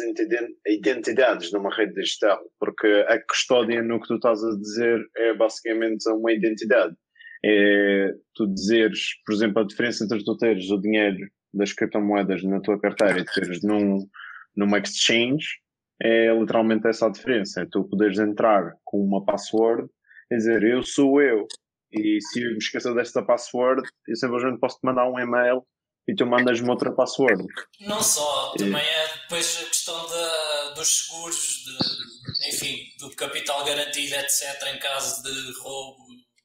identidades 0.67 1.53
numa 1.53 1.69
rede 1.77 1.93
digital, 1.93 2.41
porque 2.59 2.87
a 3.07 3.23
custódia 3.27 3.83
no 3.83 4.01
que 4.01 4.09
tu 4.09 4.15
estás 4.15 4.43
a 4.43 4.57
dizer 4.57 4.99
é 5.19 5.35
basicamente 5.35 6.09
uma 6.09 6.33
identidade. 6.33 6.97
É 7.45 8.15
tu 8.35 8.47
dizeres, 8.47 8.99
por 9.27 9.35
exemplo, 9.35 9.61
a 9.61 9.67
diferença 9.67 10.05
entre 10.05 10.25
tu 10.25 10.39
teres 10.39 10.71
o 10.71 10.81
dinheiro 10.81 11.19
das 11.53 11.75
criptomoedas 11.75 12.43
na 12.45 12.63
tua 12.63 12.81
carteira 12.81 13.21
e 13.21 13.25
teres 13.27 13.63
num, 13.63 14.09
numa 14.57 14.79
exchange, 14.79 15.61
é 16.03 16.33
literalmente 16.33 16.89
essa 16.89 17.07
a 17.07 17.11
diferença. 17.11 17.63
É 17.63 17.67
tu 17.71 17.85
poderes 17.85 18.19
entrar 18.19 18.75
com 18.85 18.99
uma 18.99 19.25
password 19.25 19.89
Quer 20.31 20.37
dizer, 20.37 20.63
eu 20.63 20.83
sou 20.85 21.21
eu. 21.21 21.45
E 21.93 22.21
se 22.23 22.41
eu 22.41 22.53
me 22.53 22.59
esquecer 22.59 22.95
desta 22.95 23.21
password, 23.21 23.83
eu 24.07 24.15
simplesmente 24.15 24.61
posso 24.61 24.77
te 24.77 24.87
mandar 24.87 25.11
um 25.11 25.19
e-mail 25.19 25.67
e 26.07 26.15
tu 26.15 26.25
mandas-me 26.25 26.71
outra 26.71 26.95
password. 26.95 27.45
Não 27.81 28.01
só, 28.01 28.55
também 28.57 28.81
é 28.81 29.19
depois 29.23 29.61
a 29.61 29.67
questão 29.67 30.09
da, 30.09 30.75
dos 30.75 30.89
seguros, 30.89 31.65
de, 31.65 32.49
enfim, 32.49 32.77
do 33.01 33.11
capital 33.17 33.65
garantido, 33.65 34.15
etc., 34.15 34.73
em 34.73 34.79
caso 34.79 35.21
de 35.25 35.59
roubo, 35.59 36.05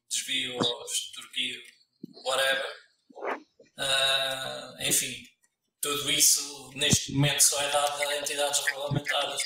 desvio 0.09 0.57
extorquio, 0.57 1.61
whatever. 2.25 2.65
Uh, 3.77 4.81
enfim, 4.81 5.13
tudo 5.85 6.09
isso 6.09 6.71
neste 6.73 7.13
momento 7.13 7.41
só 7.41 7.61
é 7.61 7.69
dado 7.69 8.01
a 8.01 8.17
entidades 8.17 8.59
regulamentadas. 8.65 9.41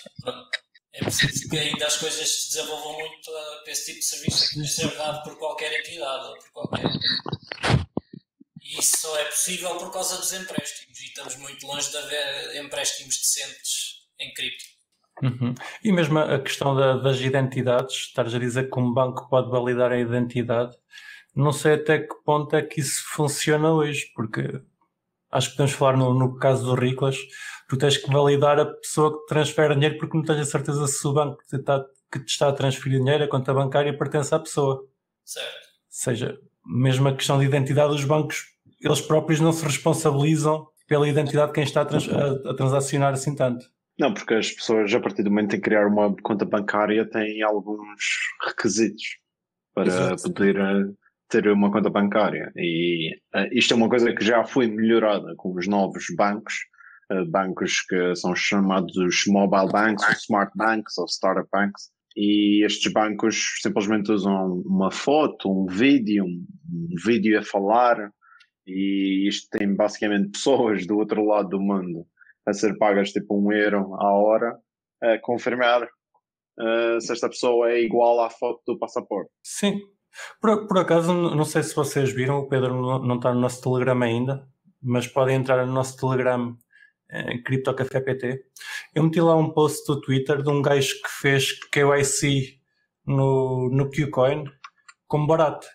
É 0.93 0.99
preciso 0.99 1.49
que 1.49 1.57
ainda 1.57 1.85
as 1.85 1.97
coisas 1.97 2.29
se 2.29 2.47
desenvolvam 2.53 2.97
muito 2.97 3.31
para 3.63 3.71
esse 3.71 3.87
tipo 3.87 3.99
de 3.99 4.05
serviço 4.05 4.49
que 4.49 4.65
ser 4.65 4.95
dado 4.95 5.21
por 5.23 5.37
qualquer 5.37 5.77
entidade 5.77 6.33
por 6.39 6.51
qualquer. 6.53 6.89
E 8.61 8.79
isso 8.79 8.97
só 9.01 9.19
é 9.19 9.25
possível 9.25 9.75
por 9.75 9.91
causa 9.91 10.15
dos 10.15 10.31
empréstimos. 10.31 11.01
E 11.01 11.05
estamos 11.07 11.35
muito 11.35 11.67
longe 11.67 11.91
de 11.91 11.97
haver 11.97 12.63
empréstimos 12.63 13.17
decentes 13.17 14.05
em 14.17 14.33
cripto. 14.33 14.63
Uhum. 15.21 15.53
E 15.83 15.91
mesmo 15.91 16.19
a 16.19 16.39
questão 16.39 16.73
da, 16.73 16.95
das 16.95 17.19
identidades, 17.19 17.95
estares 17.95 18.33
a 18.33 18.39
dizer 18.39 18.69
que 18.69 18.79
um 18.79 18.93
banco 18.93 19.27
pode 19.29 19.51
validar 19.51 19.91
a 19.91 19.99
identidade, 19.99 20.73
não 21.35 21.51
sei 21.51 21.73
até 21.73 21.99
que 21.99 22.15
ponto 22.23 22.55
é 22.55 22.61
que 22.61 22.79
isso 22.79 23.03
funciona 23.09 23.73
hoje, 23.73 24.09
porque 24.15 24.61
acho 25.31 25.51
que 25.51 25.57
podemos 25.57 25.73
falar 25.73 25.97
no, 25.97 26.13
no 26.13 26.37
caso 26.37 26.65
do 26.65 26.75
Riclas, 26.75 27.17
tu 27.67 27.77
tens 27.77 27.97
que 27.97 28.11
validar 28.11 28.59
a 28.59 28.65
pessoa 28.65 29.19
que 29.19 29.27
transfere 29.27 29.75
dinheiro 29.75 29.97
porque 29.97 30.17
não 30.17 30.23
tens 30.23 30.39
a 30.39 30.45
certeza 30.45 30.87
se 30.87 31.07
o 31.07 31.13
banco 31.13 31.37
que 31.37 31.47
te 31.47 31.55
está, 31.57 31.85
que 32.11 32.19
te 32.19 32.29
está 32.29 32.49
a 32.49 32.53
transferir 32.53 32.99
dinheiro, 32.99 33.23
a 33.23 33.27
conta 33.27 33.53
bancária, 33.53 33.97
pertence 33.97 34.33
à 34.33 34.39
pessoa. 34.39 34.83
Certo. 35.23 35.47
Ou 35.47 35.87
seja, 35.89 36.39
mesmo 36.65 37.07
a 37.07 37.15
questão 37.15 37.39
de 37.39 37.45
identidade, 37.45 37.93
os 37.93 38.03
bancos, 38.03 38.45
eles 38.81 39.01
próprios 39.01 39.39
não 39.39 39.51
se 39.51 39.63
responsabilizam 39.63 40.67
pela 40.87 41.07
identidade 41.07 41.47
de 41.47 41.53
quem 41.53 41.63
está 41.63 41.81
a, 41.81 41.85
trans, 41.85 42.09
a, 42.09 42.49
a 42.49 42.53
transacionar 42.55 43.13
assim 43.13 43.35
tanto. 43.35 43.65
Não, 43.99 44.13
porque 44.13 44.33
as 44.33 44.49
pessoas, 44.51 44.93
a 44.93 44.99
partir 44.99 45.23
do 45.23 45.29
momento 45.29 45.55
em 45.55 45.61
criar 45.61 45.85
uma 45.85 46.15
conta 46.23 46.45
bancária, 46.45 47.05
têm 47.05 47.43
alguns 47.43 48.01
requisitos 48.47 49.19
para 49.73 49.87
Exato. 49.87 50.33
poder 50.33 50.55
eh, 50.55 50.85
ter 51.29 51.47
uma 51.47 51.71
conta 51.71 51.89
bancária. 51.89 52.51
E 52.55 53.15
uh, 53.35 53.47
isto 53.51 53.73
é 53.73 53.77
uma 53.77 53.89
coisa 53.89 54.13
que 54.13 54.23
já 54.23 54.43
foi 54.43 54.67
melhorada 54.67 55.35
com 55.37 55.53
os 55.53 55.67
novos 55.67 56.05
bancos, 56.17 56.55
uh, 57.11 57.25
bancos 57.29 57.81
que 57.81 58.15
são 58.15 58.35
chamados 58.35 58.95
mobile 59.27 59.71
banks, 59.71 60.05
ou 60.05 60.13
smart 60.13 60.51
banks, 60.55 60.97
ou 60.97 61.07
startup 61.07 61.47
banks. 61.51 61.89
E 62.17 62.65
estes 62.65 62.91
bancos 62.91 63.59
simplesmente 63.61 64.11
usam 64.11 64.61
uma 64.65 64.91
foto, 64.91 65.49
um 65.49 65.67
vídeo, 65.67 66.25
um, 66.25 66.45
vídeo 67.05 67.39
a 67.39 67.43
falar, 67.43 68.11
e 68.65 69.27
isto 69.27 69.47
tem 69.57 69.73
basicamente 69.73 70.31
pessoas 70.33 70.85
do 70.85 70.97
outro 70.97 71.23
lado 71.23 71.49
do 71.49 71.61
mundo 71.61 72.05
a 72.45 72.53
ser 72.53 72.77
pagas 72.77 73.11
tipo 73.11 73.39
um 73.39 73.51
euro 73.51 73.93
à 73.95 74.11
hora 74.11 74.57
a 75.01 75.19
confirmar 75.19 75.83
uh, 75.83 76.99
se 76.99 77.13
esta 77.13 77.29
pessoa 77.29 77.71
é 77.71 77.81
igual 77.81 78.19
à 78.21 78.29
foto 78.29 78.61
do 78.65 78.77
passaporte. 78.77 79.31
Sim, 79.43 79.79
por, 80.41 80.67
por 80.67 80.79
acaso, 80.79 81.13
não 81.13 81.45
sei 81.45 81.63
se 81.63 81.75
vocês 81.75 82.11
viram, 82.11 82.39
o 82.39 82.47
Pedro 82.47 82.73
não, 82.73 82.99
não 82.99 83.15
está 83.15 83.33
no 83.33 83.39
nosso 83.39 83.61
Telegram 83.61 84.01
ainda, 84.01 84.47
mas 84.81 85.07
podem 85.07 85.35
entrar 85.35 85.65
no 85.65 85.73
nosso 85.73 85.97
Telegram 85.97 86.57
em 87.11 87.37
eh, 87.37 87.41
CryptoCafé 87.43 88.01
PT. 88.01 88.45
Eu 88.93 89.03
meti 89.03 89.19
lá 89.19 89.35
um 89.35 89.51
post 89.51 89.85
do 89.87 89.99
Twitter 89.99 90.41
de 90.41 90.49
um 90.49 90.61
gajo 90.61 90.93
que 91.01 91.09
fez 91.21 91.59
KYC 91.71 92.59
no, 93.05 93.69
no 93.71 93.89
Qcoin 93.89 94.45
com 95.07 95.25
barato. 95.25 95.67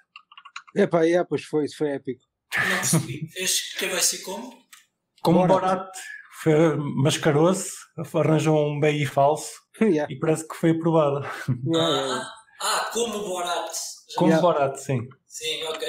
Epá, 0.74 1.06
é, 1.06 1.22
pois 1.24 1.44
foi, 1.44 1.64
isso 1.64 1.76
foi 1.78 1.90
épico. 1.90 2.22
Não 2.56 2.76
percebi. 2.76 3.28
Fez 3.32 3.74
KYC 3.74 4.22
como? 4.22 4.52
Com 5.22 5.46
barato. 5.46 5.98
Mascarou-se, 7.02 7.70
arranjou 8.12 8.68
um 8.68 8.78
BI 8.78 9.06
falso 9.06 9.50
yeah. 9.80 10.12
e 10.12 10.18
parece 10.18 10.46
que 10.46 10.54
foi 10.54 10.70
aprovado. 10.70 11.26
Yeah, 11.66 12.20
ah, 12.20 12.32
ah, 12.60 12.90
como 12.92 13.20
Borat. 13.20 13.72
Como 14.16 14.30
yeah. 14.30 14.42
Borat, 14.42 14.76
sim. 14.76 15.08
Sim, 15.26 15.62
ok. 15.64 15.88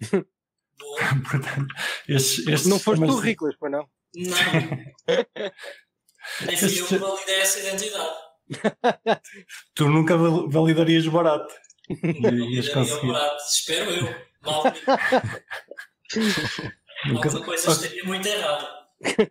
Boa. 0.78 1.00
Portanto, 1.30 1.66
estes, 2.08 2.46
estes 2.46 2.66
não 2.66 2.78
foste 2.78 3.04
tu, 3.06 3.16
Riclas, 3.16 3.56
para 3.56 3.70
não? 3.70 3.88
Não. 4.14 4.36
Nem 6.46 6.56
fui 6.56 6.80
eu 6.80 6.86
que 6.86 6.98
validei 6.98 7.40
essa 7.40 7.60
identidade. 7.60 8.14
tu 9.74 9.88
nunca 9.88 10.16
validarias 10.16 11.06
Borat. 11.06 11.50
Ias 11.88 12.68
conseguir. 12.68 13.06
Borat, 13.06 13.40
espero 13.40 13.90
eu. 13.90 14.14
Mal. 14.42 14.64
nunca... 17.06 17.28
Alguma 17.28 17.44
coisa 17.44 17.70
estaria 17.70 18.04
muito 18.04 18.26
errada. 18.26 18.76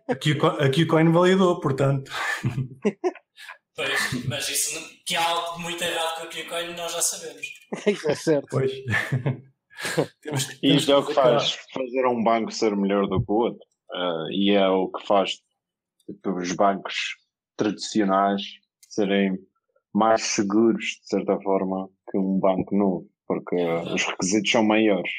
Aqui, 0.08 0.38
aqui 0.60 0.82
o 0.84 0.86
Coin 0.86 1.10
validou, 1.12 1.60
portanto. 1.60 2.10
Pois, 3.76 4.24
mas 4.26 4.48
isso 4.48 4.80
que 5.04 5.14
há 5.14 5.28
algo 5.28 5.60
muito 5.60 5.82
errado 5.84 6.20
com 6.20 6.26
o 6.26 6.28
Bitcoin 6.30 6.74
nós 6.74 6.92
já 6.92 7.02
sabemos. 7.02 7.46
Isso 7.86 8.10
é 8.10 8.14
certo. 8.14 8.48
Pois. 8.50 8.72
temos, 10.22 10.46
temos 10.46 10.58
Isto 10.62 10.92
é 10.92 10.96
o 10.96 11.06
que 11.06 11.12
faz 11.12 11.58
fazer 11.74 12.06
um 12.06 12.24
banco 12.24 12.50
ser 12.50 12.74
melhor 12.74 13.06
do 13.06 13.22
que 13.22 13.30
o 13.30 13.34
outro. 13.34 13.66
Uh, 13.90 14.30
e 14.32 14.52
é 14.52 14.66
o 14.66 14.88
que 14.88 15.06
faz 15.06 15.32
tipo, 16.06 16.30
os 16.30 16.52
bancos 16.52 16.94
tradicionais 17.56 18.42
serem 18.88 19.38
mais 19.94 20.22
seguros, 20.22 20.84
de 20.84 21.08
certa 21.08 21.38
forma, 21.40 21.88
que 22.10 22.18
um 22.18 22.38
banco 22.38 22.74
novo, 22.74 23.08
porque 23.26 23.56
é 23.56 23.94
os 23.94 24.04
requisitos 24.04 24.50
são 24.50 24.64
maiores. 24.64 25.10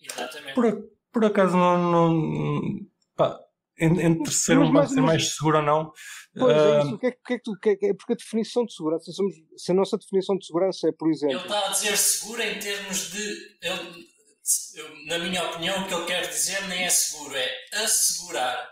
Exatamente. 0.00 0.54
Por, 0.54 0.90
por 1.12 1.24
acaso 1.24 1.56
não, 1.56 1.90
não 1.90 2.80
pá, 3.16 3.40
entre 3.78 4.32
ser 4.32 4.58
um 4.58 4.72
banco 4.72 4.88
ser 4.88 5.00
mais 5.00 5.34
seguro 5.34 5.58
ou 5.58 5.62
não. 5.62 5.92
Pois 6.38 6.56
é 6.56 6.80
isso, 6.80 6.94
o 6.94 6.98
que 6.98 7.06
é, 7.06 7.10
que 7.12 7.32
é 7.32 7.38
que 7.38 7.42
tu, 7.42 7.58
que 7.58 7.70
é, 7.70 7.94
porque 7.94 8.12
a 8.12 8.16
definição 8.16 8.64
de 8.64 8.74
segurança, 8.74 9.10
somos, 9.12 9.34
se 9.56 9.72
a 9.72 9.74
nossa 9.74 9.96
definição 9.96 10.36
de 10.36 10.46
segurança 10.46 10.88
é, 10.88 10.92
por 10.92 11.10
exemplo. 11.10 11.36
Ele 11.36 11.42
está 11.42 11.66
a 11.66 11.68
dizer 11.70 11.96
seguro 11.96 12.42
em 12.42 12.58
termos 12.58 13.10
de. 13.10 13.56
Ele, 13.62 14.16
na 15.06 15.18
minha 15.18 15.44
opinião, 15.44 15.82
o 15.82 15.88
que 15.88 15.94
ele 15.94 16.04
quer 16.04 16.28
dizer 16.28 16.66
nem 16.68 16.84
é 16.84 16.90
seguro, 16.90 17.34
é 17.34 17.50
assegurar. 17.72 18.68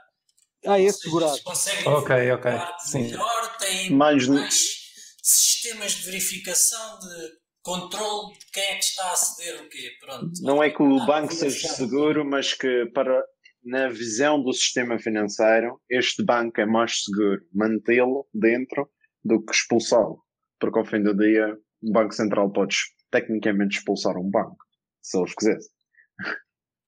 Ah, 0.66 0.80
é 0.80 0.86
assegurar. 0.86 1.36
Conseguem 1.42 1.88
ok, 1.88 2.32
ok. 2.32 2.52
Sim. 2.78 3.02
melhor, 3.02 3.56
têm 3.58 3.90
mais, 3.90 4.26
mais 4.28 4.84
sistemas 5.22 5.92
de 5.92 6.06
verificação 6.06 6.98
de 7.00 7.44
controle 7.62 8.34
de 8.34 8.46
quem 8.52 8.62
é 8.62 8.74
que 8.74 8.84
está 8.84 9.04
a 9.04 9.12
aceder 9.12 9.62
o 9.62 9.68
quê. 9.68 9.90
Pronto. 10.00 10.30
Não 10.42 10.62
é 10.62 10.70
que 10.70 10.82
o 10.82 11.02
ah, 11.02 11.06
banco 11.06 11.32
seja 11.32 11.68
seguro, 11.68 12.24
mas 12.24 12.52
que 12.52 12.86
para 12.94 13.22
na 13.64 13.88
visão 13.88 14.42
do 14.42 14.52
sistema 14.52 14.98
financeiro, 14.98 15.80
este 15.88 16.22
banco 16.22 16.60
é 16.60 16.66
mais 16.66 17.04
seguro 17.04 17.40
mantê-lo 17.52 18.26
dentro 18.32 18.88
do 19.24 19.42
que 19.42 19.52
expulsá-lo. 19.52 20.22
Porque 20.60 20.78
ao 20.78 20.84
fim 20.84 21.02
do 21.02 21.16
dia, 21.16 21.56
um 21.82 21.92
banco 21.92 22.14
central 22.14 22.52
pode 22.52 22.76
tecnicamente 23.10 23.78
expulsar 23.78 24.16
um 24.16 24.30
banco, 24.30 24.58
se 25.00 25.18
eles 25.18 25.34
quisessem. 25.34 25.72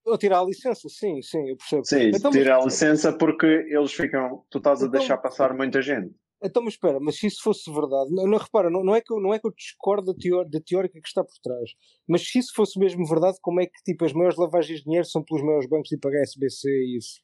Ou 0.05 0.17
tirar 0.17 0.39
a 0.39 0.45
licença, 0.45 0.87
sim, 0.87 1.21
sim, 1.21 1.49
eu 1.49 1.57
percebo. 1.57 1.85
Sim, 1.85 2.11
então, 2.15 2.31
tirar 2.31 2.61
a 2.61 2.63
licença 2.63 3.11
porque 3.11 3.45
eles 3.45 3.91
ficam. 3.91 4.45
Tu 4.49 4.57
estás 4.57 4.81
a 4.81 4.87
então, 4.87 4.99
deixar 4.99 5.17
passar 5.17 5.53
muita 5.53 5.81
gente. 5.81 6.15
Então, 6.43 6.63
mas 6.63 6.73
espera, 6.73 6.99
mas 6.99 7.17
se 7.17 7.27
isso 7.27 7.41
fosse 7.41 7.71
verdade, 7.71 8.13
não, 8.13 8.27
não 8.27 8.37
repara, 8.37 8.69
não, 8.69 8.83
não, 8.83 8.95
é 8.95 9.01
que 9.01 9.11
eu, 9.11 9.19
não 9.19 9.33
é 9.33 9.39
que 9.39 9.47
eu 9.47 9.51
discordo 9.51 10.13
da, 10.13 10.19
teor, 10.19 10.47
da 10.47 10.59
teórica 10.61 10.99
que 11.01 11.07
está 11.07 11.23
por 11.23 11.33
trás, 11.41 11.71
mas 12.07 12.27
se 12.27 12.37
isso 12.37 12.53
fosse 12.55 12.77
mesmo 12.79 13.05
verdade, 13.07 13.37
como 13.41 13.59
é 13.59 13.65
que 13.65 13.81
tipo, 13.83 14.05
as 14.05 14.13
maiores 14.13 14.37
lavagens 14.37 14.79
de 14.79 14.85
dinheiro 14.85 15.05
são 15.05 15.23
pelos 15.23 15.43
maiores 15.43 15.67
bancos 15.67 15.89
tipo 15.89 16.07
HSBC 16.07 16.69
e 16.69 16.97
isso? 16.97 17.21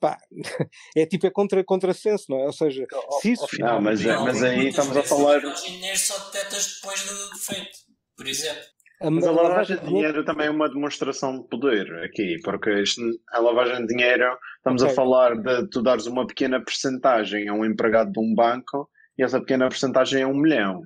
Pá, 0.00 0.18
é 0.96 1.06
tipo, 1.06 1.26
é 1.26 1.30
contra, 1.30 1.62
contrassenso, 1.62 2.24
não 2.28 2.40
é? 2.40 2.46
Ou 2.46 2.52
seja, 2.52 2.86
se 3.20 3.32
isso. 3.32 3.46
Não, 3.58 3.80
mas, 3.80 4.04
é, 4.04 4.16
mas 4.16 4.42
aí 4.42 4.68
estamos 4.68 4.96
a 4.96 5.02
falar. 5.02 5.40
De 5.40 5.66
dinheiro 5.66 5.98
só 5.98 6.18
detectas 6.24 6.74
depois 6.74 7.02
do 7.04 7.38
feito, 7.38 7.78
por 8.16 8.26
exemplo. 8.26 8.62
Mas 9.02 9.26
a 9.26 9.32
lavagem 9.32 9.78
de 9.78 9.86
dinheiro 9.86 10.24
também 10.24 10.48
é 10.48 10.50
uma 10.50 10.68
demonstração 10.68 11.40
de 11.40 11.48
poder 11.48 11.90
aqui, 12.04 12.36
porque 12.44 12.82
isto, 12.82 13.00
a 13.30 13.40
lavagem 13.40 13.86
de 13.86 13.94
dinheiro, 13.94 14.36
estamos 14.58 14.82
okay. 14.82 14.92
a 14.92 14.94
falar 14.94 15.36
de 15.36 15.68
tu 15.68 15.82
dares 15.82 16.06
uma 16.06 16.26
pequena 16.26 16.62
percentagem 16.62 17.48
a 17.48 17.54
um 17.54 17.64
empregado 17.64 18.12
de 18.12 18.20
um 18.20 18.34
banco 18.34 18.90
e 19.16 19.22
essa 19.22 19.40
pequena 19.40 19.70
percentagem 19.70 20.22
é 20.22 20.26
um 20.26 20.36
milhão. 20.36 20.82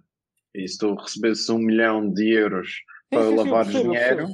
E 0.55 0.69
se 0.69 0.79
tu 0.79 0.95
recebesses 0.95 1.49
um 1.51 1.59
milhão 1.59 2.09
de 2.13 2.33
euros 2.33 2.69
para 3.11 3.25
sim, 3.25 3.35
lavar 3.35 3.65
sim, 3.67 3.83
dinheiro 3.83 4.29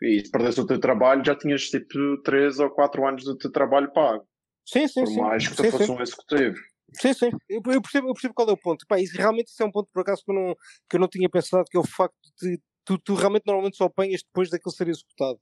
e 0.00 0.20
se 0.24 0.30
perdesse 0.30 0.60
o 0.60 0.66
teu 0.66 0.80
trabalho, 0.80 1.24
já 1.24 1.36
tinhas 1.36 1.64
tipo 1.64 2.22
3 2.24 2.58
ou 2.58 2.70
4 2.70 3.06
anos 3.06 3.24
do 3.24 3.36
teu 3.36 3.52
trabalho 3.52 3.92
pago. 3.92 4.26
Sim, 4.64 4.88
sim, 4.88 5.04
Por 5.04 5.16
mais 5.16 5.46
que 5.46 5.56
tu 5.56 5.70
fosse 5.70 5.90
um 5.90 6.00
executivo. 6.00 6.56
Sim, 7.00 7.14
sim, 7.14 7.30
eu, 7.48 7.62
eu, 7.66 7.82
percebo, 7.82 8.08
eu 8.08 8.12
percebo 8.12 8.34
qual 8.34 8.48
é 8.48 8.52
o 8.52 8.56
ponto. 8.56 8.86
Pá, 8.86 8.98
isso, 9.00 9.16
realmente 9.16 9.48
isso 9.48 9.62
é 9.62 9.66
um 9.66 9.70
ponto, 9.70 9.88
por 9.92 10.00
acaso, 10.02 10.22
que 10.24 10.30
eu 10.30 10.34
não, 10.34 10.54
que 10.88 10.96
eu 10.96 11.00
não 11.00 11.08
tinha 11.08 11.28
pensado, 11.28 11.64
que 11.70 11.76
é 11.76 11.80
o 11.80 11.86
facto 11.86 12.16
de 12.40 12.60
tu, 12.84 12.98
tu 12.98 13.14
realmente 13.14 13.44
normalmente 13.46 13.76
só 13.76 13.84
apanhas 13.84 14.22
depois 14.22 14.50
daquele 14.50 14.74
ser 14.74 14.88
executado. 14.88 15.38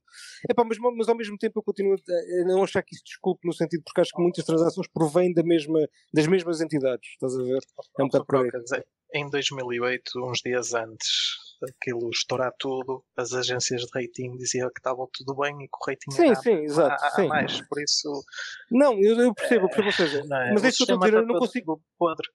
Epá, 0.48 0.64
mas, 0.64 0.78
mas 0.78 1.08
ao 1.08 1.16
mesmo 1.16 1.36
tempo 1.38 1.58
eu 1.58 1.62
continuo 1.62 1.94
a 1.94 2.44
não 2.46 2.62
achar 2.62 2.82
que 2.82 2.94
isso 2.94 3.04
desculpe 3.04 3.46
no 3.46 3.52
sentido, 3.52 3.82
porque 3.84 4.00
acho 4.00 4.12
que 4.14 4.22
muitas 4.22 4.44
transações 4.44 4.88
provêm 4.92 5.32
da 5.32 5.42
mesma, 5.42 5.80
das 6.12 6.26
mesmas 6.26 6.60
entidades, 6.60 7.08
estás 7.10 7.34
a 7.34 7.42
ver? 7.42 7.60
É 7.98 8.02
um 8.02 8.06
bocado 8.06 8.26
por 8.26 8.36
aí. 8.36 8.82
Em 9.12 9.28
2008, 9.28 10.12
uns 10.16 10.40
dias 10.40 10.72
antes 10.74 11.49
aquilo 11.62 12.08
estourar 12.10 12.52
tudo, 12.58 13.04
as 13.16 13.32
agências 13.32 13.82
de 13.82 13.88
rating 13.94 14.36
diziam 14.36 14.68
que 14.68 14.80
estava 14.80 15.06
tudo 15.12 15.34
bem 15.36 15.54
e 15.62 15.68
que 15.68 15.76
o 15.80 15.86
rating 15.86 16.10
Sim, 16.12 16.26
era 16.30 16.40
sim, 16.40 16.54
exato. 16.64 17.04
a, 17.04 17.08
a 17.08 17.16
sim. 17.16 17.28
mais, 17.28 17.60
por 17.68 17.82
isso 17.82 18.24
Não, 18.70 18.94
eu, 18.94 19.20
eu 19.20 19.34
percebo, 19.34 19.68
percebo, 19.68 19.92
seja, 19.92 20.24
não 20.26 20.36
é? 20.36 20.52
mas 20.54 20.64
é 20.64 20.68
isso 20.68 20.76
que 20.78 20.92
eu 20.92 20.96
estou 20.96 20.96
a 20.96 20.98
dizer, 21.00 21.14
eu 21.14 21.20
está 21.20 21.32
não 21.32 21.38
consigo. 21.40 21.82
podre. 21.98 22.28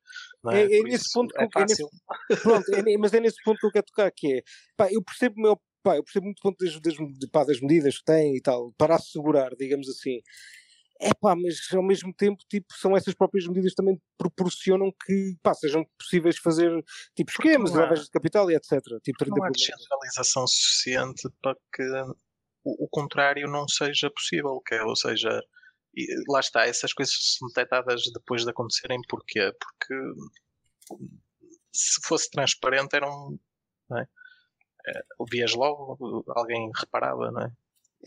não 0.43 0.51
É- 0.53 0.63
é 0.65 0.77
Por 0.77 0.87
nesse 0.87 1.11
ponto 1.13 1.33
que 1.33 1.41
é 1.41 1.61
é 1.61 1.65
nesse-. 1.65 1.83
Pronto, 2.43 2.75
é 2.75 2.97
mas 2.97 3.13
é 3.13 3.19
nesse 3.19 3.41
ponto 3.43 3.59
que 3.59 3.65
eu 3.65 3.71
quero 3.71 3.85
tocar, 3.85 4.11
que 4.11 4.33
é, 4.37 4.41
pá, 4.77 4.87
eu 4.91 5.03
percebo, 5.03 5.35
o 5.37 5.41
meu, 5.41 5.61
pá, 5.83 5.95
eu 5.97 6.03
percebo 6.03 6.25
muito 6.25 6.41
ponto 6.41 6.63
das, 6.63 6.79
das, 6.79 6.95
pá, 7.31 7.43
das 7.43 7.59
medidas 7.61 7.97
que 7.97 8.03
tem 8.05 8.35
e 8.35 8.41
tal, 8.41 8.71
para 8.77 8.95
assegurar, 8.95 9.55
digamos 9.55 9.89
assim. 9.89 10.19
É 10.99 11.13
pá, 11.13 11.35
mas 11.35 11.57
ao 11.73 11.83
mesmo 11.83 12.13
tempo, 12.13 12.41
tipo, 12.49 12.67
são 12.73 12.95
essas 12.95 13.13
próprias 13.13 13.45
medidas 13.47 13.71
que 13.71 13.75
também 13.75 14.01
proporcionam 14.17 14.93
que, 15.05 15.35
pá, 15.43 15.53
sejam 15.53 15.85
possíveis 15.99 16.37
fazer, 16.37 16.71
tipo, 17.15 17.31
esquemas, 17.31 17.73
lavagens 17.73 18.05
de 18.05 18.11
capital 18.11 18.49
e 18.49 18.55
etc. 18.55 18.79
Tipo, 19.03 19.17
30 19.17 19.35
Não 19.35 19.43
há 19.43 19.49
descentralização 19.49 20.47
suficiente 20.47 21.27
para 21.41 21.55
que 21.73 21.83
o, 22.63 22.85
o 22.85 22.89
contrário 22.89 23.47
não 23.49 23.67
seja 23.67 24.09
possível, 24.09 24.61
que 24.65 24.75
é, 24.75 24.83
ou 24.83 24.95
seja, 24.95 25.41
lá 26.29 26.39
está, 26.39 26.65
essas 26.65 26.93
coisas 26.93 27.15
são 27.37 27.47
detectadas 27.49 28.03
depois 28.13 28.43
de 28.43 28.49
acontecerem, 28.49 28.99
porquê? 29.09 29.51
Porque 29.59 29.95
se 31.73 31.99
fosse 32.05 32.29
transparente 32.29 32.95
eram, 32.95 33.37
não 33.89 33.99
é? 33.99 34.07
Eh, 34.87 35.03
Vias 35.29 35.53
logo, 35.53 36.23
alguém 36.29 36.71
reparava, 36.75 37.31
não 37.31 37.41
é? 37.41 37.51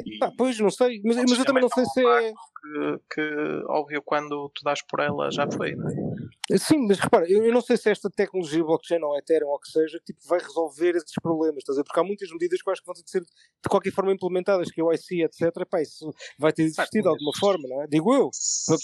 E 0.04 0.18
Pá, 0.18 0.32
pois, 0.36 0.58
não 0.58 0.70
sei, 0.70 1.00
mas, 1.04 1.16
mas 1.16 1.38
eu 1.38 1.44
também 1.44 1.62
não 1.62 1.68
sei 1.68 1.84
se 1.86 2.00
é 2.06 2.32
que, 2.32 3.14
que, 3.14 3.62
óbvio, 3.68 4.02
quando 4.02 4.48
tu 4.54 4.62
dás 4.64 4.82
por 4.82 5.00
ela 5.00 5.30
já 5.30 5.46
foi, 5.50 5.74
não 5.76 5.88
é? 5.88 5.94
Sim, 6.58 6.86
mas 6.88 6.98
repara, 6.98 7.30
eu, 7.30 7.44
eu 7.44 7.52
não 7.52 7.60
sei 7.60 7.76
se 7.76 7.90
esta 7.90 8.08
tecnologia 8.08 8.64
blockchain 8.64 9.02
ou 9.02 9.16
Ethereum 9.18 9.48
ou 9.48 9.56
o 9.56 9.58
que 9.60 9.68
seja, 9.70 10.00
tipo, 10.04 10.18
vai 10.26 10.38
resolver 10.40 10.96
esses 10.96 11.12
problemas, 11.22 11.58
estás 11.58 11.76
a 11.76 11.82
ver? 11.82 11.84
Porque 11.84 12.00
há 12.00 12.02
muitas 12.04 12.30
medidas 12.30 12.62
que 12.62 12.68
eu 12.68 12.72
acho 12.72 12.80
que 12.80 12.86
vão 12.86 12.94
ter 12.94 13.02
de 13.04 13.10
ser 13.10 13.20
de 13.20 13.68
qualquer 13.68 13.92
forma 13.92 14.12
implementadas, 14.12 14.70
que 14.70 14.80
é 14.80 14.84
o 14.84 14.90
IC, 14.90 15.24
etc. 15.24 15.66
Pá, 15.68 15.82
isso 15.82 16.10
vai 16.38 16.50
ter 16.52 16.62
de 16.62 16.68
existir 16.70 17.02
de 17.02 17.08
alguma 17.08 17.32
forma, 17.38 17.68
não 17.68 17.82
é? 17.82 17.86
Digo 17.86 18.14
eu, 18.14 18.30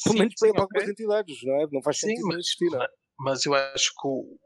pelo 0.05 0.15
Sim, 0.15 0.19
menos 0.19 0.35
sim, 0.37 0.47
para, 0.47 0.53
para 0.53 0.65
ok. 0.65 0.77
algumas 0.81 0.89
entidades, 0.91 1.37
não 1.43 1.55
é? 1.55 1.67
Não 1.73 1.83
faz 1.83 1.99
Sim, 1.99 2.09
sentido 2.09 2.23
não 2.23 2.29
mas- 2.29 2.39
existir, 2.39 2.71
não 2.71 2.83
é? 2.83 2.89
mas 3.19 3.47
eu 3.47 3.55
acho 3.55 3.91
que 3.99 4.09
o- 4.09 4.37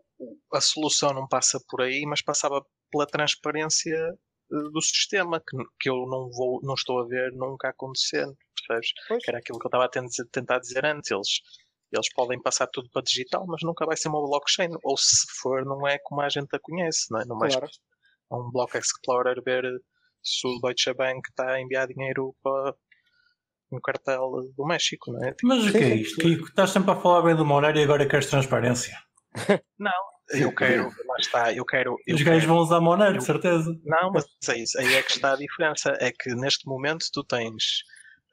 a 0.53 0.61
solução 0.61 1.13
não 1.13 1.27
passa 1.27 1.59
por 1.69 1.81
aí, 1.83 2.05
mas 2.07 2.23
passava 2.23 2.65
pela 2.93 3.05
transparência 3.07 3.97
do 4.51 4.81
sistema, 4.81 5.41
que, 5.41 5.57
que 5.81 5.91
eu 5.91 6.07
não, 6.07 6.31
vou, 6.31 6.61
não 6.63 6.75
estou 6.75 7.01
a 7.01 7.07
ver 7.07 7.33
nunca 7.33 7.69
acontecendo, 7.69 8.37
percebes? 8.57 8.93
Pois. 9.09 9.23
Que 9.25 9.31
era 9.31 9.39
aquilo 9.39 9.59
que 9.59 9.67
eu 9.67 9.69
estava 9.69 9.85
a 9.85 9.89
ten- 9.89 10.07
tentar 10.33 10.59
dizer 10.59 10.85
antes. 10.87 11.11
Eles, 11.11 11.29
eles 11.93 12.13
podem 12.15 12.41
passar 12.41 12.67
tudo 12.69 12.89
para 12.91 13.03
digital, 13.03 13.45
mas 13.47 13.61
nunca 13.63 13.85
vai 13.87 13.97
ser 13.97 14.09
uma 14.09 14.21
blockchain. 14.21 14.71
Ou 14.83 14.97
se 14.97 15.27
for, 15.41 15.65
não 15.65 15.87
é 15.87 15.99
como 15.99 16.21
a 16.21 16.29
gente 16.29 16.49
a 16.55 16.59
conhece, 16.61 17.07
não 17.11 17.21
é? 17.21 17.25
Não 17.27 17.39
vais 17.39 17.55
Claro. 17.55 17.71
um 18.31 18.51
Block 18.51 18.77
Explorer 18.77 19.43
ver 19.45 19.65
se 20.23 20.47
o 20.47 20.59
Deutsche 20.61 20.93
Bank 20.95 21.29
está 21.29 21.53
a 21.53 21.61
enviar 21.61 21.87
dinheiro 21.87 22.35
para 22.43 22.75
um 23.71 23.81
cartel 23.81 24.31
do 24.57 24.65
México, 24.67 25.13
não 25.13 25.23
é? 25.25 25.33
Tipo, 25.33 25.47
Mas 25.49 25.67
o 25.67 25.73
que 25.73 25.79
é 25.79 25.95
isto, 25.97 26.21
Kiko? 26.21 26.47
Estás 26.49 26.71
sempre 26.71 26.91
a 26.91 26.97
falar 26.97 27.23
bem 27.23 27.37
do 27.37 27.45
Monero 27.45 27.79
e 27.79 27.83
agora 27.85 28.09
queres 28.09 28.27
transparência. 28.31 28.97
Eu 30.31 30.55
quero, 30.55 30.85
lá 31.07 31.17
está, 31.19 31.53
eu 31.53 31.65
quero. 31.65 31.97
eu 32.07 32.15
Os 32.17 32.23
gajos 32.23 32.45
vão 32.45 32.59
usar 32.59 32.81
Monero, 32.81 33.15
eu- 33.15 33.19
de 33.19 33.25
certeza. 33.25 33.71
Não, 33.85 34.11
mas 34.13 34.27
é 34.49 34.59
isso. 34.59 34.79
Aí 34.79 34.95
é 34.95 35.03
que 35.03 35.13
está 35.13 35.33
a 35.33 35.37
diferença. 35.37 35.93
É 36.01 36.11
que 36.13 36.35
neste 36.35 36.67
momento 36.67 37.07
tu 37.13 37.25
tens 37.25 37.65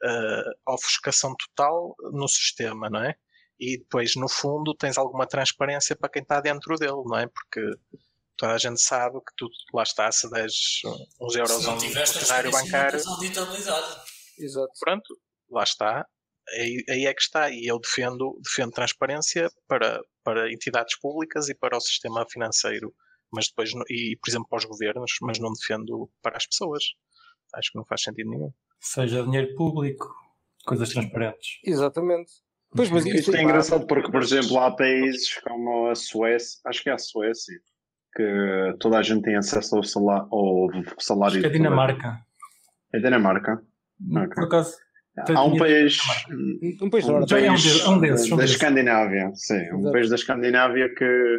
eh, 0.04 0.42
ofuscação 0.68 1.34
total 1.34 1.94
no 2.12 2.28
sistema, 2.28 2.90
não 2.90 3.02
é? 3.02 3.14
E 3.58 3.78
depois, 3.78 4.14
no 4.16 4.28
fundo, 4.28 4.74
tens 4.74 4.98
alguma 4.98 5.26
transparência 5.26 5.96
para 5.96 6.10
quem 6.10 6.20
está 6.22 6.40
dentro 6.40 6.76
dele, 6.76 7.02
não 7.06 7.16
é? 7.18 7.26
Porque 7.26 7.62
toda 8.36 8.52
a 8.52 8.58
gente 8.58 8.78
sabe 8.82 9.18
que 9.20 9.32
tu, 9.36 9.48
lá 9.72 9.82
está, 9.82 10.12
se 10.12 10.28
des 10.30 10.52
uns 11.18 11.34
euros 11.34 11.52
Se 11.52 11.64
a 11.64 11.70
não 11.70 11.76
um 11.76 11.80
funcionário 11.80 12.50
bancário. 12.50 13.00
Exato. 14.38 14.72
pronto, 14.78 15.18
lá 15.50 15.62
está. 15.62 16.06
Aí, 16.50 16.84
aí 16.88 17.06
é 17.06 17.14
que 17.14 17.22
está. 17.22 17.50
E 17.50 17.66
eu 17.66 17.78
defendo, 17.78 18.38
defendo 18.42 18.72
transparência 18.72 19.48
para, 19.66 20.00
para 20.22 20.52
entidades 20.52 20.98
públicas 20.98 21.48
e 21.48 21.54
para 21.54 21.76
o 21.76 21.80
sistema 21.80 22.24
financeiro. 22.28 22.94
Mas 23.32 23.48
depois, 23.48 23.70
e 23.90 24.16
por 24.22 24.30
exemplo, 24.30 24.48
para 24.48 24.58
os 24.58 24.64
governos, 24.64 25.12
mas 25.22 25.38
não 25.38 25.52
defendo 25.52 26.10
para 26.22 26.36
as 26.36 26.46
pessoas. 26.46 26.84
Acho 27.54 27.72
que 27.72 27.78
não 27.78 27.84
faz 27.84 28.02
sentido 28.02 28.30
nenhum. 28.30 28.52
Seja 28.80 29.22
dinheiro 29.22 29.54
público, 29.56 30.06
coisas 30.64 30.90
transparentes. 30.90 31.58
Exatamente. 31.64 32.30
Pois, 32.74 32.90
mas 32.90 33.06
isso, 33.06 33.16
Isto 33.16 33.36
é 33.36 33.42
engraçado 33.42 33.86
porque, 33.86 34.10
por 34.10 34.22
exemplo, 34.22 34.58
há 34.58 34.70
países 34.70 35.34
como 35.40 35.88
a 35.88 35.94
Suécia, 35.94 36.60
acho 36.66 36.82
que 36.82 36.90
é 36.90 36.92
a 36.92 36.98
Suécia, 36.98 37.58
que 38.14 38.76
toda 38.80 38.98
a 38.98 39.02
gente 39.02 39.22
tem 39.22 39.36
acesso 39.36 39.76
ao 39.76 39.82
salário, 39.82 40.28
ao 40.30 40.68
salário 40.98 41.38
Acho 41.38 41.40
que 41.40 41.46
é 41.46 41.48
a 41.48 41.52
Dinamarca. 41.52 42.20
É 42.92 42.98
Dinamarca. 42.98 43.62
Ok. 44.10 44.34
Por 44.34 44.44
acaso, 44.44 44.76
Há 45.18 45.44
um 45.44 45.48
tinha- 45.50 45.58
país, 45.60 45.98
um 46.82 46.90
país 46.90 47.08
um. 47.08 47.26
Já 47.26 47.38
é 47.40 47.44
um 47.44 47.52
país 47.54 47.62
desses, 47.64 47.86
um 47.86 48.00
desses, 48.00 48.32
um 48.32 48.36
da. 48.36 48.44
Escandinávia, 48.44 49.30
sim, 49.34 49.54
um 49.72 49.78
Exato. 49.78 49.92
país 49.92 50.08
da 50.10 50.14
Escandinávia 50.16 50.94
que 50.94 51.38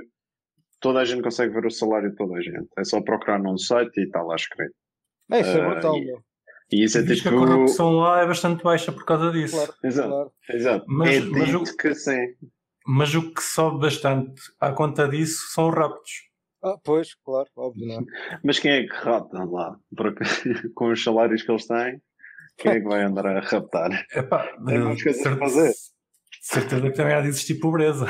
toda 0.79 0.99
a 0.99 1.05
gente 1.05 1.21
consegue 1.21 1.53
ver 1.53 1.65
o 1.65 1.71
salário 1.71 2.09
de 2.09 2.15
toda 2.15 2.37
a 2.37 2.41
gente. 2.41 2.67
É 2.77 2.83
só 2.83 3.01
procurar 3.01 3.39
num 3.39 3.57
site 3.57 3.97
e 3.99 4.03
está 4.05 4.21
lá 4.23 4.35
escrito. 4.35 4.73
É, 5.31 5.41
isso 5.41 5.49
é 5.51 5.61
Ah, 5.61 5.69
brutal, 5.69 5.97
e- 5.97 6.05
meu. 6.05 6.19
E 6.71 6.83
isso 6.83 6.97
é 6.97 7.03
que 7.03 7.11
a 7.13 7.15
tipo. 7.15 7.29
corrupção 7.29 7.91
lá 7.97 8.21
é 8.21 8.27
bastante 8.27 8.61
baixa 8.63 8.91
por 8.91 9.05
causa 9.05 9.31
disso. 9.31 9.55
Claro, 9.55 9.73
Exato, 9.83 10.09
claro. 10.09 10.31
exato. 10.49 10.85
Mas- 10.87 11.15
é 11.15 11.19
mas 11.21 11.45
dito 11.45 11.57
o- 11.73 11.77
que 11.77 11.95
sim. 11.95 12.19
Mas 12.85 13.15
o 13.15 13.33
que 13.33 13.41
sobe 13.43 13.79
bastante 13.81 14.41
à 14.59 14.71
conta 14.71 15.07
disso 15.07 15.47
são 15.53 15.69
os 15.69 15.75
raptos. 15.75 16.11
Ah, 16.63 16.75
pois, 16.83 17.13
claro, 17.23 17.47
óbvio, 17.55 17.85
não 17.87 17.99
é? 17.99 18.03
Mas 18.43 18.59
quem 18.59 18.71
é 18.71 18.83
que 18.87 18.93
rapta 18.95 19.43
lá? 19.45 19.77
Porque 19.95 20.19
com 20.75 20.91
os 20.91 21.03
salários 21.03 21.41
que 21.43 21.51
eles 21.51 21.67
têm, 21.67 22.01
quem 22.57 22.71
é 22.71 22.79
que 22.81 22.87
vai 22.87 23.03
andar 23.03 23.25
a 23.25 23.39
raptar? 23.39 24.05
Epá, 24.13 24.47
Tem 24.65 24.79
mais 24.79 25.01
coisas 25.03 25.25
a 25.25 25.37
fazer. 25.37 25.73
certeza 26.41 26.81
que 26.81 26.91
também 26.95 27.13
há 27.13 27.21
de 27.21 27.27
existir 27.27 27.55
pobreza. 27.59 28.05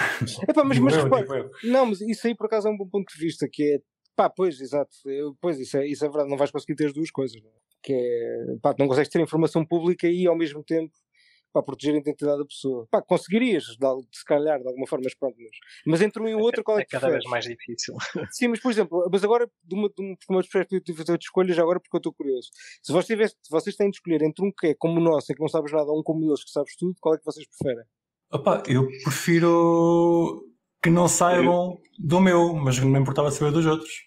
Epá, 0.47 0.63
mas, 0.63 0.79
mas 0.79 0.95
eu, 0.95 1.03
repara. 1.03 1.49
Não, 1.63 1.85
mas 1.87 2.01
isso 2.01 2.27
aí 2.27 2.35
por 2.35 2.45
acaso 2.47 2.67
é 2.67 2.71
um 2.71 2.77
bom 2.77 2.87
ponto 2.87 3.11
de 3.13 3.19
vista, 3.19 3.47
que 3.51 3.75
é 3.75 3.79
pá, 4.15 4.29
pois, 4.29 4.59
exato, 4.59 4.89
eu- 5.05 5.35
pois 5.39 5.59
isso 5.59 5.77
é, 5.77 5.87
isso 5.87 6.03
é 6.03 6.07
verdade, 6.09 6.29
não 6.29 6.37
vais 6.37 6.49
conseguir 6.51 6.75
ter 6.75 6.87
as 6.87 6.93
duas 6.93 7.11
coisas, 7.11 7.41
não 7.41 7.49
é? 7.49 7.53
que 7.83 7.93
é, 7.93 8.55
pá, 8.61 8.73
não 8.79 8.87
consegues 8.87 9.09
ter 9.09 9.21
informação 9.21 9.63
pública 9.65 10.07
e 10.07 10.25
ao 10.27 10.35
mesmo 10.35 10.63
tempo 10.63 10.91
pá, 11.57 11.63
proteger 11.63 11.95
a 11.95 11.97
identidade 11.97 12.39
da 12.39 12.45
pessoa. 12.45 12.87
Pá, 12.89 13.01
conseguirias, 13.01 13.65
se 13.65 14.25
calhar, 14.25 14.59
de 14.59 14.67
alguma 14.67 14.87
forma, 14.87 15.03
mas 15.05 15.15
pronto, 15.15 15.35
mas, 15.37 15.51
mas 15.85 16.01
entre 16.01 16.21
um 16.21 16.27
e 16.27 16.35
o 16.35 16.39
outro, 16.39 16.63
qual 16.63 16.77
é, 16.77 16.81
É 16.81 16.85
que 16.85 16.91
cada 16.91 17.09
vez 17.09 17.23
mais 17.25 17.45
difícil. 17.45 17.95
Sim, 18.31 18.49
mas 18.49 18.59
por 18.59 18.71
exemplo, 18.71 19.07
mas 19.11 19.23
agora, 19.23 19.49
de 19.63 19.75
uma, 19.75 19.89
de 19.89 20.17
uma, 20.29 20.41
perspectiva 20.41 21.03
de 21.03 21.23
escolha, 21.23 21.53
já 21.53 21.61
agora 21.61 21.79
porque 21.79 21.95
eu 21.95 21.99
estou 21.99 22.13
curioso. 22.13 22.49
Se 22.83 22.91
vocês, 22.91 23.05
tivesse, 23.05 23.35
se 23.41 23.49
vocês 23.49 23.75
têm 23.75 23.89
de 23.89 23.97
escolher 23.97 24.21
entre 24.21 24.45
um 24.45 24.51
que 24.51 24.67
é 24.67 24.75
como 24.75 24.99
o 24.99 25.03
nosso, 25.03 25.31
em 25.31 25.35
que 25.35 25.41
não 25.41 25.47
sabes 25.47 25.71
nada, 25.71 25.89
ou 25.89 25.99
um 25.99 26.03
como 26.03 26.23
eles 26.25 26.43
que 26.43 26.51
sabes 26.51 26.75
tudo, 26.75 26.95
qual 26.99 27.15
é 27.15 27.17
que 27.17 27.25
vocês 27.25 27.45
preferem? 27.47 27.85
Opa, 28.31 28.63
eu 28.67 28.87
prefiro 29.03 30.43
que 30.83 30.89
não 30.89 31.07
saibam 31.07 31.77
do 31.97 32.19
meu, 32.19 32.53
mas 32.53 32.77
não 32.79 32.89
me 32.89 32.99
importava 32.99 33.31
saber 33.31 33.51
dos 33.51 33.65
outros. 33.65 34.06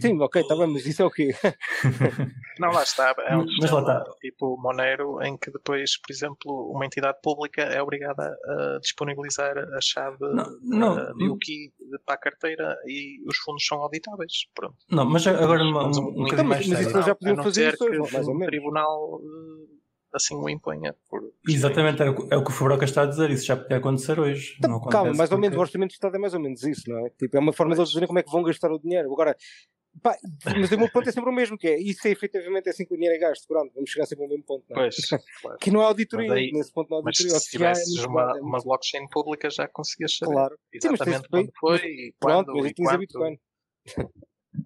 Sim, 0.00 0.20
ok, 0.22 0.42
está 0.42 0.54
bem, 0.56 0.66
mas 0.66 0.84
isso 0.86 1.02
é 1.02 1.04
o 1.06 1.10
quê? 1.10 1.34
Não, 2.60 2.70
lá 2.70 2.82
está. 2.82 3.14
É 3.26 3.36
um 3.36 3.44
Mas 3.60 3.70
lá 3.70 3.80
está. 3.80 4.04
tipo 4.20 4.56
Monero, 4.60 5.20
em 5.22 5.36
que 5.36 5.50
depois, 5.50 5.96
por 6.00 6.12
exemplo, 6.12 6.70
uma 6.72 6.86
entidade 6.86 7.18
pública 7.22 7.62
é 7.62 7.82
obrigada 7.82 8.36
a 8.46 8.78
disponibilizar 8.80 9.56
a 9.58 9.80
chave 9.80 10.18
Não, 10.20 10.58
não, 10.62 10.98
eh, 10.98 11.12
e 11.18 11.28
o 11.28 11.36
key 11.36 11.72
para 12.06 12.14
a 12.14 12.18
carteira 12.18 12.76
e 12.86 13.18
os 13.28 13.36
fundos 13.38 13.66
são 13.66 13.78
auditáveis. 13.78 14.32
Pronto. 14.54 14.76
não, 14.90 15.04
mas 15.04 15.26
agora 15.26 15.62
uma, 15.64 15.82
um, 15.82 15.86
Mas 15.88 15.96
um 15.96 16.00
um- 16.02 16.04
bocadinho 16.04 16.26
Então, 16.28 16.44
mas- 16.44 16.66
mais 16.68 16.68
mas 16.68 16.80
isso 16.94 17.02
já 17.02 17.14
podiam 17.14 17.36
fazer 17.42 17.74
isso, 17.74 17.86
que 17.86 17.98
mais 18.12 18.28
ou 18.28 18.34
o 18.34 18.38
menos. 18.38 18.46
tribunal 18.50 19.20
eh, 19.20 19.73
assim 20.14 20.34
o 20.36 20.48
imponha. 20.48 20.94
Por 21.10 21.32
Exatamente, 21.48 22.02
é 22.02 22.10
o, 22.10 22.14
que- 22.14 22.34
é 22.34 22.36
o 22.36 22.44
que 22.44 22.50
o 22.50 22.54
Fabroca 22.54 22.84
está 22.84 23.02
a 23.02 23.06
dizer, 23.06 23.30
isso 23.30 23.44
já 23.46 23.56
podia 23.56 23.76
acontecer 23.78 24.18
hoje. 24.20 24.56
Não 24.62 24.76
Então, 24.76 24.80
Calma, 24.82 24.98
acontece 25.00 25.18
mais 25.18 25.32
ou 25.32 25.38
menos, 25.38 25.54
o 25.56 25.58
porque- 25.58 25.68
orçamento 25.68 25.88
de 25.90 25.94
Estado 25.94 26.16
é 26.16 26.18
mais 26.18 26.34
ou 26.34 26.40
menos 26.40 26.62
isso, 26.62 26.88
não 26.88 27.06
é? 27.06 27.10
Tipo, 27.10 27.36
é 27.36 27.40
uma 27.40 27.52
forma 27.52 27.74
de 27.74 27.80
eles 27.80 27.88
dizerem 27.88 28.06
como 28.06 28.18
é 28.18 28.22
que 28.22 28.30
vão 28.30 28.42
gastar 28.42 28.70
o 28.72 28.78
dinheiro. 28.78 29.12
Agora, 29.12 29.36
pá, 30.02 30.16
mas 30.56 30.72
o 30.72 30.78
meu 30.78 30.90
ponto 30.90 31.08
é 31.08 31.12
sempre 31.12 31.30
o 31.30 31.32
mesmo, 31.32 31.56
que 31.58 31.68
é, 31.68 31.78
isso 31.80 32.06
é 32.06 32.10
efetivamente 32.10 32.68
assim 32.68 32.84
que 32.84 32.92
o 32.94 32.96
dinheiro 32.96 33.16
é 33.16 33.18
gasto, 33.18 33.46
pronto, 33.46 33.72
vamos 33.74 33.90
chegar 33.90 34.06
sempre 34.06 34.24
ao 34.24 34.30
mesmo 34.30 34.44
ponto, 34.44 34.64
não 34.70 34.82
é? 34.82 34.88
Pois, 34.90 34.96
claro. 35.40 35.58
Que 35.60 35.70
não 35.70 35.80
há 35.82 35.86
auditoria, 35.86 36.28
Mas 36.28 36.36
aí- 36.38 36.50
nesse 36.52 36.72
ponto 36.72 36.90
não 36.90 36.98
há 36.98 37.02
Mas 37.02 37.16
auditoria. 37.18 37.34
ou 37.34 37.40
se 37.40 37.48
é 37.48 37.50
tivesses 37.50 38.04
uma, 38.04 38.38
é 38.38 38.40
uma 38.40 38.58
blockchain 38.62 39.08
pública 39.08 39.48
já 39.50 39.68
conseguias 39.68 40.16
saber 40.16 40.32
claro. 40.32 40.58
Sim, 40.80 40.88
mas 40.90 41.00
exatamente 41.00 41.28
quando 41.28 41.50
foi 41.58 41.72
mas- 41.78 41.82
e 41.84 42.14
Pronto, 42.18 42.46
quando 42.52 42.62
mas 42.62 42.70
e 42.70 42.74
quanto. 42.74 42.98
Bitcoin. 42.98 43.38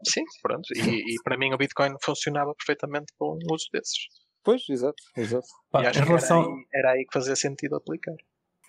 Sim, 0.04 0.22
pronto. 0.42 0.66
E, 0.76 1.14
e 1.14 1.22
para 1.24 1.36
mim 1.38 1.52
o 1.52 1.56
Bitcoin 1.58 1.94
funcionava 2.02 2.54
perfeitamente 2.54 3.12
com 3.18 3.34
um 3.34 3.54
uso 3.54 3.66
desses. 3.72 3.98
Pois, 4.48 4.62
exato, 4.70 5.02
exato. 5.14 5.46
Pá, 5.70 5.82
e 5.84 5.98
em, 5.98 6.02
relação, 6.04 6.40
era, 6.40 6.48
aí, 6.48 6.64
era 6.72 6.90
aí 6.92 7.04
que 7.04 7.12
fazia 7.12 7.36
sentido 7.36 7.76
aplicar. 7.76 8.14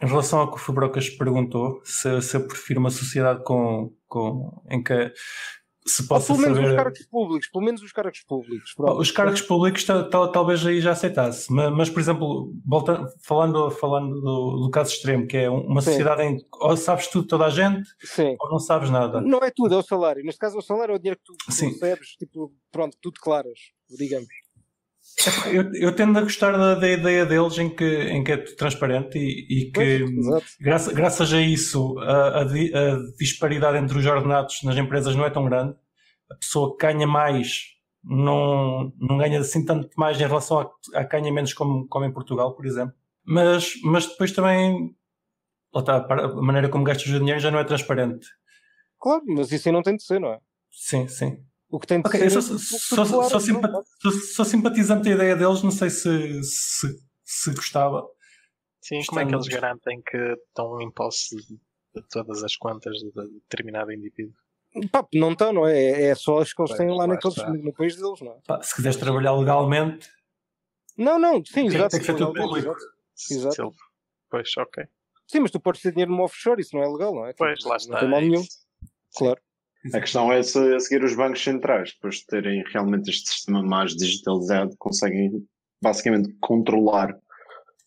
em 0.04 0.08
relação 0.08 0.40
ao 0.40 0.50
que 0.50 0.58
o 0.58 0.60
Fabrocas 0.60 1.10
perguntou, 1.10 1.80
se, 1.86 2.22
se 2.22 2.36
eu 2.36 2.46
prefiro 2.46 2.82
uma 2.82 2.90
sociedade 2.90 3.42
com, 3.46 3.94
com, 4.06 4.62
em 4.70 4.84
que 4.84 5.14
se 5.88 6.02
Ou 6.02 6.08
possa 6.10 6.34
pelo 6.34 6.40
menos 6.40 6.58
os 6.60 6.64
saber. 6.66 6.76
cargos 6.76 7.06
públicos, 7.08 7.48
pelo 7.50 7.64
menos 7.66 7.82
os 7.82 7.92
cargos 7.94 8.20
públicos. 8.28 8.74
pronto. 8.76 9.00
Os 9.00 9.10
cargos 9.12 9.42
públicos 9.42 9.86
ta- 9.86 10.04
ta- 10.04 10.28
talvez 10.28 10.66
aí 10.68 10.82
já 10.82 10.92
aceitasse, 10.92 11.50
mas, 11.52 11.72
mas, 11.72 11.90
por 11.90 12.02
exemplo, 12.02 12.54
volta, 12.68 13.08
falando, 13.24 13.72
falando 13.72 14.20
do, 14.20 14.58
do 14.66 14.70
caso 14.70 14.92
extremo, 14.92 15.26
que 15.28 15.38
é 15.38 15.50
um- 15.50 15.66
uma 15.66 15.82
Sim. 15.82 15.92
sociedade 15.92 16.24
em 16.24 16.38
que 16.40 16.46
ou 16.60 16.76
sabes 16.76 17.08
tudo 17.08 17.26
toda 17.26 17.46
a 17.46 17.50
gente 17.50 17.90
Sim. 18.04 18.36
ou 18.38 18.50
não 18.52 18.60
sabes 18.60 18.90
nada. 18.90 19.22
Não 19.22 19.40
é 19.40 19.50
tudo, 19.50 19.74
é 19.76 19.78
o 19.78 19.82
salário. 19.82 20.22
Neste 20.26 20.40
caso, 20.40 20.58
é 20.58 20.60
o 20.60 20.62
salário 20.62 20.92
é 20.92 20.96
o 20.96 21.00
dinheiro 21.00 21.18
que 21.18 21.24
tu 21.48 21.54
Sim. 21.54 21.70
recebes, 21.70 22.10
tipo, 22.18 22.54
pronto, 22.70 22.98
tu 23.02 23.10
declaras, 23.12 23.58
digamos. 23.90 24.28
Eu, 25.52 25.74
eu 25.74 25.96
tendo 25.96 26.18
a 26.18 26.22
gostar 26.22 26.52
da, 26.54 26.76
da 26.76 26.90
ideia 26.90 27.26
deles 27.26 27.58
em 27.58 27.70
que, 27.70 27.84
em 27.86 28.24
que 28.24 28.32
é 28.32 28.38
transparente 28.38 29.18
e, 29.18 29.64
e 29.68 29.72
que, 29.72 30.06
Pois, 30.06 30.58
graça- 30.60 30.94
graças 30.94 31.34
a 31.34 31.42
isso, 31.42 31.98
a, 32.00 32.40
a 32.40 32.42
a 32.44 32.98
disparidade 33.18 33.78
entre 33.78 33.98
os 33.98 34.06
ordenados 34.06 34.64
nas 34.64 34.78
empresas 34.78 35.16
não 35.16 35.26
é 35.26 35.30
tão 35.30 35.44
grande. 35.46 35.76
A 36.32 36.36
pessoa 36.36 36.76
que 36.78 36.86
ganha 36.86 37.06
mais 37.08 37.64
não, 38.04 38.94
não 38.98 39.18
ganha 39.18 39.40
assim 39.42 39.66
tanto 39.66 39.90
mais 39.98 40.18
em 40.22 40.26
relação 40.28 40.60
a, 40.60 40.70
a 41.00 41.04
ganha 41.04 41.34
menos 41.34 41.54
como, 41.54 41.86
como 41.88 42.06
em 42.06 42.14
Portugal, 42.14 42.56
por 42.56 42.66
exemplo. 42.66 42.94
Mas, 43.26 43.74
mas 43.84 44.08
depois 44.08 44.32
também, 44.32 44.96
está, 45.76 45.98
a 45.98 46.28
maneira 46.42 46.70
como 46.70 46.84
gastas 46.86 47.12
o 47.14 47.20
dinheiro 47.20 47.40
já 47.42 47.52
não 47.52 47.60
é 47.60 47.64
transparente. 47.66 48.26
Claro, 49.00 49.24
mas 49.28 49.52
isso 49.52 49.68
aí 49.68 49.74
não 49.74 49.82
tem 49.84 49.96
de 49.96 50.04
ser, 50.04 50.20
não 50.20 50.30
é? 50.34 50.40
Sim, 50.72 51.08
sim. 51.08 51.44
O 51.72 51.80
que 51.80 51.86
tem 51.88 52.02
de 52.02 52.08
Ok, 52.08 52.20
ser. 52.20 52.26
eu 52.38 52.42
sou, 52.42 52.56
é 52.56 52.60
sou- 52.60 53.06
sou 53.06 53.30
não, 53.30 53.40
simpa- 53.40 53.68
claro. 53.70 53.86
sou- 54.02 54.12
sou 54.12 54.46
simpatizante 54.46 55.04
da 55.04 55.12
ideia 55.16 55.36
deles, 55.36 55.62
não 55.62 55.70
sei 55.72 55.90
se, 55.90 56.44
se, 56.44 56.88
se 57.24 57.54
gostava. 57.54 58.08
Sim, 58.82 59.02
como 59.08 59.20
é 59.22 59.26
que 59.26 59.36
eles 59.36 59.46
Estamos- 59.46 59.62
garantem 59.62 60.02
que 60.02 60.18
estão 60.18 60.82
em 60.82 60.90
posse 60.92 61.36
de 61.36 62.02
todas 62.10 62.44
as 62.44 62.56
contas 62.56 62.96
de 62.98 63.12
determinado 63.44 63.92
indivíduo? 63.92 64.34
Pá, 64.92 65.06
não 65.14 65.32
estão, 65.34 65.52
não 65.54 65.68
é? 65.68 66.04
É 66.10 66.16
só 66.16 66.40
as 66.40 66.54
que 66.54 66.62
eles 66.62 66.76
têm 66.78 66.90
lá 66.90 67.06
naqueles, 67.06 67.38
no 67.38 67.74
país 67.74 67.96
deles, 67.96 68.22
não 68.22 68.32
é? 68.34 68.38
Pá, 68.48 68.62
se 68.64 68.76
quiseres 68.76 68.98
trabalhar 68.98 69.34
legalmente, 69.36 70.10
Não, 70.98 71.18
não, 71.20 71.44
sim, 71.46 71.68
exato. 71.68 71.90
tem 71.90 72.00
que 72.00 72.06
ser 72.06 72.16
tudo 72.16 72.34
público. 72.34 72.58
exato. 72.68 72.80
Se- 73.16 73.34
Exato. 73.36 73.56
se 73.56 73.62
ele- 73.62 73.72
Pois, 74.30 74.50
ok. 74.58 74.84
Sim, 75.28 75.40
mas 75.42 75.52
tu 75.52 75.60
podes 75.60 75.82
ter 75.82 75.92
dinheiro 75.92 76.12
numa 76.12 76.24
offshore, 76.24 76.62
isso 76.62 76.76
não 76.76 76.84
é 76.84 76.88
legal, 76.88 77.14
não 77.14 77.26
é? 77.26 77.34
Pois, 77.34 77.64
lá 77.64 77.72
Não 77.72 77.78
está. 77.78 78.00
tem 78.00 78.10
mal 78.10 78.20
é 78.20 78.22
nenhum, 78.24 78.42
isso. 78.42 78.58
claro. 79.16 79.40
A 79.94 80.00
questão 80.02 80.32
é 80.32 80.44
se 80.44 80.58
a 80.76 80.80
seguir 80.80 81.04
os 81.04 81.16
bancos 81.16 81.42
centrais, 81.44 81.94
depois 81.94 82.16
de 82.18 82.26
terem 82.26 82.64
realmente 82.72 83.10
este 83.10 83.30
sistema 83.30 83.64
mais 83.64 83.96
digitalizado, 83.96 84.76
conseguem 84.78 85.32
basicamente 85.82 86.36
controlar 86.42 87.16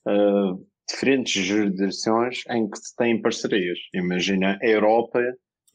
ah, 0.07 0.57
diferentes 0.89 1.45
jurisdições 1.45 2.43
em 2.49 2.69
que 2.69 2.79
têm 2.97 3.21
parcerias. 3.21 3.79
Imagina 3.95 4.59
a 4.63 4.67
Europa 4.67 5.21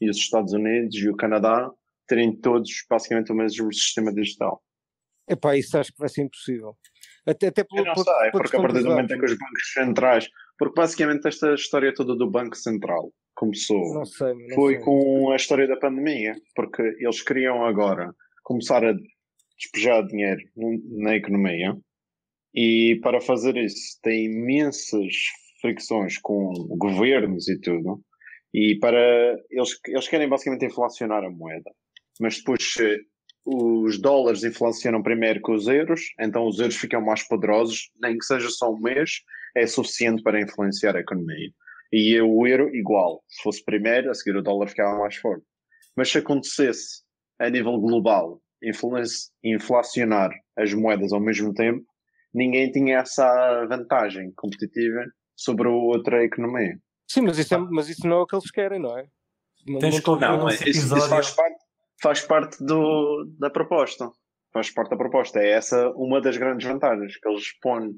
e 0.00 0.10
os 0.10 0.16
Estados 0.16 0.52
Unidos 0.52 0.96
e 0.96 1.08
o 1.08 1.16
Canadá 1.16 1.70
terem 2.06 2.34
todos 2.40 2.70
basicamente 2.90 3.30
o 3.32 3.34
mesmo 3.36 3.72
sistema 3.72 4.12
digital. 4.12 4.62
Epá, 5.28 5.56
isso 5.56 5.76
acho 5.78 5.92
que 5.92 5.98
vai 5.98 6.08
ser 6.08 6.22
impossível. 6.22 6.76
Até, 7.26 7.48
até 7.48 7.60
Eu 7.60 7.84
não 7.84 7.92
pela- 7.92 8.04
sei, 8.04 8.30
pela 8.30 8.30
porque 8.32 8.56
a 8.56 8.60
partir 8.60 8.82
do 8.82 8.88
momento 8.88 9.14
em 9.14 9.18
que 9.18 9.24
os 9.26 9.32
bancos 9.38 9.72
centrais, 9.74 10.28
porque 10.58 10.80
basicamente 10.80 11.26
esta 11.28 11.54
história 11.54 11.94
toda 11.94 12.16
do 12.16 12.30
Banco 12.30 12.56
Central 12.56 13.12
começou 13.34 13.94
Não 13.94 14.04
sei, 14.04 14.34
não 14.34 14.54
foi 14.54 14.74
sei. 14.74 14.84
com 14.84 15.30
a 15.30 15.36
história 15.36 15.68
da 15.68 15.76
pandemia, 15.76 16.34
porque 16.54 16.82
eles 16.98 17.22
queriam 17.22 17.64
agora 17.64 18.12
começar 18.42 18.84
a 18.84 18.94
despejar 19.56 20.06
dinheiro 20.06 20.40
na 20.96 21.16
economia 21.16 21.76
e 22.54 22.98
para 23.02 23.20
fazer 23.20 23.56
isso 23.56 23.98
tem 24.02 24.26
imensas 24.26 25.12
fricções 25.60 26.18
com 26.18 26.52
governos 26.78 27.48
e 27.48 27.60
tudo 27.60 28.00
e 28.54 28.78
para 28.78 29.36
eles, 29.50 29.78
eles 29.86 30.08
querem 30.08 30.28
basicamente 30.28 30.64
inflacionar 30.64 31.24
a 31.24 31.30
moeda 31.30 31.70
mas 32.20 32.38
depois 32.38 32.76
os 33.44 33.98
dólares 34.00 34.44
inflacionam 34.44 35.02
primeiro 35.02 35.42
que 35.42 35.50
os 35.50 35.66
euros 35.66 36.00
então 36.20 36.46
os 36.46 36.58
euros 36.58 36.76
ficam 36.76 37.04
mais 37.04 37.26
poderosos 37.26 37.90
nem 38.00 38.16
que 38.16 38.24
seja 38.24 38.48
só 38.48 38.72
um 38.72 38.80
mês 38.80 39.10
é 39.56 39.66
suficiente 39.66 40.22
para 40.22 40.40
influenciar 40.40 40.96
a 40.96 41.00
economia 41.00 41.50
e 41.92 42.20
o 42.20 42.46
euro 42.46 42.74
igual. 42.74 43.22
Se 43.28 43.42
fosse 43.42 43.64
primeiro, 43.64 44.10
a 44.10 44.14
seguir 44.14 44.36
o 44.36 44.42
dólar 44.42 44.68
ficava 44.68 44.98
mais 44.98 45.16
forte. 45.16 45.44
Mas 45.96 46.10
se 46.10 46.18
acontecesse 46.18 47.02
a 47.38 47.48
nível 47.48 47.78
global 47.80 48.40
inflacionar 49.42 50.30
as 50.56 50.72
moedas 50.74 51.12
ao 51.12 51.20
mesmo 51.20 51.52
tempo, 51.54 51.84
ninguém 52.34 52.70
tinha 52.70 52.98
essa 52.98 53.66
vantagem 53.66 54.32
competitiva 54.36 55.04
sobre 55.36 55.68
a 55.68 55.70
outra 55.70 56.24
economia. 56.24 56.78
Sim, 57.10 57.22
mas 57.22 57.38
isso, 57.38 57.54
é, 57.54 57.58
mas 57.58 57.88
isso 57.88 58.06
não 58.06 58.18
é 58.18 58.22
o 58.22 58.26
que 58.26 58.34
eles 58.36 58.50
querem, 58.50 58.78
não 58.80 58.96
é? 58.98 59.06
Não, 59.66 59.78
Tens 59.78 59.94
não 59.94 60.02
que 60.02 60.10
ouvir 60.10 60.24
estou- 60.24 60.38
o 60.38 60.44
nosso 60.44 60.68
isso, 60.68 60.78
isso 60.86 61.08
faz 61.08 61.30
parte, 61.30 61.56
faz 62.02 62.20
parte 62.22 62.64
do, 62.64 63.24
da 63.38 63.48
proposta. 63.50 64.10
Faz 64.52 64.70
parte 64.70 64.90
da 64.90 64.96
proposta. 64.96 65.38
É 65.40 65.50
essa 65.50 65.90
uma 65.90 66.20
das 66.20 66.36
grandes 66.36 66.66
vantagens 66.66 67.16
que 67.18 67.28
eles 67.28 67.44
põem. 67.60 67.92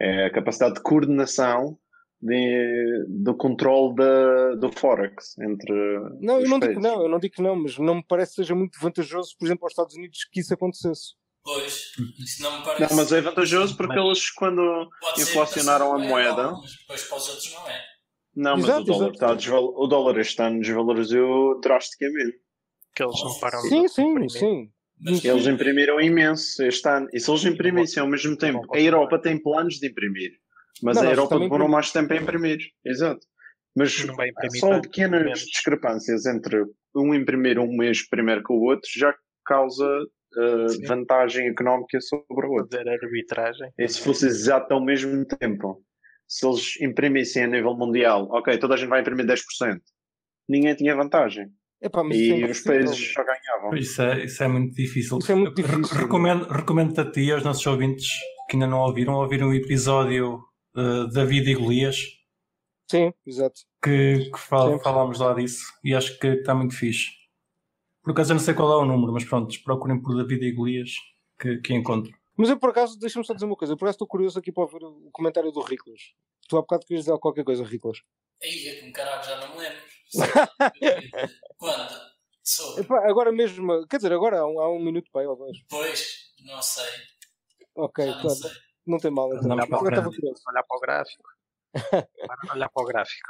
É 0.00 0.26
a 0.26 0.32
capacidade 0.32 0.74
de 0.74 0.82
coordenação 0.82 1.78
de- 2.20 3.06
do 3.08 3.34
controle 3.36 3.94
da, 3.94 4.54
do 4.56 4.70
Forex 4.72 5.36
entre 5.38 5.72
Não, 6.20 6.40
eu 6.40 6.48
não 6.48 6.58
digo 6.58 6.80
não, 6.80 7.02
eu 7.02 7.08
não 7.08 7.18
digo 7.18 7.34
que 7.34 7.42
não, 7.42 7.56
mas 7.56 7.78
não 7.78 7.96
me 7.96 8.04
parece 8.06 8.32
que 8.32 8.36
seja 8.42 8.54
muito 8.54 8.78
vantajoso, 8.80 9.34
por 9.38 9.46
exemplo, 9.46 9.64
aos 9.64 9.72
Estados 9.72 9.94
Unidos 9.94 10.18
que 10.30 10.40
isso 10.40 10.52
acontecesse. 10.54 11.14
Pois, 11.44 11.92
isso 12.18 12.42
não 12.42 12.58
me 12.58 12.64
parece. 12.64 12.90
Não, 12.90 12.96
mas 12.96 13.12
é 13.12 13.20
vantajoso 13.20 13.76
porque 13.76 13.94
Mas- 13.94 14.04
eles, 14.04 14.30
quando 14.32 14.88
Pode 15.00 15.20
ser 15.22 15.30
inflacionaram 15.30 15.94
a 15.94 15.98
moeda. 15.98 16.30
igual, 16.42 16.60
Mas 16.60 16.72
depois 16.76 17.04
para 17.04 17.16
os 17.18 17.28
outros 17.28 17.54
não 17.54 17.68
é. 17.68 17.80
Não, 18.34 18.56
mas 18.56 18.64
Exato, 18.64 18.80
o 18.82 18.84
dólar, 18.84 19.10
está 19.12 19.30
a 19.30 19.34
desval- 19.34 19.74
o 19.76 19.86
dólar 19.86 20.18
este 20.18 20.42
ano 20.42 20.60
desvalorizou 20.60 21.60
drasticamente. 21.60 22.36
Que 22.94 23.02
eles 23.02 23.22
não 23.22 23.38
param 23.40 23.62
de 23.62 23.68
Sim, 23.68 23.88
sim, 23.88 24.28
sim. 24.28 24.70
Mas 25.00 25.24
Eles 25.24 25.46
imprimiram 25.46 26.00
imenso 26.00 26.62
este 26.62 26.88
ano. 26.88 27.08
E 27.12 27.20
se 27.20 27.30
eles 27.30 27.44
imprimissem 27.44 28.00
ao 28.00 28.08
mesmo 28.08 28.36
tempo, 28.36 28.66
a 28.74 28.80
Europa 28.80 29.20
tem 29.20 29.40
planos 29.40 29.74
de 29.74 29.88
imprimir. 29.88 30.32
Mas 30.82 30.96
Não, 30.96 31.04
a 31.04 31.10
Europa 31.10 31.38
demorou 31.38 31.68
mais 31.68 31.90
tempo 31.92 32.12
a 32.12 32.16
imprimir. 32.16 32.58
Exato. 32.84 33.20
Mas 33.76 33.94
tanto, 34.60 34.88
pequenas 34.88 35.22
menos. 35.22 35.40
discrepâncias 35.40 36.24
entre 36.24 36.64
um 36.94 37.14
imprimir 37.14 37.58
um 37.58 37.76
mês 37.76 38.08
primeiro 38.08 38.42
que 38.42 38.52
o 38.52 38.56
outro 38.56 38.88
já 38.96 39.14
causa 39.44 39.84
uh, 39.84 40.86
vantagem 40.86 41.48
económica 41.48 42.00
sobre 42.00 42.46
o 42.46 42.52
outro. 42.52 42.78
Fazer 42.78 42.88
arbitragem. 42.88 43.70
E 43.78 43.86
se 43.86 44.00
fosse 44.00 44.26
exato 44.26 44.72
ao 44.72 44.82
mesmo 44.82 45.26
tempo, 45.26 45.82
se 46.26 46.46
eles 46.46 46.80
imprimissem 46.80 47.44
a 47.44 47.46
nível 47.46 47.76
mundial, 47.76 48.28
ok, 48.30 48.56
toda 48.58 48.74
a 48.74 48.76
gente 48.78 48.88
vai 48.88 49.02
imprimir 49.02 49.26
10%, 49.26 49.78
ninguém 50.48 50.74
tinha 50.74 50.96
vantagem. 50.96 51.48
Epá, 51.80 52.02
mas 52.02 52.16
isso 52.16 52.32
é 52.32 52.38
E 52.38 52.50
os 52.50 52.60
países 52.60 53.12
só 53.12 53.22
ganhavam. 53.24 53.76
Isso 53.76 54.02
é, 54.02 54.24
isso 54.24 54.42
é 54.42 54.48
muito 54.48 54.74
difícil. 54.74 55.18
Isso 55.18 55.32
é 55.32 55.34
muito 55.34 55.60
Re- 55.60 55.76
difícil. 55.76 55.96
recomendo, 55.98 56.44
recomendo 56.48 56.98
a 57.00 57.10
ti 57.10 57.20
e 57.22 57.32
aos 57.32 57.44
nossos 57.44 57.66
ouvintes 57.66 58.08
que 58.48 58.56
ainda 58.56 58.66
não 58.66 58.78
ouviram, 58.80 59.14
ouviram 59.14 59.48
o 59.48 59.54
episódio 59.54 60.42
uh, 60.76 61.06
David 61.08 61.50
e 61.50 61.54
Golias, 61.54 61.96
Sim, 62.90 63.12
exato. 63.26 63.60
que, 63.82 64.30
que 64.32 64.38
fal- 64.38 64.78
Sim. 64.78 64.82
falámos 64.84 65.18
lá 65.18 65.34
disso 65.34 65.64
e 65.84 65.94
acho 65.94 66.18
que 66.18 66.28
está 66.28 66.54
muito 66.54 66.74
fixe. 66.74 67.10
Por 68.02 68.12
acaso 68.12 68.32
eu 68.32 68.36
não 68.36 68.42
sei 68.42 68.54
qual 68.54 68.72
é 68.72 68.76
o 68.76 68.84
número, 68.86 69.12
mas 69.12 69.24
pronto, 69.24 69.54
procurem 69.64 70.00
por 70.00 70.14
David 70.16 70.44
e 70.46 70.52
Golias 70.52 70.90
que, 71.38 71.58
que 71.58 71.74
encontro. 71.74 72.12
Mas 72.36 72.48
eu 72.50 72.58
por 72.58 72.70
acaso, 72.70 72.98
deixa-me 72.98 73.24
só 73.26 73.34
dizer 73.34 73.46
uma 73.46 73.56
coisa, 73.56 73.72
eu 73.72 73.76
por 73.76 73.86
acaso 73.86 73.96
estou 73.96 74.06
curioso 74.06 74.38
aqui 74.38 74.52
para 74.52 74.62
ouvir 74.62 74.82
o 74.84 75.10
comentário 75.12 75.50
do 75.50 75.60
Riclas. 75.60 76.00
Tu 76.48 76.56
há 76.56 76.60
bocado 76.60 76.86
querias 76.86 77.04
dizer 77.04 77.18
qualquer 77.18 77.44
coisa, 77.44 77.64
Riclas. 77.64 77.98
Aí, 78.42 78.80
como 78.80 78.92
caralho, 78.92 79.24
já 79.24 79.40
não 79.40 79.54
me 79.56 79.62
lembro. 79.62 79.78
Quando? 81.58 82.06
Sobre. 82.42 82.82
Epá, 82.82 83.08
agora 83.08 83.32
mesmo, 83.32 83.86
quer 83.88 83.96
dizer, 83.96 84.12
agora 84.12 84.38
há 84.40 84.46
um, 84.46 84.60
há 84.60 84.72
um 84.72 84.78
minuto 84.78 85.10
para 85.10 85.22
aí 85.22 85.26
ou 85.26 85.36
dois. 85.36 85.58
Pois, 85.68 86.32
não 86.44 86.62
sei. 86.62 86.84
Ok, 87.74 88.06
Já 88.06 88.14
não 88.14 88.22
tá, 88.22 88.28
sei. 88.30 88.50
não 88.86 88.98
tem 88.98 89.10
mal. 89.10 89.28
Não 89.30 89.40
tem 89.40 89.48
mal. 89.48 89.58
Andamos 89.58 89.68
para 89.68 90.02
curioso. 90.04 90.42
Olhar 90.48 90.62
para 90.62 90.76
o 90.76 90.80
gráfico. 90.80 91.28
Olhar 92.54 92.68
para 92.70 92.82
o 92.82 92.86
gráfico. 92.86 93.28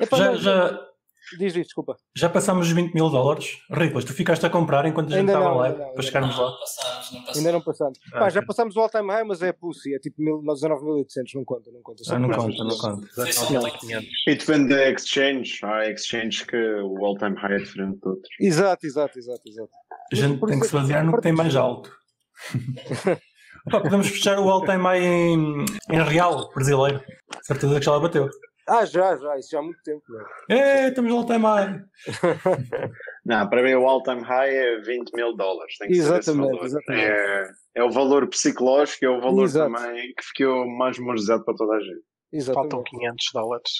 Epá, 0.00 0.16
Já, 0.16 0.24
não, 0.32 0.36
já, 0.36 0.90
Diz, 1.38 1.52
diz, 1.52 1.64
desculpa. 1.64 1.96
já 2.16 2.28
passámos 2.28 2.68
os 2.68 2.72
20 2.72 2.94
mil 2.94 3.10
dólares? 3.10 3.58
Riclas, 3.70 4.04
tu 4.04 4.12
ficaste 4.14 4.46
a 4.46 4.50
comprar 4.50 4.86
enquanto 4.86 5.08
a 5.08 5.10
gente 5.10 5.18
Ainda 5.20 5.32
estava 5.32 5.48
não, 5.50 5.56
lá 5.56 5.66
ainda 5.66 5.78
não, 5.78 5.92
para 5.92 6.02
chegarmos 6.02 6.36
Não, 6.36 6.44
lá. 6.44 6.50
não 6.50 6.58
passámos, 6.58 7.12
não 7.12 7.20
passámos. 7.20 7.36
Ainda 7.38 7.52
não 7.52 7.60
passamos. 7.62 7.98
Ah, 8.12 8.18
Pá, 8.20 8.30
já 8.30 8.38
ok. 8.40 8.46
passámos 8.46 8.76
o 8.76 8.80
all-time 8.80 9.08
high, 9.12 9.24
mas 9.24 9.42
é 9.42 9.52
pussy, 9.52 9.94
é 9.94 9.98
tipo 9.98 10.22
mil- 10.22 10.40
19.800, 10.42 11.34
não 11.34 11.44
conta, 11.44 11.70
não 11.72 11.82
conta. 11.82 12.04
Só 12.04 12.14
Ah, 12.14 12.18
não 12.20 12.28
conta, 12.30 12.64
não 12.64 12.78
conta. 12.78 13.06
Foi 13.14 13.32
só 13.32 13.46
19.500. 13.46 14.06
E 14.28 14.34
depende 14.36 14.68
da 14.68 14.88
exchange. 14.90 15.58
Há 15.64 15.90
exchange 15.90 16.46
que 16.46 16.56
o 16.56 17.04
all-time 17.04 17.36
high 17.36 17.54
é 17.54 17.58
diferente 17.58 17.98
de 18.00 18.08
outros. 18.08 18.28
Exato, 18.40 18.86
exato, 18.86 19.18
exato, 19.18 19.42
exato. 19.46 19.70
A 20.12 20.14
gente 20.16 20.40
tem 20.46 20.60
que 20.60 20.66
se 20.66 20.72
basear 20.72 21.04
no 21.04 21.12
que 21.16 21.22
tem 21.22 21.32
mais 21.32 21.56
alto. 21.56 21.90
Pá, 23.70 23.80
podemos 23.80 24.06
fechar 24.08 24.38
o 24.38 24.48
all-time 24.48 24.82
high 24.82 25.04
em, 25.04 25.64
em 25.90 26.02
real 26.04 26.48
brasileiro. 26.54 27.02
Certeza 27.42 27.78
que 27.80 27.84
já 27.84 27.92
lá 27.92 27.98
bateu. 28.00 28.28
Ah, 28.68 28.84
já, 28.84 29.16
já, 29.16 29.38
isso 29.38 29.50
já 29.50 29.60
há 29.60 29.62
muito 29.62 29.80
tempo. 29.84 30.02
Né? 30.08 30.24
É, 30.58 30.88
estamos 30.88 31.10
no 31.10 31.18
all-time 31.18 31.44
high. 31.44 31.84
Não, 33.24 33.48
para 33.48 33.62
mim 33.62 33.74
o 33.74 33.86
all-time 33.86 34.22
high 34.22 34.54
é 34.54 34.80
20 34.80 35.12
mil 35.14 35.36
dólares. 35.36 35.76
Tem 35.78 35.88
que 35.88 35.94
Exatamente, 35.94 36.64
exatamente. 36.64 37.04
É, 37.04 37.50
é 37.76 37.84
o 37.84 37.90
valor 37.90 38.26
psicológico, 38.28 39.04
é 39.04 39.08
o 39.08 39.20
valor 39.20 39.44
Exato. 39.44 39.72
também 39.72 40.12
que 40.14 40.24
ficou 40.24 40.66
mais 40.66 40.98
memorizado 40.98 41.44
para 41.44 41.54
toda 41.54 41.76
a 41.76 41.80
gente. 41.80 42.02
Exatamente. 42.32 42.72
Faltam 42.72 42.82
500 42.98 43.26
dólares. 43.32 43.70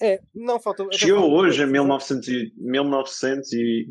É, 0.00 0.20
não 0.32 0.60
falta. 0.60 0.84
até 0.84 0.96
Chegou 0.96 1.20
falta- 1.22 1.34
hoje 1.34 1.62
a 1.64 1.66
1900 1.66 2.28
e, 2.28 2.52
1900 2.56 3.52
e, 3.52 3.88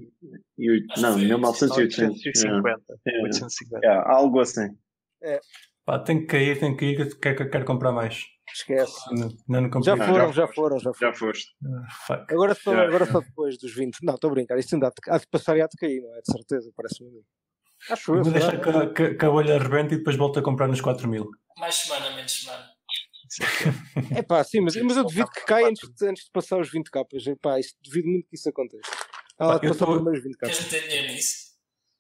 e 0.58 0.80
não, 1.02 1.14
que 1.14 1.20
foi 1.20 1.26
1980. 1.26 2.12
850. 2.14 2.82
É, 3.06 3.24
850. 3.24 3.86
é, 3.86 3.90
algo 4.06 4.40
assim. 4.40 4.70
Pá, 5.88 5.98
tem 6.00 6.20
que 6.20 6.26
cair, 6.26 6.60
tem 6.60 6.76
que 6.76 6.86
ir, 6.86 7.08
que 7.10 7.16
quero, 7.16 7.50
quero 7.50 7.64
comprar 7.66 7.94
mais. 7.94 8.26
Esquece. 8.54 8.94
Não, 9.48 9.62
não. 9.62 9.82
Já 9.84 9.96
foram, 9.96 10.28
já 10.28 10.32
já 10.34 10.48
foram, 10.50 10.80
já 10.80 10.94
foram. 10.94 11.14
Já 11.14 11.18
foste. 11.18 11.48
Ah. 12.10 12.26
Agora 12.30 12.54
só, 12.54 12.74
Já, 12.76 12.84
agora 12.84 13.06
já. 13.06 13.12
só 13.14 13.20
depois 13.22 13.58
dos 13.58 13.74
20. 13.74 14.00
Não, 14.04 14.16
estou 14.16 14.30
a 14.30 14.34
brincar. 14.34 14.58
Isto 14.60 14.74
ainda 14.76 14.88
há 14.88 14.90
de, 14.90 14.96
há 15.10 15.18
de 15.18 15.28
passar 15.28 15.56
e 15.58 15.62
há 15.62 15.68
de 15.68 15.78
cair, 15.78 16.02
não 16.02 16.14
é? 16.16 16.20
De 16.22 16.30
certeza, 16.32 16.70
parece-me. 16.76 17.10
Acho 17.90 18.16
eu. 18.16 18.24
Vou 18.24 18.34
deixar 18.34 18.60
que, 18.60 18.70
a- 18.70 18.90
que, 18.94 19.16
que 19.16 19.26
a 19.26 19.30
bolha 19.30 19.56
arrebente 19.56 19.94
e 19.94 19.98
depois 20.00 20.18
volto 20.18 20.40
a 20.40 20.42
comprar 20.44 20.68
nos 20.68 20.82
4 20.82 21.08
mil. 21.08 21.30
Mais 21.58 21.74
semana, 21.76 22.14
menos 22.16 22.32
semana. 22.44 22.66
É 24.18 24.22
pá, 24.22 24.44
sim, 24.44 24.62
mas, 24.62 24.76
mas 24.78 24.98
eu 24.98 25.06
devido 25.06 25.30
que 25.30 25.46
caia 25.46 25.68
antes 25.68 25.88
de, 25.90 26.08
antes 26.08 26.24
de 26.26 26.32
passar 26.32 26.60
os 26.60 26.70
20 26.72 26.90
capas. 26.90 27.26
É 27.28 27.36
pá, 27.36 27.60
isso, 27.60 27.74
devido 27.84 28.06
muito 28.08 28.28
que 28.30 28.36
isso 28.36 28.50
aconteça. 28.50 28.90
Há 29.40 29.46
lá 29.48 29.60
Pá, 29.60 29.68
passar 29.68 29.86
tô- 29.86 29.92
os 29.92 29.98
primeiros 29.98 30.24
20 30.24 30.38
Queres 30.38 30.58
capas. 30.58 30.74
meter 30.74 30.88
dinheiro 30.90 31.14
nisso? 31.14 31.47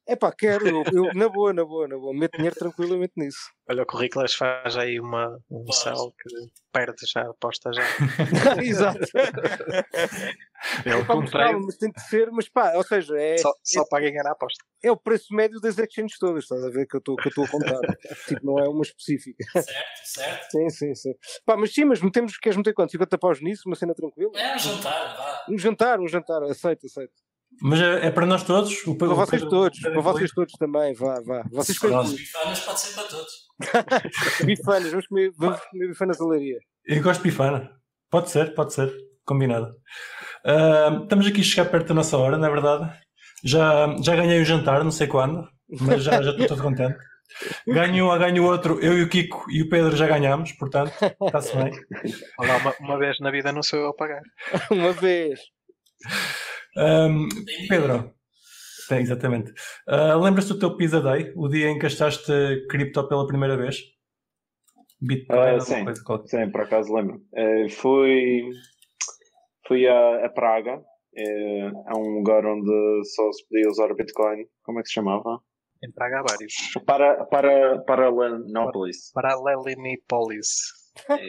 É 0.07 0.15
pá, 0.15 0.31
quero. 0.31 0.65
Eu, 0.67 0.83
eu- 0.93 1.13
na 1.13 1.27
boa, 1.27 1.51
na 1.53 1.65
boa, 1.65 1.87
na 1.87 1.97
boa. 1.97 2.13
Meto 2.13 2.37
dinheiro 2.37 2.55
tranquilamente 2.55 3.13
nisso. 3.17 3.51
Olha, 3.69 3.83
o 3.83 3.85
currículo 3.85 4.25
faz 4.29 4.77
aí 4.77 4.99
uma, 4.99 5.37
um 5.51 5.69
céu 5.71 6.13
que 6.17 6.29
perde 6.71 7.05
já, 7.05 7.21
aposta 7.29 7.71
já. 7.73 7.81
Exato. 8.63 8.99
Ele 10.85 11.05
Pá, 11.05 11.13
com 11.13 11.21
mas, 11.21 11.77
tem 11.77 11.91
de 11.91 12.01
ser, 12.07 12.31
mas 12.31 12.47
pá, 12.49 12.73
ou 12.75 12.83
seja, 12.83 13.15
é, 13.19 13.37
só, 13.37 13.53
só 13.63 13.85
para 13.85 14.09
ganhar 14.09 14.25
a 14.25 14.31
aposta. 14.31 14.63
é 14.81 14.91
o 14.91 14.97
preço 14.97 15.33
médio 15.33 15.59
das 15.59 15.77
exchanges 15.77 16.17
todas, 16.17 16.43
estás 16.43 16.63
a 16.63 16.69
ver 16.69 16.87
que 16.87 16.95
eu 16.95 16.99
estou 16.99 17.15
que 17.15 17.27
eu 17.27 17.29
estou 17.29 17.43
a 17.43 17.47
contar. 17.47 17.79
tipo, 18.27 18.45
não 18.45 18.57
é 18.59 18.67
uma 18.67 18.81
específica. 18.81 19.43
Certo, 19.53 19.75
certo. 20.03 20.45
Sim, 20.51 20.69
sim, 20.69 20.95
sim. 20.95 21.13
Pá, 21.45 21.57
mas 21.57 21.73
sim, 21.73 21.85
mas 21.85 22.01
metemos, 22.01 22.37
queres 22.37 22.57
meter 22.57 22.73
quanto? 22.73 22.91
50 22.91 23.17
paus 23.17 23.41
nisso? 23.41 23.63
Uma 23.67 23.75
cena 23.75 23.93
tranquila? 23.93 24.31
É 24.39 24.55
um 24.55 24.59
jantar, 24.59 25.17
vá. 25.17 25.45
Um 25.49 25.57
jantar, 25.57 25.99
um 25.99 26.07
jantar, 26.07 26.43
aceito, 26.43 26.85
aceito. 26.85 27.13
Mas 27.61 27.81
é, 27.81 28.07
é 28.07 28.11
para 28.11 28.25
nós 28.25 28.43
todos? 28.43 28.85
O, 28.85 28.95
Para 28.95 29.09
o 29.09 29.15
vocês 29.15 29.41
Pedro- 29.41 29.49
todos, 29.49 29.79
Pedro 29.79 29.93
para 29.93 30.11
vocês 30.13 30.31
todos 30.31 30.53
também, 30.53 30.93
vá, 30.93 31.19
vá. 31.25 31.43
Vocês 31.51 31.79
Pronto. 31.79 31.95
coisas 31.95 32.15
Bifanas 32.19 32.59
pode 32.59 32.79
ser 32.79 32.93
para 32.93 33.03
todos. 33.03 33.47
bifanas, 34.45 34.89
vamos 34.91 35.07
comer, 35.07 35.31
vamos 35.37 35.59
comer 35.71 35.87
bifanas. 35.87 36.17
Eu 36.85 37.01
gosto 37.03 37.21
de 37.23 37.29
bifana. 37.29 37.71
Pode 38.09 38.29
ser, 38.29 38.53
pode 38.53 38.73
ser. 38.73 38.93
Combinado. 39.25 39.73
Ah, 40.45 40.99
estamos 41.03 41.27
aqui 41.27 41.41
a 41.41 41.43
chegar 41.43 41.69
perto 41.69 41.87
da 41.89 41.95
nossa 41.95 42.17
hora, 42.17 42.37
na 42.37 42.49
verdade. 42.49 42.89
Já, 43.43 43.93
já 44.01 44.15
ganhei 44.15 44.41
o 44.41 44.45
jantar, 44.45 44.83
não 44.83 44.91
sei 44.91 45.07
quando, 45.07 45.47
mas 45.81 46.03
já, 46.03 46.21
já 46.21 46.31
estou 46.31 46.47
todo 46.47 46.61
contente. 46.63 46.97
Ganho 47.67 48.09
um, 48.13 48.17
ganho 48.17 48.45
outro. 48.45 48.79
Eu 48.79 48.97
e 48.97 49.03
o 49.03 49.09
Kiko 49.09 49.45
e 49.51 49.61
o 49.63 49.69
Pedro 49.69 49.95
já 49.97 50.07
ganhamos, 50.07 50.53
portanto, 50.53 50.93
está-se 51.25 51.55
bem. 51.57 51.71
Olha 52.39 52.53
lá, 52.53 52.57
uma, 52.59 52.75
uma 52.79 52.97
vez 52.97 53.19
na 53.19 53.29
vida 53.29 53.51
não 53.51 53.61
sou 53.61 53.79
eu 53.79 53.89
a 53.89 53.93
pagar. 53.93 54.21
Uma 54.71 54.93
vez. 54.93 55.39
Ahm, 56.77 57.27
Pedro, 57.67 58.13
tem, 58.87 58.99
exatamente. 59.01 59.53
Ah, 59.87 60.15
Lembras-te 60.15 60.53
do 60.53 60.59
teu 60.59 60.77
Pizza 60.77 61.01
Day, 61.01 61.33
o 61.35 61.47
dia 61.47 61.67
em 61.69 61.73
que 61.75 61.83
gastaste 61.83 62.31
cripto 62.69 63.07
pela 63.07 63.27
primeira 63.27 63.57
vez? 63.57 63.77
Bitcoin, 65.01 65.37
Ah, 65.55 65.59
sim. 65.59 65.83
coisa 65.83 66.03
qualquer. 66.03 66.27
Sim, 66.45 66.51
por 66.51 66.61
acaso 66.61 66.93
lembro. 66.93 67.21
Eh, 67.35 67.69
fui 67.69 68.49
fui 69.67 69.87
a, 69.87 70.25
a 70.25 70.29
Praga, 70.29 70.81
eh, 71.15 71.71
a 71.87 71.97
um 71.97 72.15
lugar 72.17 72.45
onde 72.45 72.71
só 73.05 73.31
se 73.31 73.47
podia 73.47 73.69
usar 73.69 73.93
Bitcoin. 73.93 74.45
Como 74.63 74.79
é 74.79 74.81
que 74.81 74.87
se 74.87 74.95
chamava? 74.95 75.39
Em 75.83 75.91
Praga 75.91 76.19
há 76.19 76.23
vários. 76.23 76.53
Para, 76.85 77.25
para, 77.25 77.79
para 77.83 78.09
Lenópolis. 78.09 79.11
Paralelinipolis. 79.13 80.47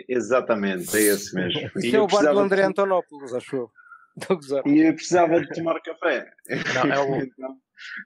Exatamente, 0.09 0.97
é 0.97 1.01
esse 1.01 1.35
mesmo. 1.35 1.61
Isso 1.77 1.97
é 1.97 2.01
o 2.01 2.07
bar 2.07 2.33
do 2.33 2.39
André 2.39 2.63
de- 2.63 2.69
Antonopoulos, 2.69 3.35
acho 3.35 3.57
eu. 3.57 3.71
Estou 4.21 4.35
a 4.37 4.41
gozar. 4.41 4.67
E 4.67 4.81
eu 4.89 4.95
precisava 4.95 5.41
de 5.41 5.49
tomar 5.51 5.81
café. 5.81 6.31
Não, 6.75 6.93
é 6.93 6.99
o, 7.01 7.17
Então, 7.23 7.57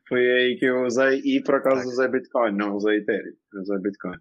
foi 0.08 0.20
aí 0.20 0.56
que 0.58 0.66
eu 0.66 0.84
usei 0.84 1.20
e 1.24 1.42
por 1.42 1.54
acaso 1.56 1.88
usei 1.88 2.08
Bitcoin, 2.08 2.52
não 2.56 2.74
usei 2.76 2.98
Ethereum, 2.98 3.34
usei 3.54 3.78
Bitcoin. 3.78 4.16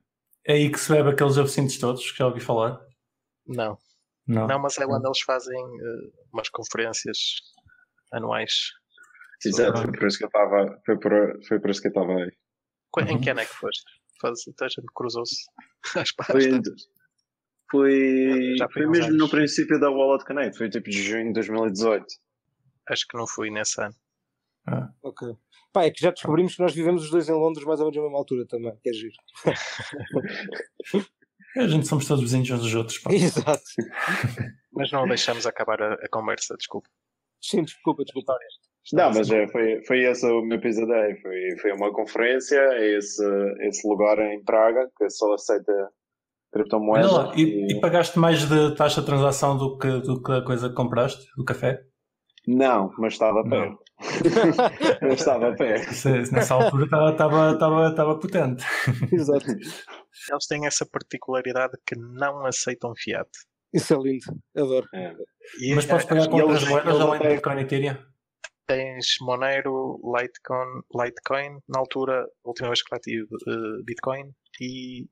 É 0.48 0.54
aí 0.54 0.72
que 0.72 0.80
se 0.80 0.92
bebe 0.92 1.10
aqueles 1.10 1.38
absintos 1.38 1.78
todos 1.78 2.10
que 2.12 2.18
já 2.18 2.28
ouvi 2.28 2.40
falar. 2.40 2.80
não, 3.46 3.78
Não. 4.28 4.48
não, 4.48 4.60
mas 4.60 4.78
é 4.78 4.86
onde 4.86 5.06
eles 5.06 5.22
fazem 5.22 5.60
eh, 5.60 6.12
umas 6.34 6.50
conferências 6.50 7.18
anuais. 8.12 8.72
Exato, 9.46 9.82
foi 9.82 9.92
por 9.92 10.08
isso 10.08 10.18
que 10.18 10.24
eu 10.24 10.28
estava, 10.28 10.82
foi 10.86 11.00
por, 11.00 11.12
foi 11.48 11.60
por 11.60 11.70
isso 11.70 11.82
que 11.82 11.88
eu 11.88 11.92
estava 11.92 12.14
aí. 12.14 12.32
Em 13.08 13.14
Uhum. 13.16 13.22
que 13.22 13.30
ano 13.30 13.40
é 13.42 13.46
que 13.46 13.54
foste? 13.54 13.84
Faz, 14.22 14.40
então 14.48 14.66
a 14.68 14.70
gente 14.70 14.86
cruzou-se 14.94 15.36
às 15.98 16.12
pastas. 16.12 16.62
Foi, 17.72 18.56
Já 18.58 18.68
foi 18.70 18.84
foi 18.84 18.92
mesmo 18.92 19.08
anos. 19.08 19.18
no 19.18 19.30
princípio 19.30 19.80
da 19.80 19.90
Wallet 19.90 20.26
Connect, 20.26 20.58
foi 20.58 20.70
tipo 20.70 20.90
de 20.90 21.02
junho 21.02 21.28
de 21.28 21.34
2018. 21.34 22.06
Acho 22.90 23.08
que 23.08 23.18
não 23.18 23.26
fui 23.26 23.50
nesse 23.50 23.82
ano. 23.82 23.96
Ok. 25.02 25.28
Pá, 25.74 25.86
é 25.86 25.92
que 25.92 26.02
já 26.02 26.12
descobrimos 26.12 26.56
que 26.56 26.62
nós 26.62 26.76
vivemos 26.76 27.06
os 27.06 27.10
dois 27.10 27.30
em 27.30 27.34
Londres 27.34 27.66
mais 27.66 27.80
ou 27.80 27.86
menos 27.86 27.96
na 27.98 28.04
mesma 28.04 28.18
altura 28.18 28.46
também. 28.46 28.76
Quer 28.84 28.94
giro. 28.94 29.16
A 31.58 31.68
gente 31.68 31.86
somos 31.86 32.08
todos 32.08 32.24
vizinhos 32.24 32.50
uns 32.50 32.62
dos 32.62 32.76
outros. 32.76 33.00
pá. 33.00 33.12
Exato. 33.14 33.64
Mas 34.72 34.92
não 34.92 35.08
deixamos 35.08 35.46
acabar 35.46 35.82
a, 35.82 35.94
a 35.96 36.10
conversa, 36.10 36.56
desculpa. 36.58 36.90
Sim, 37.42 37.64
desculpa, 37.64 38.04
desculpa. 38.04 38.38
Não, 38.94 39.12
mas 39.14 39.30
é, 39.30 39.48
foi, 39.48 39.84
foi 39.86 40.04
esse 40.04 40.26
o 40.26 40.42
meu 40.42 40.60
Day. 40.60 41.16
Foi, 41.22 41.58
foi 41.62 41.72
uma 41.74 41.92
conferência, 41.92 42.58
é 42.58 42.98
esse, 42.98 43.24
esse 43.62 43.88
lugar 43.88 44.18
em 44.20 44.44
Praga 44.44 44.90
que 44.98 45.10
só 45.10 45.34
aceita 45.34 45.92
criptomoedas. 46.52 47.12
lá, 47.12 47.34
e, 47.36 47.72
e 47.72 47.80
pagaste 47.80 48.18
mais 48.20 48.48
de 48.48 48.76
taxa 48.76 49.02
de 49.02 49.08
transação 49.08 49.58
do 49.58 49.78
que, 49.78 49.88
do 50.02 50.22
que 50.22 50.32
a 50.32 50.42
coisa 50.44 50.70
que 50.70 50.76
compraste, 50.76 51.26
do 51.38 51.44
café? 51.46 51.82
Não, 52.48 52.92
mas 52.98 53.14
estava 53.14 53.44
Não. 53.44 53.50
perto. 53.50 53.78
mas 55.02 55.14
estava 55.20 55.54
perto. 55.56 55.94
Se 55.94 56.10
Nessa 56.32 56.56
altura 56.56 56.86
estava- 56.86 57.12
estava 57.12 57.52
estava- 57.54 57.88
estava 57.90 58.20
potente. 58.20 58.64
Exato. 59.14 59.46
Eles 59.52 60.48
têm 60.48 60.66
essa 60.66 60.86
particularidade 60.86 61.74
que 61.86 61.96
não 61.98 62.46
aceitam 62.46 62.94
fiat. 62.96 63.30
Isso 63.74 63.94
é 63.94 63.98
lindo. 63.98 64.26
Adoro. 64.58 64.88
E 65.62 65.74
Mas 65.76 65.86
podes 65.86 66.06
pagar 66.06 66.28
com 66.28 66.40
e 66.40 66.42
outras 66.42 66.68
moedas 66.68 67.00
além 67.00 67.12
de 67.20 67.26
até- 67.28 67.34
Bitcoin 67.36 67.58
e 67.58 67.62
Ethereum? 67.62 67.98
tens 68.68 69.06
Monero, 69.22 70.00
Litecoin, 70.04 70.82
Litecoin, 70.96 71.60
na 71.68 71.80
altura, 71.80 72.22
a 72.24 72.48
última 72.50 72.70
vez 72.70 72.82
que 72.82 72.94
lá 72.96 73.00
tive 73.02 73.24
eh, 73.48 73.84
Bitcoin 73.86 74.32
e 74.62 75.08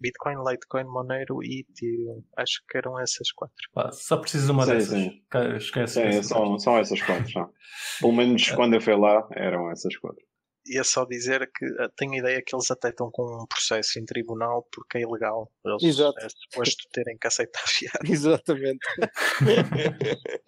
Bitcoin, 0.00 0.36
Litecoin, 0.48 0.84
Monero 0.84 1.42
e 1.42 1.60
Ethereum. 1.60 2.22
Acho 2.36 2.62
que 2.68 2.78
eram 2.78 2.98
essas 2.98 3.30
quatro. 3.32 3.54
Pá, 3.74 3.90
só 3.92 4.16
precisas 4.16 4.46
de 4.46 4.52
uma 4.52 4.64
Sim, 4.64 4.72
dessas. 4.72 4.88
sim. 4.98 5.22
Esquece. 5.56 6.12
Sim, 6.12 6.22
são, 6.22 6.58
são 6.58 6.78
essas 6.78 7.00
quatro. 7.02 7.52
Pelo 8.00 8.12
menos 8.12 8.50
quando 8.50 8.74
eu 8.74 8.80
fui 8.80 8.96
lá, 8.96 9.26
eram 9.32 9.70
essas 9.70 9.96
quatro. 9.96 10.24
E 10.66 10.78
é 10.78 10.84
só 10.84 11.04
dizer 11.06 11.50
que 11.56 11.64
eh, 11.64 11.88
tenho 11.96 12.12
a 12.12 12.18
ideia 12.18 12.42
que 12.46 12.54
eles 12.54 12.70
até 12.70 12.90
estão 12.90 13.10
com 13.10 13.22
um 13.42 13.46
processo 13.46 13.98
em 13.98 14.04
tribunal 14.04 14.68
porque 14.70 14.98
é 14.98 15.00
ilegal. 15.00 15.50
Eles 15.64 15.82
Exato. 15.82 16.18
é 16.20 16.28
suposto 16.28 16.84
terem 16.92 17.16
que 17.18 17.26
aceitar 17.26 17.62
fiat. 17.66 17.98
Exatamente. 18.10 18.78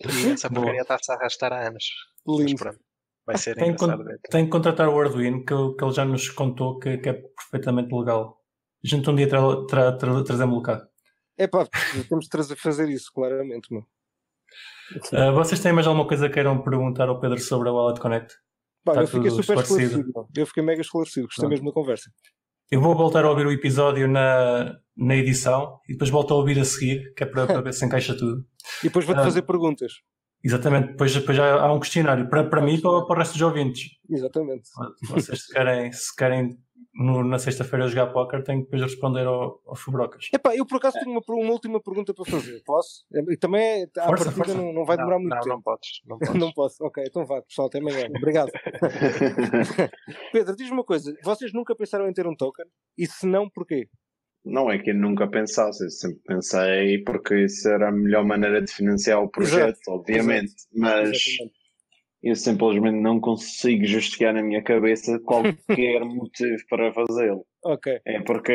E 0.01 0.31
essa 0.33 0.51
porcaria 0.51 0.83
está-se 0.83 1.11
a 1.13 1.15
arrastar 1.15 1.53
há 1.53 1.67
anos. 1.69 1.85
Mas 2.27 2.39
Lindo. 2.39 2.57
pronto. 2.57 2.79
Vai 3.25 3.39
ser 3.39 3.55
Tem, 3.55 3.69
engraçado 3.71 4.05
con- 4.05 4.11
tem 4.31 4.45
que 4.45 4.51
contratar 4.51 4.89
o 4.89 5.01
Arduino, 5.01 5.45
que, 5.45 5.55
ele- 5.55 5.75
que 5.77 5.85
ele 5.85 5.93
já 5.93 6.05
nos 6.05 6.29
contou 6.31 6.79
que, 6.79 6.99
que 6.99 7.09
é 7.09 7.13
perfeitamente 7.13 7.95
legal. 7.95 8.42
A 8.85 8.89
gente 8.89 9.09
um 9.09 9.15
dia 9.15 9.29
tra 9.29 9.41
tra 9.67 9.93
tra 9.97 10.25
trazemos-lo 10.25 10.63
cá. 10.63 10.87
É 11.39 11.47
pá, 11.47 11.67
temos 12.09 12.29
de 12.29 12.57
fazer 12.57 12.89
isso, 12.89 13.11
claramente, 13.15 13.73
meu. 13.73 13.85
Ah, 15.13 15.31
vocês 15.31 15.61
têm 15.61 15.73
mais 15.73 15.87
alguma 15.87 16.07
coisa 16.07 16.29
que 16.29 16.35
queiram 16.35 16.63
perguntar 16.63 17.09
ao 17.09 17.19
Pedro 17.21 17.39
sobre 17.41 17.69
a 17.69 17.73
Wallet 17.73 18.01
Connect? 18.01 18.35
Pá, 18.85 18.97
eu 18.97 19.07
fiquei 19.07 19.31
super 19.31 19.59
esclarecido. 19.59 20.05
Eu 20.37 20.47
fiquei 20.47 20.63
mega 20.63 20.81
esclarecido. 20.81 21.27
Gostei 21.27 21.49
mesmo 21.49 21.67
da 21.67 21.73
conversa. 21.73 22.11
Eu 22.71 22.81
vou 22.81 22.95
voltar 22.95 23.25
a 23.25 23.31
ouvir 23.31 23.47
o 23.47 23.53
episódio 23.53 24.09
na, 24.09 24.77
na 24.97 25.15
edição 25.17 25.79
e 25.89 25.93
depois 25.93 26.11
volto 26.11 26.33
a 26.35 26.37
ouvir 26.37 26.59
a 26.59 26.65
seguir, 26.65 27.13
que 27.15 27.23
é 27.23 27.27
para, 27.27 27.47
para 27.47 27.61
ver 27.61 27.73
se 27.75 27.85
encaixa 27.85 28.17
tudo. 28.17 28.45
E 28.83 28.85
depois 28.89 29.05
vou-te 29.05 29.21
Ah. 29.21 29.25
fazer 29.25 29.43
perguntas. 29.43 29.93
Exatamente, 30.45 30.89
depois, 30.89 31.15
depois 31.15 31.39
há 31.39 31.73
um 31.73 31.79
questionário 31.79 32.29
para, 32.29 32.43
para 32.49 32.61
mim 32.61 32.75
e 32.75 32.81
para, 32.81 33.07
para 33.07 33.15
o 33.15 33.19
resto 33.19 33.35
dos 33.35 33.43
ouvintes. 33.43 33.91
Exatamente. 34.11 34.69
Vocês 35.09 35.45
se 35.45 35.53
querem, 35.53 35.93
se 35.93 36.17
querem 36.17 36.59
no- 36.95 37.25
na 37.25 37.39
sexta-feira 37.39 37.89
jogar 37.89 38.09
póquer, 38.13 38.43
tenho 38.43 38.59
que 38.61 38.65
depois 38.71 38.83
responder 38.83 39.27
ao, 39.27 39.61
ao 39.67 39.75
Fubrocas. 39.77 40.29
Epá, 40.33 40.55
eu 40.57 40.67
por 40.67 40.77
acaso 40.77 40.99
tenho 40.99 41.11
uma, 41.13 41.23
uma 41.29 41.53
última 41.53 41.81
pergunta 41.83 42.13
para 42.15 42.25
fazer. 42.25 42.63
Posso? 42.65 43.05
E 43.31 43.37
também 43.37 43.63
é, 43.63 43.83
à 44.01 44.07
Força, 44.07 44.25
partida 44.27 44.45
força. 44.45 44.55
Não, 44.55 44.73
não 44.73 44.85
vai 44.85 44.97
demorar 44.97 45.17
não, 45.17 45.23
muito 45.23 45.35
não, 45.35 45.41
tempo. 45.43 45.55
não 45.57 45.63
podes. 45.63 45.91
Não 46.07 46.19
podes. 46.21 46.35
Não 46.41 46.53
posso. 46.53 46.85
Ok, 46.85 47.05
então 47.07 47.25
vá, 47.25 47.41
pessoal, 47.43 47.69
até 47.69 47.79
amanhã. 47.79 48.07
Obrigado. 48.17 48.51
Pedro, 50.33 50.57
diz-me 50.57 50.73
uma 50.75 50.85
coisa. 50.85 51.15
Vocês 51.23 51.53
nunca 51.53 51.75
pensaram 51.75 52.09
em 52.09 52.13
ter 52.13 52.27
um 52.27 52.35
token? 52.35 52.67
E 52.97 53.07
se 53.07 53.27
não, 53.27 53.49
porquê? 53.49 53.89
Não 54.45 54.71
é 54.71 54.77
que 54.79 54.91
eu 54.91 54.95
nunca 54.97 55.29
pensasse, 55.29 55.85
eu 55.85 55.91
sempre 55.91 56.19
pensei 56.27 56.99
porque 57.05 57.45
isso 57.45 57.69
era 57.69 57.89
a 57.91 57.93
melhor 57.93 58.25
maneira 58.25 58.61
de 58.61 58.73
financiar 58.73 59.23
o 59.23 59.29
projeto, 59.31 59.79
obviamente, 59.89 60.53
mas 60.75 61.11
Exatamente. 61.11 61.62
Eu 62.23 62.35
simplesmente 62.37 63.01
não 63.01 63.19
consigo 63.21 63.85
justificar 63.85 64.33
na 64.35 64.43
minha 64.43 64.63
cabeça 64.63 65.19
qualquer 65.21 66.01
motivo 66.05 66.57
para 66.69 66.93
fazê-lo. 66.93 67.45
Ok. 67.65 68.01
É 68.07 68.21
porque 68.23 68.53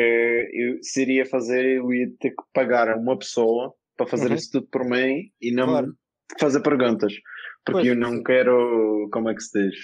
eu, 0.52 0.82
se 0.82 1.02
iria 1.02 1.26
fazer, 1.26 1.76
eu 1.78 1.92
ia 1.92 2.08
ter 2.20 2.30
que 2.30 2.42
pagar 2.52 2.88
a 2.88 2.96
uma 2.96 3.18
pessoa 3.18 3.74
para 3.96 4.06
fazer 4.06 4.28
Uhum. 4.28 4.34
isso 4.36 4.50
tudo 4.52 4.68
por 4.70 4.84
mim 4.84 5.30
e 5.40 5.52
não 5.52 5.66
Claro. 5.66 5.86
me 5.88 5.92
fazer 6.40 6.60
perguntas. 6.60 7.12
Porque 7.64 7.80
Pois, 7.80 7.86
eu 7.88 7.96
não 7.96 8.12
sim. 8.12 8.22
quero, 8.22 9.08
como 9.12 9.28
é 9.28 9.34
que 9.34 9.42
se 9.42 9.60
diz? 9.68 9.74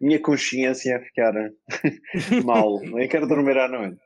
Minha 0.00 0.18
consciência 0.20 0.94
é 0.94 1.00
ficar 1.00 1.34
mal. 2.44 2.80
Eu 2.84 3.08
quero 3.08 3.26
dormir 3.26 3.58
à 3.58 3.68
noite. 3.68 3.98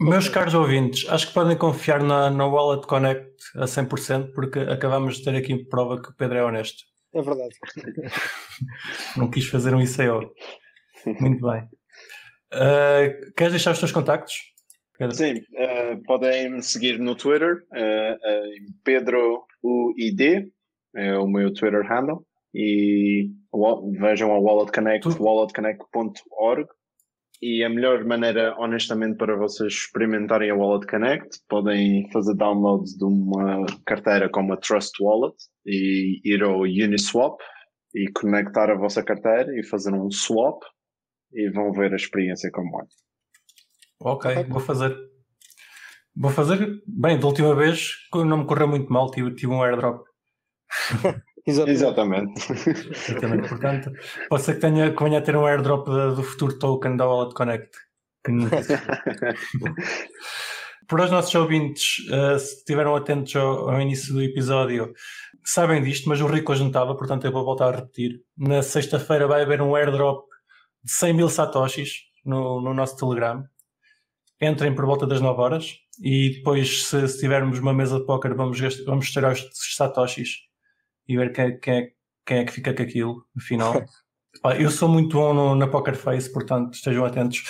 Meus 0.00 0.28
caros 0.28 0.54
ouvintes, 0.54 1.08
acho 1.08 1.28
que 1.28 1.34
podem 1.34 1.56
confiar 1.56 2.02
na, 2.02 2.30
na 2.30 2.46
Wallet 2.46 2.86
Connect 2.86 3.32
a 3.56 3.64
100% 3.64 4.32
porque 4.34 4.58
acabamos 4.60 5.16
de 5.18 5.24
ter 5.24 5.36
aqui 5.36 5.64
prova 5.64 6.00
que 6.00 6.10
o 6.10 6.14
Pedro 6.16 6.38
é 6.38 6.44
honesto. 6.44 6.84
É 7.14 7.20
verdade. 7.22 7.54
Não 9.16 9.30
quis 9.30 9.46
fazer 9.48 9.74
um 9.74 9.80
ICO. 9.80 10.32
Muito 11.20 11.46
bem. 11.46 11.62
Uh, 12.54 13.32
queres 13.36 13.52
deixar 13.52 13.72
os 13.72 13.78
teus 13.78 13.92
contactos? 13.92 14.34
Pedro? 14.98 15.16
Sim, 15.16 15.40
eh, 15.56 15.96
podem 16.06 16.50
me 16.50 16.62
seguir 16.62 16.98
no 16.98 17.14
Twitter, 17.16 17.64
em 17.74 18.66
Pedro 18.84 19.42
UID, 19.62 20.52
é 20.94 21.16
o 21.18 21.26
meu 21.26 21.52
Twitter 21.52 21.82
handle, 21.82 22.24
e 22.54 23.30
vejam 23.98 24.30
a 24.32 24.38
Wallet 24.38 24.70
Connect, 24.70 25.08
Tu- 25.08 25.22
walletconnect.org. 25.22 26.68
E 27.42 27.64
a 27.64 27.68
melhor 27.68 28.04
maneira, 28.04 28.54
honestamente, 28.56 29.16
para 29.16 29.36
vocês 29.36 29.72
experimentarem 29.72 30.48
a 30.48 30.54
Wallet 30.54 30.86
Connect, 30.86 31.40
podem 31.48 32.08
fazer 32.12 32.36
downloads 32.36 32.96
de 32.96 33.04
uma 33.04 33.66
carteira 33.84 34.30
como 34.30 34.52
a 34.52 34.56
Trust 34.56 34.92
Wallet 35.02 35.34
e 35.66 36.20
ir 36.24 36.44
ao 36.44 36.60
Uniswap 36.60 37.40
e 37.92 38.08
conectar 38.12 38.70
a 38.70 38.78
vossa 38.78 39.02
carteira 39.02 39.58
e 39.58 39.66
fazer 39.66 39.92
um 39.92 40.08
swap 40.08 40.62
e 41.32 41.50
vão 41.50 41.72
ver 41.72 41.92
a 41.92 41.96
experiência 41.96 42.48
como 42.52 42.80
é. 42.80 42.84
Ok, 44.00 44.44
vou 44.44 44.60
fazer. 44.60 44.96
Vou 46.14 46.30
fazer. 46.30 46.80
Bem, 46.86 47.18
da 47.18 47.26
última 47.26 47.56
vez 47.56 47.90
não 48.14 48.38
me 48.38 48.46
correu 48.46 48.68
muito 48.68 48.92
mal, 48.92 49.10
tive, 49.10 49.34
tive 49.34 49.52
um 49.52 49.64
airdrop. 49.64 50.04
Exatamente. 51.46 51.72
Exatamente. 51.74 52.40
Exatamente. 52.50 53.48
Portanto, 53.48 53.92
pode 54.28 54.42
ser 54.42 54.54
que, 54.54 54.60
tenha, 54.60 54.94
que 54.94 55.02
venha 55.02 55.18
a 55.18 55.22
ter 55.22 55.36
um 55.36 55.46
airdrop 55.46 55.86
do 55.88 56.22
futuro 56.22 56.58
token 56.58 56.96
da 56.96 57.06
Wallet 57.06 57.34
Connect. 57.34 57.76
Que 58.24 58.32
nunca 58.32 58.58
Para 60.86 61.04
os 61.04 61.10
nossos 61.10 61.34
ouvintes, 61.34 62.06
eh, 62.10 62.38
se 62.38 62.56
estiveram 62.58 62.94
atentos 62.94 63.34
ao, 63.34 63.70
ao 63.70 63.80
início 63.80 64.12
do 64.12 64.22
episódio, 64.22 64.92
sabem 65.44 65.82
disto, 65.82 66.08
mas 66.08 66.20
o 66.20 66.26
Rico 66.26 66.52
hoje 66.52 66.60
não 66.60 66.68
estava, 66.68 66.94
portanto 66.94 67.24
eu 67.24 67.32
vou 67.32 67.44
voltar 67.44 67.72
a 67.72 67.76
repetir. 67.76 68.20
Na 68.36 68.62
sexta-feira 68.62 69.26
vai 69.26 69.42
haver 69.42 69.62
um 69.62 69.74
airdrop 69.74 70.26
de 70.84 70.92
100 70.92 71.14
mil 71.14 71.28
satoshis 71.28 72.02
no, 72.24 72.60
no 72.60 72.74
nosso 72.74 72.96
Telegram. 72.96 73.42
Entrem 74.40 74.74
por 74.74 74.84
volta 74.84 75.06
das 75.06 75.20
9 75.20 75.40
horas 75.40 75.76
e 76.00 76.34
depois, 76.36 76.84
se, 76.84 77.08
se 77.08 77.20
tivermos 77.20 77.58
uma 77.58 77.72
mesa 77.72 77.98
de 77.98 78.04
póquer, 78.04 78.34
vamos, 78.34 78.58
vamos 78.84 79.06
estourar 79.06 79.32
os 79.32 79.48
satoshis 79.76 80.51
e 81.12 81.16
ver 81.16 81.32
quem, 81.32 81.58
quem, 81.58 81.74
é, 81.74 81.90
quem 82.26 82.38
é 82.38 82.44
que 82.44 82.52
fica 82.52 82.72
com 82.74 82.82
aquilo 82.82 83.24
no 83.34 83.42
final. 83.42 83.82
Pá, 84.42 84.56
eu 84.56 84.70
sou 84.70 84.88
muito 84.88 85.16
bom 85.16 85.34
no- 85.34 85.54
na 85.54 85.66
Poker 85.66 85.94
Face, 85.94 86.32
portanto 86.32 86.74
estejam 86.74 87.04
atentos. 87.04 87.44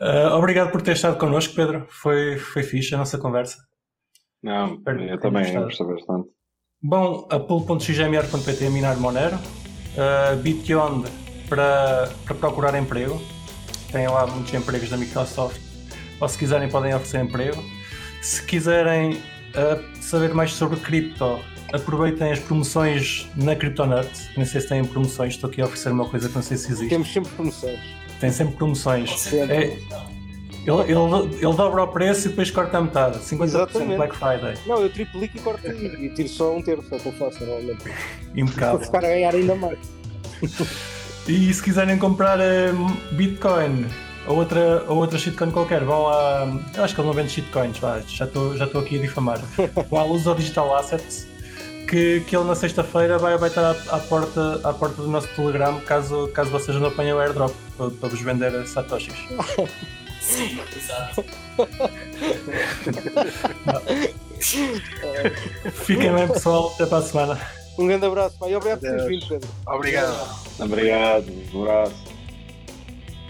Ah, 0.00 0.36
obrigado 0.38 0.70
por 0.70 0.80
ter 0.82 0.92
estado 0.92 1.18
connosco, 1.18 1.54
Pedro. 1.54 1.86
Foi, 1.90 2.38
foi 2.38 2.62
fixe 2.62 2.94
a 2.94 2.98
nossa 2.98 3.18
conversa. 3.18 3.58
Não, 4.42 4.74
Espero 4.74 5.02
eu 5.02 5.18
também 5.18 5.52
gostei 5.54 5.86
bastante. 5.86 6.28
Bom, 6.82 7.26
a 7.30 7.38
pool.xmr.pt 7.40 8.66
a 8.66 8.70
minar 8.70 8.96
Monero. 8.98 9.36
Uh, 9.36 10.36
Bityond 10.42 11.08
para, 11.48 12.10
para 12.26 12.34
procurar 12.34 12.74
emprego. 12.78 13.20
Tem 13.90 14.06
lá 14.06 14.26
muitos 14.26 14.52
empregos 14.52 14.90
da 14.90 14.96
Microsoft. 14.96 15.60
Ou 16.20 16.28
se 16.28 16.36
quiserem 16.38 16.68
podem 16.68 16.94
oferecer 16.94 17.20
emprego. 17.22 17.62
Se 18.20 18.44
quiserem 18.44 19.20
uh, 19.56 20.02
saber 20.02 20.34
mais 20.34 20.52
sobre 20.52 20.78
cripto, 20.80 21.40
aproveitem 21.72 22.32
as 22.32 22.38
promoções 22.38 23.28
na 23.36 23.56
CryptoNut. 23.56 24.08
Nem 24.36 24.46
sei 24.46 24.60
se 24.60 24.68
têm 24.68 24.84
promoções, 24.84 25.34
estou 25.34 25.50
aqui 25.50 25.60
a 25.60 25.64
oferecer 25.64 25.90
uma 25.90 26.08
coisa 26.08 26.28
que 26.28 26.34
não 26.34 26.42
sei 26.42 26.56
se 26.56 26.70
existe. 26.70 26.88
Temos 26.88 27.12
sempre 27.12 27.30
promoções. 27.32 27.80
Tem 28.20 28.30
sempre 28.30 28.56
promoções. 28.56 29.20
Sempre. 29.20 29.54
É, 29.54 29.78
ele, 30.66 30.80
ele, 30.92 31.34
ele 31.34 31.54
dobra 31.54 31.82
o 31.82 31.88
preço 31.88 32.26
e 32.26 32.30
depois 32.30 32.50
corta 32.50 32.78
a 32.78 32.80
metade. 32.80 33.18
50% 33.18 33.42
Exatamente. 33.42 33.96
Black 33.96 34.16
Friday. 34.16 34.54
Não, 34.66 34.80
eu 34.80 34.90
triplico 34.90 35.36
e 35.36 35.40
corto 35.40 35.66
e, 35.66 36.06
e 36.06 36.14
tiro 36.14 36.28
só 36.28 36.56
um 36.56 36.62
terço, 36.62 36.94
é 36.94 36.96
o 36.96 37.00
que 37.00 37.06
eu 37.06 37.12
faço 37.12 37.44
normalmente. 37.44 37.82
Para 37.82 37.92
Impecável. 38.34 38.80
ficar 38.80 38.98
a 38.98 39.08
ganhar 39.08 39.34
ainda 39.34 39.54
mais. 39.54 39.78
E 41.26 41.54
se 41.54 41.62
quiserem 41.62 41.96
comprar 41.96 42.38
eh, 42.38 42.70
Bitcoin 43.12 43.86
ou 44.26 44.36
outra, 44.36 44.84
ou 44.88 44.96
outra 44.96 45.18
shitcoin 45.18 45.50
qualquer, 45.50 45.84
vão 45.84 46.08
a. 46.08 46.46
Eu 46.74 46.84
acho 46.84 46.94
que 46.94 47.00
ele 47.00 47.06
não 47.06 47.14
vende 47.14 47.30
shitcoins, 47.30 47.78
vá, 47.78 48.00
já 48.06 48.24
estou 48.24 48.56
já 48.56 48.64
estou 48.64 48.80
aqui 48.80 48.98
a 48.98 49.02
difamar. 49.02 49.40
Vão 49.90 50.00
à 50.00 50.04
Luz 50.04 50.26
ao 50.26 50.34
Digital 50.34 50.74
Assets, 50.76 51.26
que, 51.88 52.20
que 52.20 52.36
ele 52.36 52.44
na 52.44 52.54
sexta-feira 52.54 53.18
vai, 53.18 53.36
vai 53.36 53.48
estar 53.48 53.64
à, 53.64 53.96
à 53.96 53.98
porta, 53.98 54.60
à 54.64 54.72
porta 54.72 55.02
do 55.02 55.08
nosso 55.08 55.28
Telegram 55.28 55.80
caso, 55.80 56.28
caso 56.28 56.50
vocês 56.50 56.76
não 56.78 56.88
apanhem 56.88 57.12
o 57.12 57.20
airdrop 57.20 57.52
para, 57.76 57.90
para 57.90 58.08
vos 58.08 58.20
vender 58.20 58.66
satoshis. 58.66 59.14
Sim, 60.20 60.58
exato. 60.74 61.24
Fiquem 65.72 66.14
bem, 66.14 66.28
pessoal, 66.28 66.72
até 66.74 66.86
para 66.86 66.98
a 66.98 67.02
semana. 67.02 67.40
Um 67.78 67.86
grande 67.86 68.06
abraço, 68.06 68.36
e 68.48 68.54
obrigado 68.54 68.80
por 68.80 68.88
teres 68.88 69.06
vindo, 69.06 69.28
Pedro. 69.28 69.48
Obrigado. 69.66 70.44
Obrigado, 70.60 71.26
um 71.52 71.62
abraço. 71.62 72.13